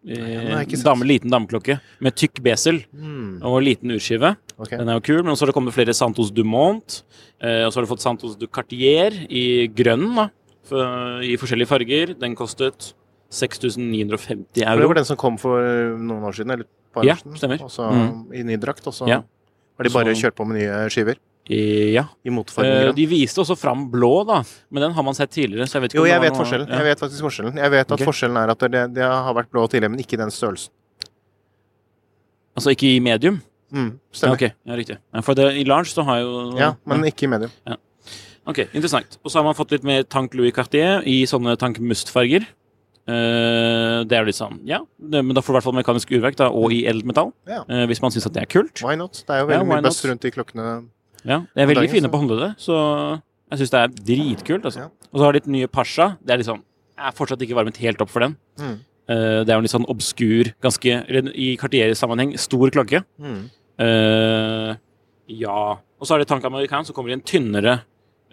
ikke 0.07 0.77
sett. 0.77 0.85
dame, 0.85 1.03
liten 1.05 1.29
dameklokke 1.29 1.79
med 2.01 2.15
tykk 2.15 2.41
besel 2.43 2.83
Mm. 2.95 3.41
og 3.43 3.61
liten 3.61 3.91
urskive. 3.91 4.35
Okay. 4.59 4.77
Den 4.77 4.89
er 4.89 4.93
jo 4.93 5.01
kul, 5.01 5.23
men 5.23 5.35
så 5.35 5.41
har 5.45 5.47
det 5.51 5.55
kommet 5.55 5.73
flere 5.73 5.93
Santos 5.93 6.31
Dumont. 6.31 7.03
Eh, 7.41 7.65
og 7.65 7.71
så 7.73 7.75
har 7.79 7.85
du 7.85 7.91
fått 7.93 8.01
Santos 8.01 8.35
du 8.37 8.47
Cartier 8.47 9.11
i 9.29 9.67
grønn, 9.67 10.15
da. 10.15 10.29
For, 10.63 11.21
I 11.21 11.35
forskjellige 11.37 11.67
farger. 11.67 12.13
Den 12.19 12.35
kostet 12.35 12.93
6950 13.29 14.63
euro. 14.65 14.79
Det 14.81 14.87
var 14.87 14.95
den 15.01 15.05
som 15.05 15.17
kom 15.19 15.37
for 15.37 15.59
noen 15.99 16.23
år 16.27 16.33
siden, 16.35 16.51
eller 16.53 16.63
et 16.65 16.93
par 16.93 17.03
Ja, 17.05 17.13
år 17.13 17.17
siden. 17.23 17.37
stemmer. 17.37 17.61
Og 17.63 17.69
så 17.69 17.91
Mm. 17.91 18.33
i 18.33 18.43
ny 18.43 18.55
drakt, 18.57 18.85
og 18.87 18.93
så 18.93 19.07
Ja. 19.07 19.21
har 19.77 19.83
de 19.83 19.89
bare 19.89 20.15
Så- 20.15 20.23
kjørt 20.23 20.35
på 20.35 20.45
med 20.47 20.57
nye 20.61 20.89
skiver 20.89 21.15
ja. 21.49 22.03
i 22.25 22.31
motefargen 22.33 22.89
Eh, 22.89 22.93
de 22.97 23.05
viste 23.07 23.39
også 23.41 23.55
fram 23.57 23.85
blå, 23.91 24.25
da. 24.27 24.41
Men 24.71 24.87
den 24.87 24.95
har 24.97 25.03
man 25.03 25.15
sett 25.15 25.31
tidligere. 25.31 25.67
Så 25.67 25.79
jeg 25.81 25.93
Jo, 25.95 26.05
jeg 26.05 26.19
vet 26.21 26.33
noe- 26.33 26.41
forskjellen. 26.43 26.67
Ja. 26.67 26.81
Jeg 26.81 26.83
vet 26.89 26.99
faktisk 26.99 27.23
forskjellen. 27.23 27.55
Jeg 27.57 27.71
vet 27.71 27.85
at 27.85 27.91
okay. 27.95 28.05
forskjellen 28.05 28.37
er 28.41 28.51
at 28.51 28.59
det, 28.59 28.83
det 28.95 29.03
har 29.03 29.33
vært 29.33 29.49
blå 29.51 29.67
tidligere, 29.67 29.91
men 29.91 29.99
ikke 30.03 30.13
i 30.19 30.23
den 30.23 30.33
størrelsen. 30.33 30.71
Altså 32.57 32.73
ikke 32.73 32.95
i 32.95 32.99
medium? 32.99 33.41
Mm, 33.71 33.99
Ja, 33.99 34.15
stemmer. 34.15 34.53
ja, 34.65 34.75
riktig. 34.75 34.97
Ja, 35.13 35.21
for 35.21 35.35
det, 35.35 35.57
i 35.59 35.63
large 35.67 35.91
så 35.91 36.03
har 36.07 36.19
jo 36.19 36.57
Ja, 36.57 36.75
men 36.85 37.03
ikke 37.03 37.23
i 37.23 37.27
medium. 37.27 37.51
Ok, 38.47 38.59
interessant. 38.73 39.17
Og 39.23 39.31
så 39.31 39.39
har 39.39 39.43
man 39.43 39.55
fått 39.55 39.71
litt 39.71 39.83
mer 39.83 40.03
Tank 40.03 40.33
Louis 40.33 40.53
Cartier 40.55 41.03
i 41.05 41.25
sånne 41.27 41.57
Tank 41.59 41.79
Must-farger. 41.79 42.45
Uh, 43.07 44.03
det 44.03 44.17
er 44.17 44.25
litt 44.27 44.35
sånn, 44.35 44.57
ja, 44.67 44.81
det, 44.99 45.21
men 45.23 45.31
da 45.31 45.39
får 45.39 45.47
du 45.47 45.53
i 45.53 45.57
hvert 45.57 45.63
fall 45.63 45.75
mekanisk 45.77 46.09
urverk, 46.11 46.35
da, 46.35 46.49
og 46.51 46.73
i 46.75 46.81
eldmetall. 46.91 47.31
Ja. 47.47 47.61
Uh, 47.69 47.85
hvis 47.87 48.01
man 48.03 48.11
syns 48.11 48.27
at 48.27 48.33
det 48.35 48.41
er 48.43 48.49
kult. 48.51 48.81
Why 48.83 48.97
not? 48.99 49.21
Det 49.23 49.31
er 49.31 49.45
jo 49.45 49.47
veldig 49.47 49.67
mye 49.69 49.85
best 49.85 50.03
rundt 50.09 50.25
de 50.25 50.31
klokkene. 50.35 50.65
Ja, 51.23 51.41
det 51.55 51.63
er 51.63 51.69
veldig 51.71 51.89
fine 51.91 52.11
på 52.11 52.19
håndleddet, 52.21 52.59
så 52.61 52.75
jeg 53.47 53.61
syns 53.61 53.73
det 53.73 53.79
er 53.79 53.95
dritkult. 54.09 54.67
Altså. 54.67 54.85
Ja. 54.85 55.07
Og 55.11 55.19
så 55.19 55.25
har 55.25 55.35
de 55.35 55.41
et 55.43 55.51
nye 55.51 55.69
Pasha. 55.71 56.11
Det 56.21 56.35
er 56.35 56.43
sånn, 56.45 56.63
Jeg 56.97 57.11
er 57.11 57.15
fortsatt 57.15 57.43
ikke 57.45 57.55
varmet 57.55 57.77
helt 57.77 58.01
opp 58.01 58.09
for 58.09 58.25
den. 58.25 58.35
Mm. 58.59 58.77
Uh, 59.07 59.39
det 59.45 59.51
er 59.51 59.53
jo 59.53 59.61
en 59.61 59.67
litt 59.67 59.75
sånn 59.75 59.91
obskur, 59.91 60.49
ganske 60.65 60.95
i 61.31 61.51
Cartier-sammenheng, 61.61 62.33
stor 62.41 62.73
klokke. 62.73 63.03
Mm. 63.21 63.43
Uh, 63.77 64.71
ja 65.29 65.77
Og 65.77 66.07
så 66.07 66.15
har 66.15 66.23
de 66.23 66.25
Tank 66.25 66.45
American 66.47 66.87
som 66.87 66.95
kommer 66.95 67.11
i 67.11 67.15
en 67.17 67.21
tynnere 67.21 67.75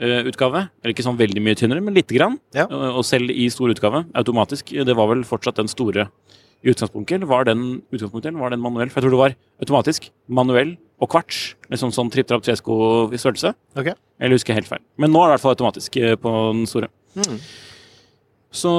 uh, 0.00 0.22
utgave. 0.24 0.64
Eller 0.80 0.94
ikke 0.94 1.04
sånn 1.06 1.20
veldig 1.20 1.42
mye 1.44 1.58
tynnere, 1.60 1.84
men 1.84 1.94
lite 1.94 2.16
grann. 2.16 2.40
Ja. 2.56 2.66
Og 2.66 3.04
selv 3.06 3.30
i 3.30 3.46
stor 3.52 3.70
utgave, 3.74 4.06
automatisk. 4.16 4.72
Det 4.72 4.96
var 4.96 5.12
vel 5.12 5.26
fortsatt 5.28 5.60
den 5.60 5.70
store 5.70 6.08
i 6.62 6.72
utgangspunktet, 6.72 7.26
var 7.28 7.46
den 7.48 7.82
utgangspunktet, 7.92 8.36
var 8.38 8.54
den 8.54 8.62
manuell? 8.62 8.90
For 8.92 9.00
jeg 9.00 9.06
tror 9.06 9.14
det 9.14 9.22
var 9.22 9.36
automatisk, 9.64 10.10
manuell 10.28 10.76
og 11.02 11.10
kvarts. 11.12 11.40
Liksom 11.72 11.92
sånn 11.94 12.12
tripp-trapp 12.14 12.44
tresko 12.46 12.76
i 13.10 13.20
størrelse. 13.20 13.54
Okay. 13.74 13.96
Eller 14.20 14.38
husker 14.38 14.54
jeg 14.54 14.62
helt 14.62 14.70
feil. 14.70 14.84
Men 15.00 15.12
nå 15.14 15.22
er 15.22 15.28
det 15.28 15.32
i 15.32 15.36
hvert 15.36 15.46
fall 15.46 15.56
automatisk 15.56 15.98
eh, 16.00 16.14
på 16.20 16.34
den 16.52 16.64
store. 16.70 16.92
Mm. 17.18 17.40
Så 18.54 18.72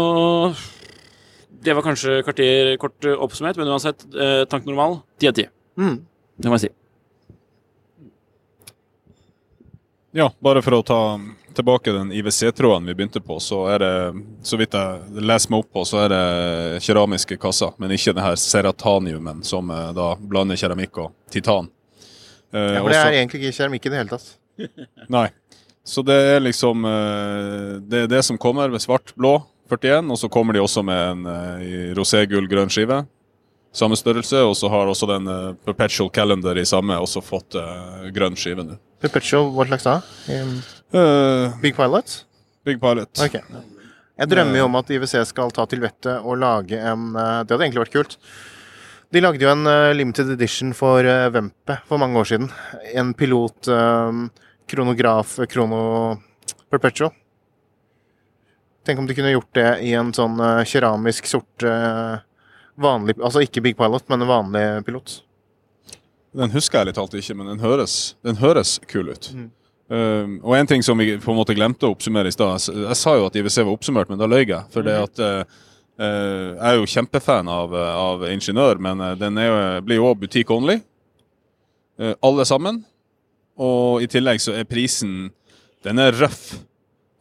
det 1.66 1.76
var 1.76 1.86
kanskje 1.86 2.22
kvarter 2.24 2.76
kort 2.80 3.12
oppsummert, 3.16 3.60
men 3.60 3.70
uansett, 3.74 4.08
eh, 4.16 4.44
tank 4.50 4.68
normal, 4.70 5.02
ti 5.20 5.30
av 5.30 5.36
ti. 5.38 5.48
Mm. 5.80 6.00
Det 6.40 6.52
må 6.52 6.60
jeg 6.60 6.70
si. 6.70 6.74
Ja, 10.16 10.30
bare 10.40 10.62
for 10.64 10.78
å 10.78 10.84
ta 10.88 11.00
tilbake 11.56 11.92
den 11.92 12.12
IWC-tråden 12.16 12.86
vi 12.88 12.94
begynte 12.96 13.20
på, 13.24 13.36
så 13.44 13.66
er 13.74 13.82
det, 13.84 13.90
så 14.48 14.56
vidt 14.60 14.76
jeg 14.76 15.24
leser 15.28 15.52
meg 15.52 15.64
opp 15.66 15.74
på, 15.76 15.84
så 15.88 16.06
er 16.06 16.14
det 16.14 16.84
keramiske 16.86 17.36
kasser, 17.40 17.74
men 17.80 17.92
ikke 17.96 18.14
denne 18.16 18.36
serataniumen 18.40 19.42
cerataniumen 19.44 19.44
som 19.44 19.72
eh, 19.76 19.90
da 19.96 20.14
blander 20.20 20.60
keramikk 20.60 21.02
og 21.04 21.12
titan. 21.32 21.68
Eh, 22.54 22.60
Ja, 22.78 22.80
for 22.82 22.90
det 22.90 22.96
også- 22.96 23.08
er 23.08 23.18
egentlig 23.20 23.42
ikke 23.44 23.58
keramikk 23.60 23.86
i 23.86 23.90
det 23.90 23.98
hele 24.00 24.10
tatt. 24.16 24.30
Nei. 25.18 25.28
Så 25.86 26.02
det 26.04 26.16
er 26.16 26.40
liksom 26.42 26.86
eh, 26.90 27.80
Det 27.86 28.04
er 28.04 28.08
det 28.08 28.24
som 28.26 28.38
kommer 28.42 28.72
med 28.72 28.82
svart-blå 28.82 29.36
41, 29.70 30.12
og 30.12 30.18
så 30.18 30.30
kommer 30.32 30.54
de 30.54 30.64
også 30.64 30.84
med 30.86 31.12
en 31.12 31.26
eh, 31.26 31.66
i 31.66 31.94
rosé-gull-grønn 31.98 32.72
skive. 32.72 33.04
Samme 33.76 33.98
størrelse, 34.00 34.40
og 34.48 34.56
så 34.56 34.70
har 34.72 34.88
også 34.88 35.10
den 35.10 35.28
uh, 35.28 35.52
Perpetual 35.68 36.08
Calendar 36.16 36.56
i 36.56 36.64
samme 36.68 36.96
også 37.04 37.20
fått 37.26 37.58
uh, 37.60 38.06
grønn 38.16 38.38
skive 38.40 38.64
nå. 38.64 38.78
Perpetual, 39.04 39.50
hva 39.52 39.68
slags 39.68 39.86
da? 39.88 40.00
Um, 40.32 40.56
Eh, 40.96 41.60
Big 41.62 41.76
Pilot? 41.76 42.26
Big 42.66 42.82
Pilot. 42.82 43.20
Okay. 43.20 43.42
Jeg 44.16 44.30
drømmer 44.32 44.62
jo 44.62 44.68
om 44.70 44.78
at 44.80 44.92
IWC 44.96 45.16
skal 45.28 45.52
ta 45.52 45.66
til 45.68 45.82
vettet 45.84 46.24
og 46.24 46.38
lage 46.40 46.78
en 46.80 47.10
Det 47.12 47.52
hadde 47.52 47.66
egentlig 47.66 47.84
vært 47.84 47.96
kult. 47.98 48.16
De 49.12 49.22
lagde 49.22 49.44
jo 49.44 49.52
en 49.52 49.68
limited 49.98 50.32
edition 50.32 50.72
for 50.78 51.04
Vempe 51.34 51.78
for 51.90 52.00
mange 52.00 52.22
år 52.22 52.30
siden. 52.30 52.48
En 52.96 53.12
pilot 53.18 53.68
eh, 53.68 54.22
kronograf 54.72 55.36
krono 55.52 55.82
Perpetual. 56.72 57.12
Tenk 58.86 59.02
om 59.02 59.10
de 59.10 59.18
kunne 59.18 59.34
gjort 59.34 59.52
det 59.58 59.70
i 59.84 59.92
en 59.98 60.14
sånn 60.14 60.38
keramisk 60.70 61.28
sort 61.28 61.64
vanlig 62.82 63.16
Altså 63.22 63.44
ikke 63.46 63.64
Big 63.64 63.78
Pilot, 63.78 64.08
men 64.12 64.22
en 64.22 64.30
vanlig 64.30 64.64
pilot. 64.88 65.20
Den 66.36 66.52
husker 66.52 66.82
jeg 66.82 66.92
litt 66.92 66.98
alltid 67.00 67.22
ikke, 67.22 67.38
men 67.40 67.54
den 67.54 67.62
høres, 67.64 68.16
den 68.26 68.40
høres 68.42 68.78
kul 68.92 69.14
ut. 69.14 69.30
Mm. 69.32 69.52
Um, 69.86 70.34
og 70.42 70.56
en 70.58 70.68
ting 70.68 70.82
som 70.84 70.98
vi 70.98 71.14
på 71.22 71.32
en 71.32 71.38
måte 71.38 71.54
glemte 71.56 71.86
å 71.88 71.94
oppsummere 71.94 72.32
i 72.32 72.36
stad. 72.36 72.58
Jeg, 72.58 72.82
jeg 72.88 73.00
sa 73.00 73.14
jo 73.16 73.28
at 73.30 73.38
IWC 73.38 73.60
var 73.62 73.72
oppsummert, 73.76 74.12
men 74.12 74.20
da 74.20 74.28
løy 74.28 74.44
jeg. 74.44 74.64
For 74.74 74.86
det 74.86 74.98
at 74.98 75.22
uh, 75.22 75.62
Jeg 75.96 76.68
er 76.68 76.76
jo 76.76 76.90
kjempefan 76.92 77.48
av, 77.48 77.72
uh, 77.72 77.92
av 77.96 78.26
Ingeniør, 78.28 78.82
men 78.84 79.04
den 79.22 79.40
jo, 79.40 79.56
blir 79.86 80.02
jo 80.02 80.10
òg 80.10 80.26
butikk 80.26 80.52
only. 80.52 80.82
Uh, 82.02 82.12
alle 82.26 82.48
sammen. 82.50 82.82
Og 83.56 84.04
i 84.04 84.10
tillegg 84.12 84.42
så 84.44 84.58
er 84.58 84.68
prisen 84.68 85.30
Den 85.86 86.02
er 86.02 86.18
røff. 86.18 86.58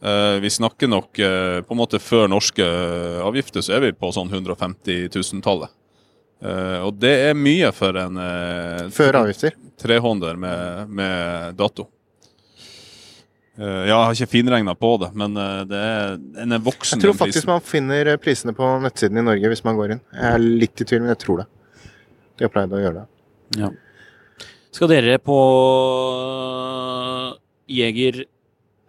Uh, 0.05 0.37
vi 0.45 0.51
snakker 0.53 0.91
nok 0.91 1.17
uh, 1.17 1.63
på 1.65 1.73
en 1.73 1.81
måte 1.81 2.01
før 2.03 2.29
norske 2.29 2.65
uh, 2.65 3.23
avgifter, 3.25 3.65
så 3.65 3.79
er 3.79 3.87
vi 3.87 3.95
på 3.97 4.11
sånn 4.13 4.29
150 4.29 5.09
000-tallet. 5.09 5.73
Uh, 6.45 6.85
og 6.85 6.99
det 7.01 7.15
er 7.31 7.39
mye 7.39 7.71
for 7.73 7.97
en 7.97 8.21
uh, 8.21 8.91
Før 8.93 9.23
avgifter. 9.23 9.57
trehånder 9.81 10.37
med, 10.37 10.93
med 10.93 11.57
dato. 11.57 11.89
Eh, 13.55 13.85
jeg 13.87 13.95
har 13.95 14.17
ikke 14.17 14.33
finregna 14.33 14.75
på 14.75 14.89
det, 14.99 15.13
men 15.15 15.37
eh, 15.39 15.61
det 15.71 15.79
er, 15.79 16.17
den 16.41 16.57
er 16.57 16.63
voksen. 16.65 16.99
Jeg 16.99 17.07
tror 17.07 17.19
faktisk 17.21 17.45
prisen. 17.45 17.53
man 17.53 17.63
finner 17.63 18.11
eh, 18.11 18.19
prisene 18.19 18.55
på 18.57 18.71
nettsiden 18.83 19.21
i 19.21 19.27
Norge 19.29 19.51
hvis 19.53 19.63
man 19.67 19.79
går 19.79 19.95
inn. 19.95 20.01
Jeg 20.11 20.31
er 20.33 20.43
litt 20.65 20.83
i 20.83 20.87
tvil, 20.91 21.05
men 21.05 21.13
jeg 21.13 21.21
tror 21.23 21.45
det. 21.45 21.47
De 22.35 22.49
har 22.49 22.51
pleid 22.51 22.75
å 22.75 22.83
gjøre 22.83 23.05
det. 23.05 23.07
Ja. 23.63 23.71
Skal 24.75 24.91
dere 24.91 25.21
på 25.23 25.39
Jeger 27.71 28.25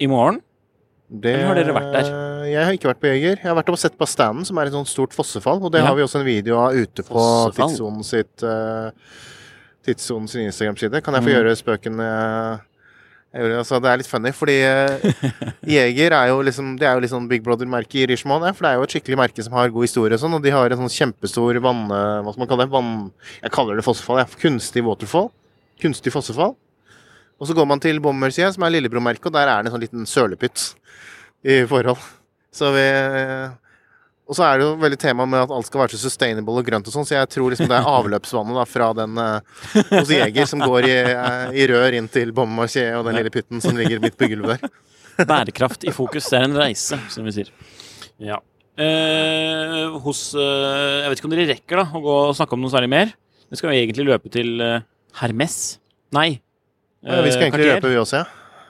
i 0.02 0.10
morgen? 0.10 0.42
Det. 1.22 1.34
Eller 1.36 1.48
har 1.48 1.56
dere 1.60 1.74
vært 1.76 1.92
der? 1.96 2.12
Jeg 2.52 2.66
har 2.66 2.74
ikke 2.78 2.90
vært 2.92 3.00
på 3.02 3.10
Jeger. 3.10 3.38
Jeg 3.42 3.50
har 3.50 3.56
vært 3.58 3.70
og 3.74 3.80
sett 3.82 3.98
på 3.98 4.08
standen, 4.08 4.46
som 4.46 4.58
er 4.62 4.68
et 4.70 4.76
sånt 4.76 4.88
stort 4.92 5.14
fossefall. 5.16 5.62
Og 5.64 5.72
det 5.74 5.82
Ja. 5.82 5.88
har 5.88 5.96
vi 5.96 6.04
også 6.06 6.20
en 6.20 6.26
video 6.28 6.58
av 6.62 6.74
ute 6.76 7.04
på 7.04 7.24
Tidssonen 7.56 8.04
sitt 8.06 8.44
uh, 8.44 8.92
Tidssonen 9.86 10.28
sin 10.30 10.46
Instagram-side. 10.50 11.02
Kan 11.04 11.14
jeg 11.14 11.24
få 11.24 11.30
Mm. 11.30 11.36
gjøre 11.36 11.56
spøken 11.58 12.00
eh, 12.02 12.58
altså, 13.60 13.80
Det 13.82 13.90
er 13.92 13.98
litt 13.98 14.08
funny, 14.10 14.32
fordi 14.32 14.56
eh, 14.64 15.00
Jeger 15.68 16.12
er 16.14 16.28
jo 16.32 16.42
liksom 16.42 16.78
Det 16.80 16.88
er 16.88 16.94
jo 16.96 17.02
litt 17.04 17.12
sånn 17.12 17.28
Big 17.30 17.44
Brother-merke 17.44 18.02
i 18.04 18.06
Richmond. 18.08 18.46
For 18.56 18.64
det 18.66 18.72
er 18.72 18.76
jo 18.80 18.84
et 18.88 18.96
skikkelig 18.96 19.18
merke 19.18 19.44
som 19.44 19.54
har 19.54 19.70
god 19.70 19.86
historie 19.86 20.14
og 20.14 20.20
sånn. 20.22 20.34
Og 20.38 20.42
de 20.46 20.50
har 20.52 20.70
en 20.72 20.78
sånn 20.88 20.94
kjempestor 21.14 21.60
vann... 21.62 21.88
Hva 21.90 22.32
skal 22.34 22.40
man 22.46 22.48
kalle 22.50 22.66
det? 22.66 22.72
Vann... 22.74 23.12
Jeg 23.44 23.52
kaller 23.52 23.76
det 23.76 23.86
fossefall. 23.86 24.22
Jeg. 24.24 24.28
Kunstig 24.42 24.84
waterfall. 24.86 25.32
Kunstig 25.82 26.14
fossefall. 26.14 26.56
Og 27.40 27.50
så 27.50 27.56
går 27.58 27.68
man 27.68 27.82
til 27.84 28.00
Bommersida, 28.04 28.52
som 28.56 28.64
er 28.64 28.78
lillebror-merket, 28.78 29.28
og 29.28 29.36
der 29.36 29.52
er 29.52 29.62
det 29.64 29.70
en 29.70 29.76
sånn 29.76 29.84
liten 29.84 30.08
sølepytt 30.08 30.70
i 31.46 31.62
forhold. 31.70 32.00
Så 32.56 32.72
vi 32.76 32.86
Og 34.26 34.34
så 34.34 34.42
er 34.48 34.58
det 34.58 34.66
jo 34.66 34.78
veldig 34.82 34.98
tema 34.98 35.26
med 35.30 35.44
at 35.44 35.52
alt 35.54 35.68
skal 35.68 35.84
være 35.84 35.94
så 35.94 36.08
sustainable 36.08 36.56
og 36.58 36.66
grønt 36.66 36.88
og 36.90 36.94
sånn, 36.96 37.06
så 37.06 37.14
jeg 37.20 37.30
tror 37.30 37.52
liksom 37.54 37.68
det 37.70 37.76
er 37.78 37.90
avløpsvannet 37.92 38.58
da 38.58 38.64
fra 38.66 38.88
den 38.98 39.20
eh, 39.22 39.60
hos 39.92 40.10
Jeger 40.10 40.50
som 40.50 40.64
går 40.64 40.88
i, 40.88 40.96
eh, 41.12 41.52
i 41.62 41.68
rør 41.70 41.94
inn 42.00 42.08
til 42.10 42.32
Bommarché 42.34 42.88
og 42.98 43.06
den 43.06 43.20
lille 43.20 43.30
pytten 43.30 43.62
som 43.62 43.78
ligger 43.78 44.02
midt 44.02 44.18
på 44.18 44.32
gulvet 44.32 44.64
der. 44.64 44.74
Bærekraft 45.30 45.86
i 45.86 45.94
fokus. 45.94 46.32
Det 46.32 46.40
er 46.40 46.48
en 46.48 46.58
reise, 46.58 46.98
som 47.14 47.28
vi 47.28 47.36
sier. 47.36 47.52
Ja. 48.18 48.40
Eh, 48.82 49.94
hos 50.04 50.34
eh, 50.36 51.04
Jeg 51.04 51.12
vet 51.12 51.22
ikke 51.22 51.30
om 51.30 51.36
dere 51.36 51.48
rekker 51.54 51.80
da 51.80 51.86
å 51.96 52.02
gå 52.04 52.16
og 52.26 52.34
snakke 52.36 52.58
om 52.58 52.66
noe 52.66 52.74
særlig 52.74 52.90
mer. 52.92 53.14
Vi 53.48 53.60
skal 53.60 53.72
jo 53.72 53.78
egentlig 53.78 54.08
løpe 54.10 54.32
til 54.34 54.58
eh, 54.64 54.82
Hermes. 55.22 55.60
Nei. 56.18 56.42
Ja, 57.06 57.22
vi 57.22 57.32
skal 57.32 57.44
eh, 57.44 57.50
egentlig 57.50 57.68
løpe, 57.74 57.90
vi 57.94 58.00
også, 58.02 58.24
ja. 58.24 58.26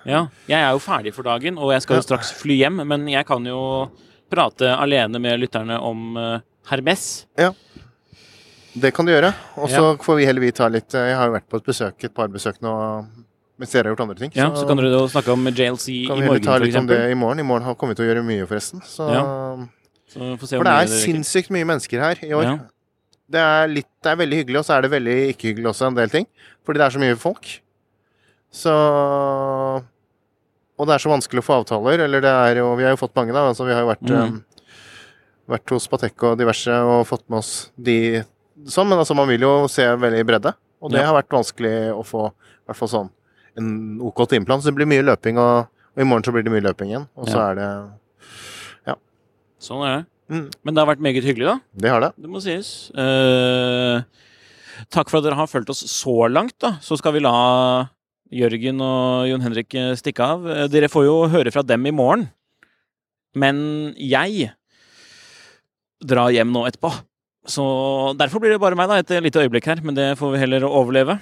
Ja, 0.05 0.19
jeg 0.47 0.61
er 0.61 0.71
jo 0.75 0.79
ferdig 0.83 1.13
for 1.15 1.23
dagen, 1.25 1.57
og 1.57 1.71
jeg 1.73 1.81
skal 1.81 1.97
jo 1.97 2.01
straks 2.05 2.31
fly 2.37 2.59
hjem, 2.59 2.83
men 2.85 3.07
jeg 3.09 3.25
kan 3.25 3.45
jo 3.49 3.89
prate 4.29 4.69
alene 4.77 5.17
med 5.21 5.39
lytterne 5.41 5.79
om 5.81 6.13
Hermes. 6.69 7.25
Hermes. 7.39 7.55
Det 8.75 8.91
kan 8.93 9.07
du 9.07 9.13
gjøre. 9.13 9.31
Og 9.55 9.69
så 9.71 9.83
får 10.03 10.17
vi 10.19 10.25
heller 10.27 10.43
vi 10.43 10.51
ta 10.51 10.67
litt 10.67 10.93
eh, 10.97 11.11
Jeg 11.13 11.15
har 11.15 11.29
jo 11.29 11.35
vært 11.37 11.47
på 11.49 11.61
et 11.61 11.67
besøk, 11.69 11.95
et 12.03 12.13
par 12.15 12.27
besøk 12.33 12.57
nå 12.65 12.73
mens 13.55 13.71
dere 13.71 13.87
har 13.87 13.93
gjort 13.93 14.01
andre 14.03 14.17
ting. 14.19 14.31
Ja, 14.35 14.49
så 14.51 14.65
kan 14.67 14.75
dere 14.81 14.89
jo 14.91 15.05
snakke 15.07 15.31
om 15.31 15.45
JLC 15.47 15.85
i 15.87 15.99
morgen 16.09 16.25
kan 16.27 16.33
vi 16.35 16.43
ta 16.43 16.57
litt 16.59 16.75
om 16.75 16.87
det 16.89 16.97
i 17.07 17.15
morgen. 17.15 17.39
I 17.39 17.43
morgen 17.47 17.63
har- 17.63 17.75
kommet 17.79 17.95
til 17.95 18.03
å 18.03 18.09
gjøre 18.09 18.23
mye, 18.27 18.45
forresten. 18.49 18.81
Så, 18.83 19.07
Ja. 19.13 19.21
Så 20.11 20.19
får 20.37 20.47
se 20.47 20.57
For 20.57 20.63
det 20.67 20.73
er 20.73 20.87
sinnssykt 20.91 21.49
mye 21.55 21.63
mennesker 21.65 21.99
her 22.03 22.19
i 22.21 22.33
år. 22.35 22.43
Ja. 22.43 22.57
Det 23.31 23.39
er, 23.39 23.67
litt, 23.71 23.87
det 24.03 24.11
er 24.11 24.15
veldig 24.17 24.37
hyggelig, 24.43 24.57
og 24.59 24.65
så 24.67 24.75
er 24.77 24.81
det 24.81 24.91
veldig 24.91 25.15
ikke 25.33 25.47
hyggelig 25.55 25.71
også, 25.71 25.87
en 25.87 25.95
del 25.95 26.09
ting. 26.09 26.27
Fordi 26.65 26.77
det 26.77 26.85
er 26.85 26.89
så 26.89 26.99
mye 26.99 27.15
folk. 27.15 27.61
Så 28.55 28.71
Og 30.79 30.87
det 30.87 30.95
er 30.95 31.03
så 31.03 31.11
vanskelig 31.11 31.39
å 31.43 31.45
få 31.47 31.57
avtaler. 31.61 32.01
Eller 32.05 32.23
det 32.23 32.31
er 32.31 32.59
jo 32.61 32.69
Vi 32.79 32.83
har 32.87 32.95
jo 32.95 32.99
fått 33.01 33.15
mange, 33.15 33.33
da. 33.35 33.45
Altså, 33.51 33.65
vi 33.67 33.73
har 33.75 33.83
jo 33.85 33.91
vært, 33.93 34.05
Mm. 34.09 34.21
um, 34.27 34.45
vært 35.49 35.69
hos 35.75 35.87
Patek 35.87 36.23
og 36.23 36.37
diverse 36.39 36.67
og 36.73 37.05
fått 37.07 37.23
med 37.29 37.37
oss 37.39 37.71
de 37.77 38.23
sånn, 38.65 38.87
men 38.89 38.97
altså, 38.97 39.15
man 39.15 39.27
vil 39.27 39.41
jo 39.41 39.67
se 39.67 39.83
veldig 39.83 40.19
i 40.19 40.23
bredde. 40.27 40.53
Og 40.81 40.91
det 40.91 40.99
Ja. 41.01 41.05
har 41.11 41.21
vært 41.21 41.29
vanskelig 41.29 41.93
å 41.93 42.03
få 42.03 42.27
i 42.31 42.65
hvert 42.67 42.75
fall 42.77 42.87
sånn 42.89 43.09
en 43.57 43.99
OK 44.01 44.25
timeplan. 44.27 44.59
Så 44.61 44.65
det 44.65 44.75
blir 44.75 44.87
mye 44.87 45.03
løping, 45.05 45.37
og, 45.37 45.67
og 45.95 46.01
i 46.01 46.03
morgen 46.03 46.23
så 46.23 46.33
blir 46.33 46.43
det 46.43 46.51
mye 46.51 46.63
løping 46.65 46.89
igjen. 46.91 47.07
Og 47.15 47.27
så 47.27 47.35
Ja. 47.37 47.51
er 47.51 47.55
det 47.55 47.91
Ja. 48.87 48.95
Sånn 49.59 49.85
er 49.85 49.97
det. 49.97 50.05
Mm. 50.29 50.51
Men 50.63 50.73
det 50.73 50.85
har 50.85 50.95
vært 50.95 51.01
meget 51.01 51.23
hyggelig, 51.23 51.45
da. 51.45 51.59
Det 51.77 51.89
har 51.89 51.99
det. 52.01 52.13
Det 52.19 52.29
må 52.29 52.41
sies. 52.41 52.89
Eh, 52.97 54.01
takk 54.91 55.09
for 55.09 55.17
at 55.19 55.23
dere 55.23 55.35
har 55.35 55.47
fulgt 55.47 55.69
oss 55.69 55.83
så 55.83 56.27
langt, 56.29 56.57
da. 56.59 56.71
Så 56.81 56.97
skal 56.97 57.13
vi 57.13 57.19
la 57.19 57.87
Jørgen 58.33 58.81
og 58.81 59.27
Jon 59.29 59.43
Henrik 59.45 59.75
eh, 59.77 59.93
stikke 59.99 60.25
av. 60.25 60.47
Eh, 60.49 60.65
Dere 60.71 60.89
får 60.89 61.05
jo 61.05 61.17
høre 61.29 61.53
fra 61.53 61.63
dem 61.65 61.85
i 61.85 61.93
morgen. 61.93 62.27
Men 63.37 63.93
jeg 63.99 64.49
drar 66.05 66.33
hjem 66.33 66.53
nå 66.53 66.65
etterpå. 66.65 66.91
Så 67.45 67.63
derfor 68.17 68.41
blir 68.41 68.55
det 68.55 68.61
bare 68.63 68.77
meg, 68.79 68.89
da, 68.89 68.97
et 68.97 69.13
lite 69.21 69.43
øyeblikk 69.43 69.69
her. 69.69 69.83
Men 69.85 69.97
det 69.97 70.13
får 70.17 70.33
vi 70.33 70.41
heller 70.41 70.65
overleve. 70.65 71.19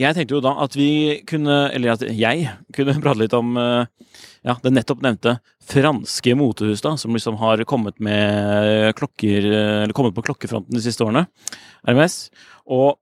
Jeg 0.00 0.16
tenkte 0.16 0.38
jo 0.38 0.44
da 0.44 0.54
at 0.62 0.76
vi 0.78 1.20
kunne, 1.28 1.66
eller 1.74 1.96
at 1.96 2.06
jeg 2.06 2.46
kunne 2.72 2.96
prate 3.02 3.24
litt 3.24 3.34
om 3.36 3.58
eh, 3.60 4.14
ja, 4.46 4.56
det 4.62 4.72
nettopp 4.72 5.02
nevnte 5.02 5.36
franske 5.66 6.36
motehus, 6.38 6.82
da, 6.84 6.94
som 6.98 7.14
liksom 7.14 7.36
har 7.42 7.62
kommet 7.68 7.98
med 8.02 8.94
klokker, 8.98 9.46
eller 9.84 9.94
kommet 9.94 10.14
på 10.16 10.24
klokkefronten 10.26 10.74
de 10.74 10.82
siste 10.82 11.04
årene. 11.06 11.26
RMS. 11.86 12.24
Og 12.70 12.96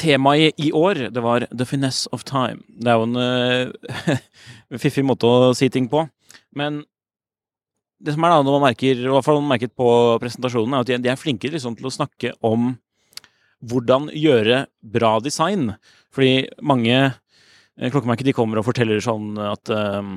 temaet 0.00 0.58
i 0.60 0.70
år, 0.76 1.06
det 1.12 1.22
var 1.24 1.46
The 1.50 1.66
Finesse 1.68 2.10
of 2.14 2.24
Time. 2.28 2.62
Det 2.68 2.92
er 2.92 2.98
jo 2.98 3.06
en 3.06 3.16
uh, 4.76 4.78
fiffig 4.82 5.04
måte 5.06 5.28
å 5.28 5.54
si 5.56 5.68
ting 5.72 5.88
på. 5.92 6.04
Men 6.56 6.82
det 8.02 8.14
som 8.14 8.26
er 8.26 8.34
da, 8.34 8.42
når 8.44 8.58
man 8.58 8.66
merker, 8.68 9.00
i 9.00 9.10
hvert 9.12 9.24
fall 9.24 9.40
man 9.40 9.54
merket 9.54 9.74
på 9.76 9.88
presentasjonen, 10.22 10.76
er 10.76 10.84
at 10.84 11.04
de, 11.04 11.10
er 11.12 11.20
flinke 11.20 11.50
liksom, 11.52 11.78
til 11.78 11.88
å 11.88 11.94
snakke 11.94 12.34
om 12.44 12.74
hvordan 13.66 14.10
gjøre 14.12 14.66
bra 14.84 15.16
design. 15.24 15.70
Fordi 16.14 16.46
mange 16.60 16.96
eh, 17.00 17.88
klokkemerker 17.88 18.28
de 18.28 18.36
kommer 18.36 18.60
og 18.60 18.68
forteller 18.68 19.00
sånn 19.04 19.36
at 19.40 19.72
eh, 19.72 20.16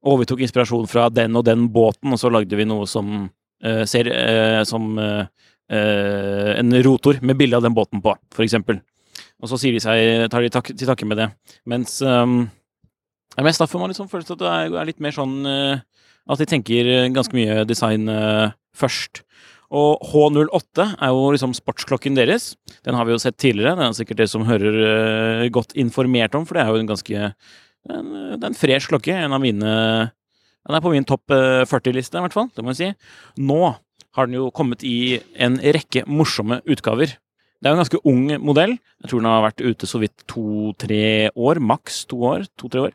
Å, 0.00 0.12
vi 0.16 0.24
tok 0.28 0.40
inspirasjon 0.44 0.86
fra 0.88 1.10
den 1.12 1.36
og 1.36 1.44
den 1.44 1.66
båten, 1.72 2.12
og 2.14 2.20
så 2.20 2.30
lagde 2.32 2.56
vi 2.56 2.64
noe 2.64 2.86
som 2.88 3.26
uh, 3.28 3.82
ser 3.84 4.08
uh, 4.08 4.62
som 4.64 4.94
uh, 4.96 5.26
eh, 5.70 6.58
en 6.58 6.82
rotor 6.82 7.18
med 7.22 7.36
bilde 7.36 7.56
av 7.56 7.62
den 7.62 7.74
båten 7.74 8.02
på, 8.02 8.14
for 8.34 8.46
eksempel. 8.46 8.80
Og 9.40 9.50
så 9.50 9.58
sier 9.60 9.76
de 9.76 9.82
seg, 9.82 10.26
tar 10.32 10.44
de 10.44 10.52
tak, 10.52 10.72
til 10.72 10.88
takke 10.88 11.08
med 11.08 11.20
det. 11.20 11.30
Mens 11.68 11.98
um, 12.04 12.42
mest 13.40 13.62
da 13.62 13.68
får 13.70 13.80
man 13.80 13.92
liksom 13.92 14.10
følelsen 14.10 14.36
at 14.36 14.42
det 14.42 14.52
er, 14.52 14.88
litt 14.88 15.00
mer 15.00 15.16
sånn 15.16 15.38
uh, 15.48 15.80
at 16.30 16.42
de 16.42 16.48
tenker 16.48 16.90
ganske 17.14 17.34
mye 17.36 17.64
design 17.68 18.10
uh, 18.12 18.52
først. 18.76 19.22
Og 19.70 20.02
H08 20.10 20.84
er 20.98 21.12
jo 21.14 21.26
liksom 21.30 21.54
sportsklokken 21.54 22.16
deres. 22.18 22.54
Den 22.86 22.96
har 22.98 23.06
vi 23.06 23.14
jo 23.14 23.20
sett 23.22 23.38
tidligere. 23.38 23.76
Den 23.78 23.86
er 23.86 23.96
sikkert 23.96 24.18
dere 24.18 24.32
som 24.32 24.46
hører 24.48 24.78
uh, 24.82 25.50
godt 25.54 25.76
informert 25.78 26.34
om, 26.34 26.46
for 26.46 26.58
det 26.58 26.64
er 26.64 26.72
jo 26.72 26.80
en 26.82 26.90
ganske 26.90 27.20
en, 27.88 28.08
Det 28.34 28.42
er 28.42 28.50
en 28.50 28.58
fresh 28.58 28.90
klokke. 28.90 29.14
En 29.14 29.36
av 29.36 29.40
mine 29.42 29.70
Den 30.66 30.76
er 30.76 30.82
på 30.84 30.92
min 30.92 31.06
topp 31.08 31.32
eh, 31.32 31.62
40-liste, 31.64 32.18
i 32.18 32.24
hvert 32.26 32.34
fall. 32.36 32.50
Det 32.52 32.62
må 32.62 32.74
jeg 32.74 32.76
si. 32.76 32.88
Nå 33.40 33.62
har 34.16 34.26
den 34.28 34.36
jo 34.36 34.50
kommet 34.52 34.84
i 34.84 35.16
en 35.40 35.56
rekke 35.56 36.02
morsomme 36.04 36.60
utgaver. 36.68 37.14
Det 37.60 37.68
er 37.68 37.74
jo 37.74 37.76
en 37.76 37.82
ganske 37.82 38.02
ung 38.08 38.22
modell. 38.40 38.78
Jeg 39.02 39.10
tror 39.10 39.20
den 39.20 39.28
har 39.28 39.44
vært 39.44 39.60
ute 39.60 39.88
så 39.88 40.00
vidt 40.00 40.24
to-tre 40.30 41.28
år. 41.36 41.60
Maks 41.60 42.06
to 42.08 42.22
år. 42.32 42.46
To-tre 42.60 42.88
år. 42.88 42.94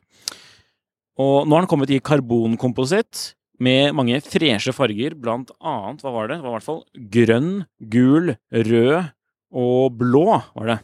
Og 1.22 1.46
nå 1.46 1.56
har 1.56 1.64
den 1.64 1.72
kommet 1.72 1.94
i 1.94 2.02
karbonkompositt 2.04 3.36
med 3.64 3.94
mange 3.96 4.18
freshe 4.26 4.74
farger, 4.76 5.14
blant 5.16 5.54
annet 5.64 6.02
Hva 6.04 6.12
var 6.12 6.28
det? 6.28 6.42
Det 6.42 6.44
var 6.44 6.52
i 6.52 6.58
hvert 6.58 6.66
fall 6.66 6.82
grønn, 7.14 7.54
gul, 7.94 8.34
rød 8.52 9.14
og 9.56 9.96
blå, 9.96 10.26
var 10.58 10.74
det. 10.74 10.82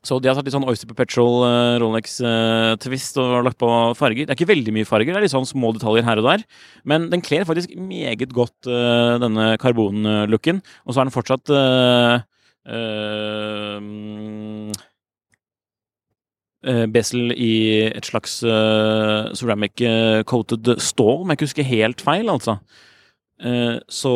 Så 0.00 0.16
de 0.16 0.30
har 0.30 0.34
tatt 0.38 0.46
litt 0.48 0.54
sånn 0.54 0.64
Oyster 0.64 0.88
Perpetual 0.88 1.42
uh, 1.44 1.78
Rolex-twist 1.82 3.18
uh, 3.20 3.34
og 3.36 3.46
lagt 3.50 3.60
på 3.60 3.68
farger. 3.98 4.24
Det 4.24 4.32
er 4.32 4.38
ikke 4.38 4.48
veldig 4.48 4.72
mye 4.74 4.88
farger, 4.88 5.12
det 5.12 5.20
er 5.20 5.26
litt 5.26 5.34
sånn 5.34 5.46
små 5.46 5.74
detaljer 5.76 6.06
her 6.06 6.22
og 6.22 6.26
der. 6.30 6.44
Men 6.88 7.10
den 7.12 7.22
kler 7.22 7.44
faktisk 7.46 7.76
meget 7.76 8.32
godt 8.34 8.70
uh, 8.70 9.20
denne 9.20 9.52
karbonlooken. 9.60 10.62
Og 10.88 10.96
så 10.96 11.02
er 11.02 11.10
den 11.10 11.14
fortsatt 11.14 11.52
Besel 16.92 17.32
i 17.32 17.54
et 17.88 18.04
slags 18.04 18.34
ceramic 19.40 19.80
coated 20.28 20.74
stål, 20.78 21.22
om 21.22 21.32
jeg 21.32 21.38
ikke 21.38 21.48
husker 21.48 21.70
helt 21.70 22.04
feil, 22.04 22.28
altså. 22.28 22.58
så 23.88 24.14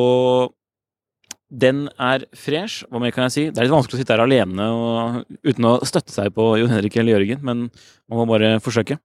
den 1.55 1.87
er 2.01 2.25
fresh. 2.37 2.85
Hva 2.91 3.01
mer 3.03 3.13
kan 3.15 3.29
jeg 3.29 3.35
si? 3.35 3.45
Det 3.51 3.61
er 3.61 3.69
litt 3.69 3.75
vanskelig 3.75 3.99
å 3.99 4.03
sitte 4.03 4.17
her 4.17 4.25
alene 4.25 4.69
og, 4.75 5.21
uten 5.47 5.69
å 5.69 5.75
støtte 5.87 6.15
seg 6.15 6.33
på 6.35 6.55
Jon 6.61 6.73
Henrik 6.73 6.97
eller 6.99 7.19
Jørgen, 7.19 7.43
men 7.47 7.67
man 8.11 8.21
må 8.21 8.27
bare 8.29 8.57
forsøke. 8.65 8.99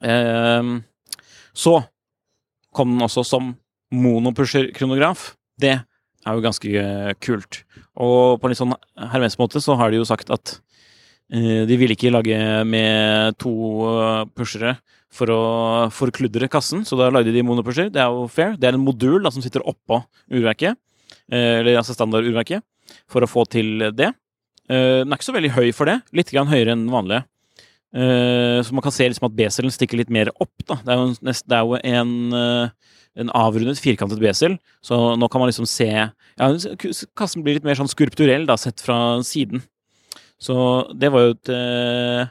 Eh, 0.00 0.72
så 1.52 1.74
kom 2.74 2.94
den 2.94 3.06
også 3.06 3.24
som 3.26 3.54
monopusher-kronograf. 3.94 5.32
Det 5.60 5.78
er 6.26 6.36
jo 6.36 6.44
ganske 6.44 7.14
kult. 7.24 7.62
Og 8.00 8.40
på 8.40 8.46
en 8.46 8.52
litt 8.52 8.60
sånn 8.60 8.76
hermesk 9.12 9.40
måte 9.40 9.62
så 9.62 9.76
har 9.80 9.92
de 9.92 10.00
jo 10.00 10.08
sagt 10.08 10.30
at 10.34 10.56
eh, 11.32 11.66
de 11.68 11.78
vil 11.80 11.94
ikke 11.94 12.12
lage 12.12 12.38
med 12.68 13.38
to 13.40 13.52
uh, 13.88 14.24
pushere 14.36 14.76
for 15.10 15.32
å 15.34 15.42
forkludre 15.90 16.46
kassen, 16.50 16.84
så 16.86 16.94
da 16.98 17.08
lagde 17.10 17.32
de 17.34 17.42
monopusher. 17.42 17.88
Det 17.90 17.98
er 18.02 18.12
jo 18.12 18.28
fair. 18.30 18.54
Det 18.54 18.68
er 18.68 18.76
en 18.78 18.84
modul 18.84 19.24
da, 19.24 19.32
som 19.34 19.42
sitter 19.42 19.64
oppå 19.66 19.98
urverket. 20.30 20.78
Eh, 21.30 21.60
eller 21.62 21.80
altså 21.80 21.96
standardurverket, 21.96 22.62
for 23.10 23.26
å 23.26 23.30
få 23.30 23.42
til 23.50 23.88
det. 23.96 24.12
Eh, 24.70 25.02
den 25.02 25.10
er 25.10 25.18
ikke 25.18 25.26
så 25.26 25.34
veldig 25.34 25.52
høy 25.56 25.72
for 25.74 25.90
det. 25.90 25.98
Litt 26.14 26.30
grann 26.30 26.50
høyere 26.50 26.76
enn 26.76 26.88
vanlige. 26.92 27.26
Så 27.90 28.70
man 28.70 28.84
kan 28.84 28.92
se 28.94 29.08
liksom 29.10 29.24
at 29.26 29.32
beselen 29.34 29.72
stikker 29.74 29.98
litt 29.98 30.12
mer 30.14 30.28
opp. 30.30 30.52
Da. 30.62 30.76
Det 30.78 30.92
er 30.94 31.00
jo, 31.00 31.06
nest, 31.26 31.42
det 31.50 31.56
er 31.56 31.64
jo 31.66 31.80
en, 31.90 32.12
en, 33.18 33.30
avrundet, 33.34 33.80
firkantet 33.82 34.20
besel, 34.22 34.56
så 34.84 35.16
nå 35.18 35.28
kan 35.30 35.42
man 35.42 35.50
liksom 35.50 35.66
se 35.68 35.88
ja, 35.90 36.48
Kassen 37.18 37.42
blir 37.44 37.58
litt 37.58 37.66
mer 37.66 37.78
sånn 37.78 37.90
skulpturell 37.90 38.46
da, 38.48 38.56
sett 38.60 38.82
fra 38.84 39.20
siden. 39.26 39.64
Så 40.40 40.54
det 40.96 41.10
var 41.12 41.26
jo 41.26 41.34
et 41.34 41.50
eh, 41.52 42.30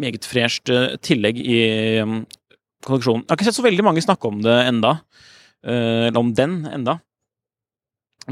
meget 0.00 0.28
fresht 0.28 0.70
tillegg 1.04 1.40
i 1.42 1.58
um, 2.00 2.22
kolleksjonen. 2.86 3.26
Jeg 3.26 3.32
har 3.32 3.36
ikke 3.36 3.48
sett 3.50 3.58
så 3.58 3.66
veldig 3.66 3.84
mange 3.84 4.04
snakke 4.04 4.30
om 4.30 4.40
det 4.44 4.54
enda, 4.70 4.94
eller 5.64 6.20
om 6.20 6.32
den 6.36 6.62
enda. 6.70 6.98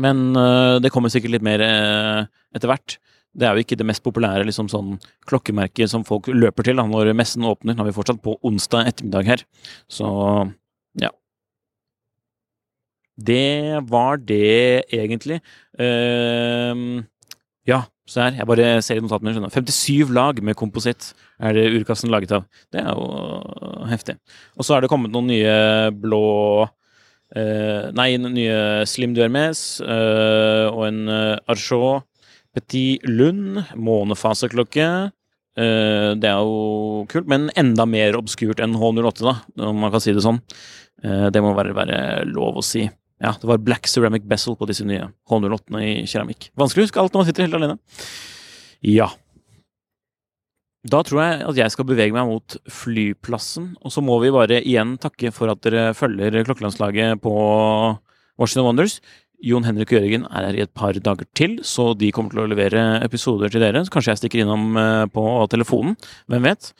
Men 0.01 0.33
uh, 0.37 0.81
det 0.81 0.93
kommer 0.93 1.13
sikkert 1.13 1.37
litt 1.37 1.45
mer 1.45 1.63
uh, 1.65 2.25
etter 2.57 2.71
hvert. 2.71 2.97
Det 3.33 3.49
er 3.49 3.57
jo 3.57 3.65
ikke 3.65 3.79
det 3.81 3.87
mest 3.89 4.05
populære 4.05 4.45
liksom, 4.49 4.69
sånn, 4.73 4.97
klokkemerket 5.29 5.91
som 5.93 6.05
folk 6.05 6.29
løper 6.33 6.69
til 6.69 6.81
da, 6.81 6.85
når 6.89 7.15
messen 7.17 7.47
åpner. 7.49 7.77
Nå 7.77 7.85
er 7.85 7.91
vi 7.91 7.97
fortsatt 7.97 8.21
på 8.25 8.37
onsdag 8.45 8.91
ettermiddag 8.93 9.31
her. 9.31 9.47
Så. 9.89 10.09
Det 13.17 13.83
var 13.89 14.17
det, 14.17 14.89
egentlig. 14.93 15.41
Uh, 15.79 17.03
ja, 17.69 17.83
se 18.09 18.25
her. 18.25 18.39
Jeg 18.41 18.49
bare 18.49 18.69
ser 18.85 18.99
i 18.99 19.05
notatene. 19.05 19.35
Skjønner. 19.37 19.53
57 19.53 20.13
lag 20.17 20.41
med 20.43 20.57
kompositt 20.59 21.13
er 21.43 21.57
det 21.57 21.71
urkassen 21.77 22.13
laget 22.13 22.33
av. 22.39 22.47
Det 22.73 22.81
er 22.83 22.93
jo 22.97 23.89
heftig. 23.91 24.17
Og 24.57 24.67
så 24.67 24.77
er 24.77 24.85
det 24.85 24.93
kommet 24.93 25.15
noen 25.15 25.33
nye 25.33 25.57
blå 25.93 26.69
Uh, 27.33 27.89
nei, 27.97 28.11
nye 28.21 28.85
Slim 28.85 29.15
Duermes 29.17 29.81
uh, 29.81 30.69
og 30.69 30.83
en 30.85 30.99
Archot 31.49 32.05
Petit 32.53 33.01
Lund 33.09 33.63
månefaseklokke. 33.73 34.89
Det 35.57 36.29
er 36.29 36.45
jo 36.45 37.07
kult, 37.09 37.25
men 37.33 37.49
enda 37.57 37.87
mer 37.89 38.19
obskurt 38.19 38.61
enn 38.61 38.77
H08, 38.77 39.25
da, 39.25 39.33
om 39.65 39.81
man 39.81 39.95
kan 39.95 40.05
si 40.05 40.13
det 40.13 40.25
sånn. 40.25 40.43
det 41.01 41.41
må 41.45 41.55
være, 41.57 41.73
være, 41.77 41.97
lov 42.29 42.61
å 42.61 42.65
si. 42.65 42.85
Ja, 43.23 43.37
det 43.39 43.47
var 43.47 43.61
Black 43.63 43.87
Ceramic 43.87 44.25
Bessel 44.27 44.57
på 44.59 44.67
disse 44.67 44.85
nye 44.87 45.07
H08-ene 45.31 45.83
i 45.87 46.07
keramikk. 46.11 46.51
Vanskelig 46.59 46.83
å 46.83 46.89
huske 46.89 47.03
alt 47.03 47.15
når 47.15 47.23
man 47.23 47.29
sitter 47.29 47.47
helt 47.47 47.59
alene. 47.59 47.77
Ja. 48.83 49.13
Da 50.83 51.05
tror 51.07 51.21
jeg 51.23 51.43
at 51.47 51.59
jeg 51.61 51.75
skal 51.75 51.87
bevege 51.87 52.17
meg 52.17 52.27
mot 52.27 52.57
flyplassen. 52.67 53.77
Og 53.87 53.95
så 53.95 54.03
må 54.03 54.19
vi 54.25 54.33
bare 54.35 54.59
igjen 54.59 54.97
takke 55.03 55.31
for 55.35 55.53
at 55.53 55.63
dere 55.63 55.93
følger 55.95 56.43
klokkelandslaget 56.49 57.23
på 57.23 57.35
Washington 58.41 58.67
Wonders. 58.67 58.99
Jon 59.43 59.67
Henrik 59.67 59.91
og 59.91 60.01
Jørgen 60.01 60.27
er 60.31 60.49
her 60.49 60.59
i 60.59 60.65
et 60.65 60.75
par 60.75 60.95
dager 60.95 61.27
til, 61.39 61.57
så 61.67 61.93
de 61.99 62.13
kommer 62.15 62.35
til 62.35 62.45
å 62.45 62.51
levere 62.51 62.83
episoder 63.03 63.51
til 63.51 63.63
dere. 63.63 63.83
Så 63.87 63.95
kanskje 63.95 64.15
jeg 64.15 64.23
stikker 64.23 64.43
innom 64.45 64.77
eh, 64.79 65.07
på 65.11 65.25
telefonen. 65.51 65.97
Hvem 66.31 66.47
vet? 66.47 66.71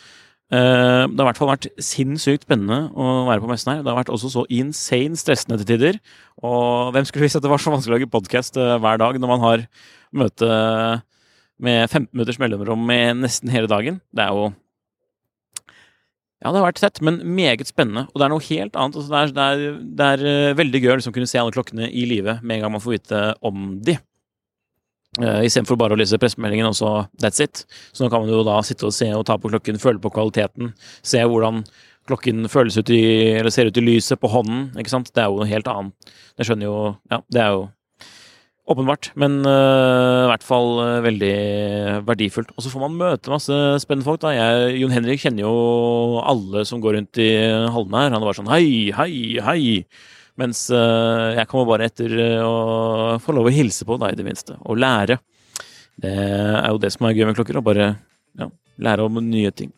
Eh, 0.53 1.05
det 1.09 1.17
har 1.17 1.25
i 1.25 1.29
hvert 1.31 1.39
fall 1.41 1.49
vært 1.49 1.71
sinnssykt 1.81 2.45
spennende 2.45 2.91
å 2.93 3.23
være 3.25 3.41
på 3.41 3.49
messen 3.49 3.71
her. 3.73 3.85
Det 3.85 3.89
har 3.89 3.97
vært 4.03 4.13
også 4.13 4.29
så 4.35 4.43
insane 4.53 5.17
stressende 5.17 5.57
til 5.63 5.71
tider. 5.71 6.01
Og 6.45 6.93
hvem 6.93 7.07
skulle 7.09 7.25
visst 7.25 7.39
at 7.41 7.47
det 7.47 7.53
var 7.53 7.63
så 7.63 7.73
vanskelig 7.73 7.95
å 7.95 7.97
lage 7.97 8.11
podkast 8.13 8.59
eh, 8.61 8.75
hver 8.83 9.01
dag 9.01 9.17
når 9.17 9.33
man 9.33 9.47
har 9.47 9.65
møte 10.13 10.51
med 11.63 11.87
15 11.87 12.11
minutters 12.13 12.41
mellomrom 12.43 12.85
med 12.85 13.23
nesten 13.23 13.53
hele 13.53 13.71
dagen. 13.71 14.03
Det 14.13 14.27
er 14.27 14.37
jo 14.37 14.51
Ja, 16.43 16.51
det 16.51 16.59
har 16.59 16.67
vært 16.67 16.81
tett, 16.83 16.99
men 17.07 17.21
meget 17.23 17.69
spennende. 17.71 18.09
Og 18.11 18.19
det 18.19 18.25
er 18.27 18.33
noe 18.33 18.43
helt 18.43 18.77
annet. 18.77 18.97
Altså, 18.99 19.09
det, 19.09 19.19
er, 19.19 19.33
det, 19.33 19.43
er, 19.45 19.83
det, 20.01 20.07
er, 20.09 20.29
eh, 20.51 20.57
veldig 20.59 20.81
gøy 20.83 20.93
å 20.93 20.97
liksom 21.01 21.15
kunne 21.15 21.31
se 21.31 21.39
alle 21.41 21.55
klokkene 21.55 21.87
i 21.89 22.03
live 22.11 22.41
med 22.43 22.59
en 22.59 22.67
gang 22.67 22.75
man 22.75 22.83
får 22.83 22.99
vite 22.99 23.21
om 23.47 23.77
de. 23.81 23.95
Uh, 25.21 25.43
Istedenfor 25.45 25.77
bare 25.77 25.93
å 25.93 26.01
lese 26.01 26.17
pressemeldingen 26.21 26.71
og 26.71 26.77
så 26.79 26.93
that's 27.21 27.43
it. 27.45 27.67
Så 27.93 28.05
nå 28.05 28.11
kan 28.13 28.25
man 28.25 28.33
jo 28.33 28.45
da 28.47 28.61
sitte 28.65 28.89
og 28.89 28.95
se 28.97 29.11
og 29.13 29.27
ta 29.29 29.37
på 29.41 29.51
klokken, 29.53 29.81
føle 29.83 30.01
på 30.01 30.13
kvaliteten, 30.15 30.73
se 31.05 31.21
hvordan 31.21 31.61
klokken 32.09 32.49
føles 32.51 32.79
ut 32.81 32.91
i, 32.91 33.03
eller 33.37 33.53
ser 33.55 33.69
ut 33.69 33.79
i 33.79 33.85
lyset 33.85 34.21
på 34.21 34.31
hånden. 34.33 34.71
ikke 34.81 34.91
sant? 34.91 35.13
Det 35.13 35.23
er 35.23 35.31
jo 35.31 35.43
noe 35.43 35.51
helt 35.51 35.69
annet. 35.71 36.13
Det 36.39 36.49
skjønner 36.49 36.69
jo 36.71 36.77
Ja, 37.13 37.21
det 37.29 37.45
er 37.45 37.55
jo 37.59 37.71
Åpenbart, 38.73 39.09
men 39.19 39.41
uh, 39.43 40.23
i 40.23 40.29
hvert 40.31 40.45
fall 40.47 40.69
uh, 40.79 41.01
veldig 41.03 41.33
verdifullt. 42.07 42.53
Og 42.55 42.63
så 42.63 42.71
får 42.71 42.85
man 42.85 42.95
møte 42.95 43.33
masse 43.33 43.57
spennende 43.83 44.07
folk. 44.07 44.21
da. 44.23 44.31
Jeg, 44.37 44.77
Jon 44.79 44.95
Henrik 44.95 45.19
kjenner 45.19 45.43
jo 45.43 46.21
alle 46.23 46.63
som 46.69 46.81
går 46.81 46.95
rundt 46.95 47.19
i 47.21 47.27
hallene 47.43 48.05
her. 48.05 48.15
Han 48.15 48.23
bare 48.23 48.39
sånn 48.39 48.53
hei, 48.53 48.93
hei, 48.95 49.13
hei. 49.43 49.65
Mens 50.41 50.65
uh, 50.73 51.35
jeg 51.37 51.49
kommer 51.51 51.69
bare 51.75 51.91
etter 51.91 52.15
å 52.41 53.19
få 53.21 53.35
lov 53.37 53.51
å 53.51 53.53
hilse 53.53 53.85
på 53.89 53.99
deg, 54.01 54.15
i 54.15 54.21
det 54.21 54.27
minste. 54.27 54.57
Og 54.65 54.81
lære. 54.81 55.19
Det 56.01 56.13
er 56.13 56.69
jo 56.71 56.81
det 56.81 56.93
som 56.95 57.07
er 57.07 57.17
gøy 57.17 57.29
med 57.29 57.37
klokker. 57.37 57.61
Å 57.61 57.65
bare 57.65 57.93
ja, 58.41 58.49
lære 58.81 59.07
om 59.07 59.21
nye 59.27 59.53
ting. 59.55 59.73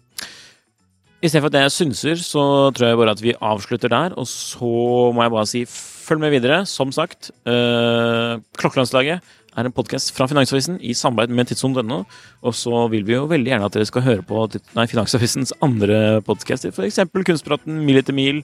Istedenfor 1.25 1.49
at 1.49 1.63
jeg 1.63 1.73
synser, 1.73 2.19
så 2.21 2.43
tror 2.77 2.91
jeg 2.91 2.99
bare 3.01 3.15
at 3.17 3.23
vi 3.25 3.33
avslutter 3.41 3.89
der. 3.89 4.15
Og 4.21 4.29
så 4.29 4.69
må 5.17 5.25
jeg 5.25 5.33
bare 5.33 5.49
si 5.49 5.63
følg 5.71 6.21
med 6.21 6.35
videre. 6.37 6.65
Som 6.69 6.93
sagt, 6.93 7.31
øh, 7.49 8.43
Klokkelandslaget 8.61 9.25
er 9.55 9.69
en 9.69 9.73
podkast 9.73 10.11
fra 10.13 10.27
Finansavisen 10.29 10.77
i 10.85 10.93
samarbeid 10.93 11.33
med 11.33 11.49
tidssonen.no. 11.49 12.03
Og 12.45 12.57
så 12.59 12.85
vil 12.93 13.07
vi 13.09 13.17
jo 13.17 13.25
veldig 13.31 13.55
gjerne 13.55 13.71
at 13.71 13.79
dere 13.79 13.89
skal 13.89 14.05
høre 14.05 14.27
på 14.27 14.45
nei, 14.77 14.87
Finansavisens 14.91 15.55
andre 15.65 16.21
podkaster, 16.27 16.75
f.eks. 16.75 17.01
Kunstpraten, 17.15 17.81
Mil 17.87 18.03
etter 18.03 18.17
mil 18.17 18.43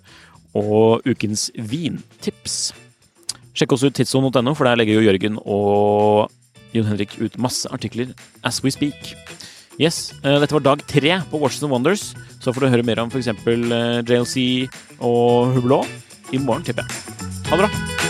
og 0.56 1.06
Ukens 1.06 1.48
vintips. 1.54 2.72
Sjekk 3.54 3.74
også 3.76 3.90
ut 3.90 3.98
tidssonen.no, 3.98 4.54
for 4.54 4.66
der 4.66 4.78
legger 4.78 4.98
jo 4.98 5.06
Jørgen 5.06 5.38
og 5.42 6.30
Jon 6.74 6.86
Henrik 6.86 7.16
ut 7.20 7.38
masse 7.38 7.68
artikler 7.74 8.12
as 8.46 8.62
we 8.64 8.70
speak. 8.70 9.14
Yes, 9.80 10.12
uh, 10.24 10.36
Dette 10.42 10.54
var 10.54 10.66
dag 10.66 10.84
tre 10.86 11.16
på 11.30 11.40
Washington 11.40 11.72
Wonders. 11.72 12.12
Så 12.40 12.52
får 12.52 12.66
du 12.66 12.72
høre 12.72 12.86
mer 12.86 13.00
om 13.02 13.10
f.eks. 13.12 13.32
Eh, 13.32 14.00
JLC 14.04 14.68
og 15.00 15.56
Hublot 15.56 16.32
i 16.32 16.38
morgen, 16.38 16.64
tipper 16.64 16.84
jeg. 16.86 17.28
Ha 17.50 17.56
det 17.58 17.66
bra. 17.66 18.09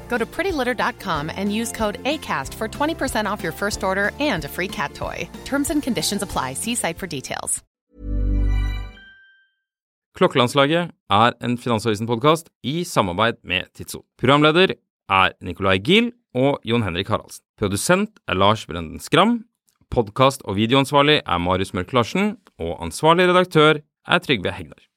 Go 0.11 0.17
to 0.17 0.25
prettylitter.com 0.25 1.31
and 1.39 1.55
use 1.61 1.71
code 1.81 1.97
ACAST 2.03 2.53
for 2.59 2.67
20% 2.67 3.31
off 3.31 3.43
your 3.43 3.53
first 3.53 3.83
order 3.83 4.11
and 4.19 4.45
a 4.45 4.49
free 4.49 4.67
cat 4.67 4.93
toy. 4.93 5.17
Terms 5.45 5.69
and 5.69 5.83
conditions 5.83 6.21
apply. 6.21 6.53
See 6.53 6.75
site 6.75 6.97
for 6.99 7.07
details. 7.07 7.63
Klokkelandslaget 10.17 10.91
er 11.09 11.31
en 11.41 11.55
Finansavisen-podkast 11.57 12.51
i 12.67 12.83
samarbeid 12.83 13.39
med 13.47 13.71
Tidso. 13.73 14.03
Programleder 14.19 14.75
er 15.09 15.31
Nicolai 15.41 15.77
Giel 15.79 16.11
og 16.35 16.59
Jon 16.67 16.83
Henrik 16.83 17.07
Haraldsen. 17.07 17.45
Produsent 17.57 18.19
er 18.27 18.35
Lars 18.35 18.65
Brenden 18.67 18.99
Skram. 18.99 19.45
Podkast- 19.95 20.43
og 20.43 20.59
videoansvarlig 20.59 21.21
er 21.25 21.37
Marius 21.37 21.73
Mørk 21.73 21.93
Larsen. 21.93 22.35
Og 22.59 22.75
ansvarlig 22.83 23.31
redaktør 23.31 23.79
er 24.07 24.19
Trygve 24.19 24.51
Hegnar. 24.51 24.90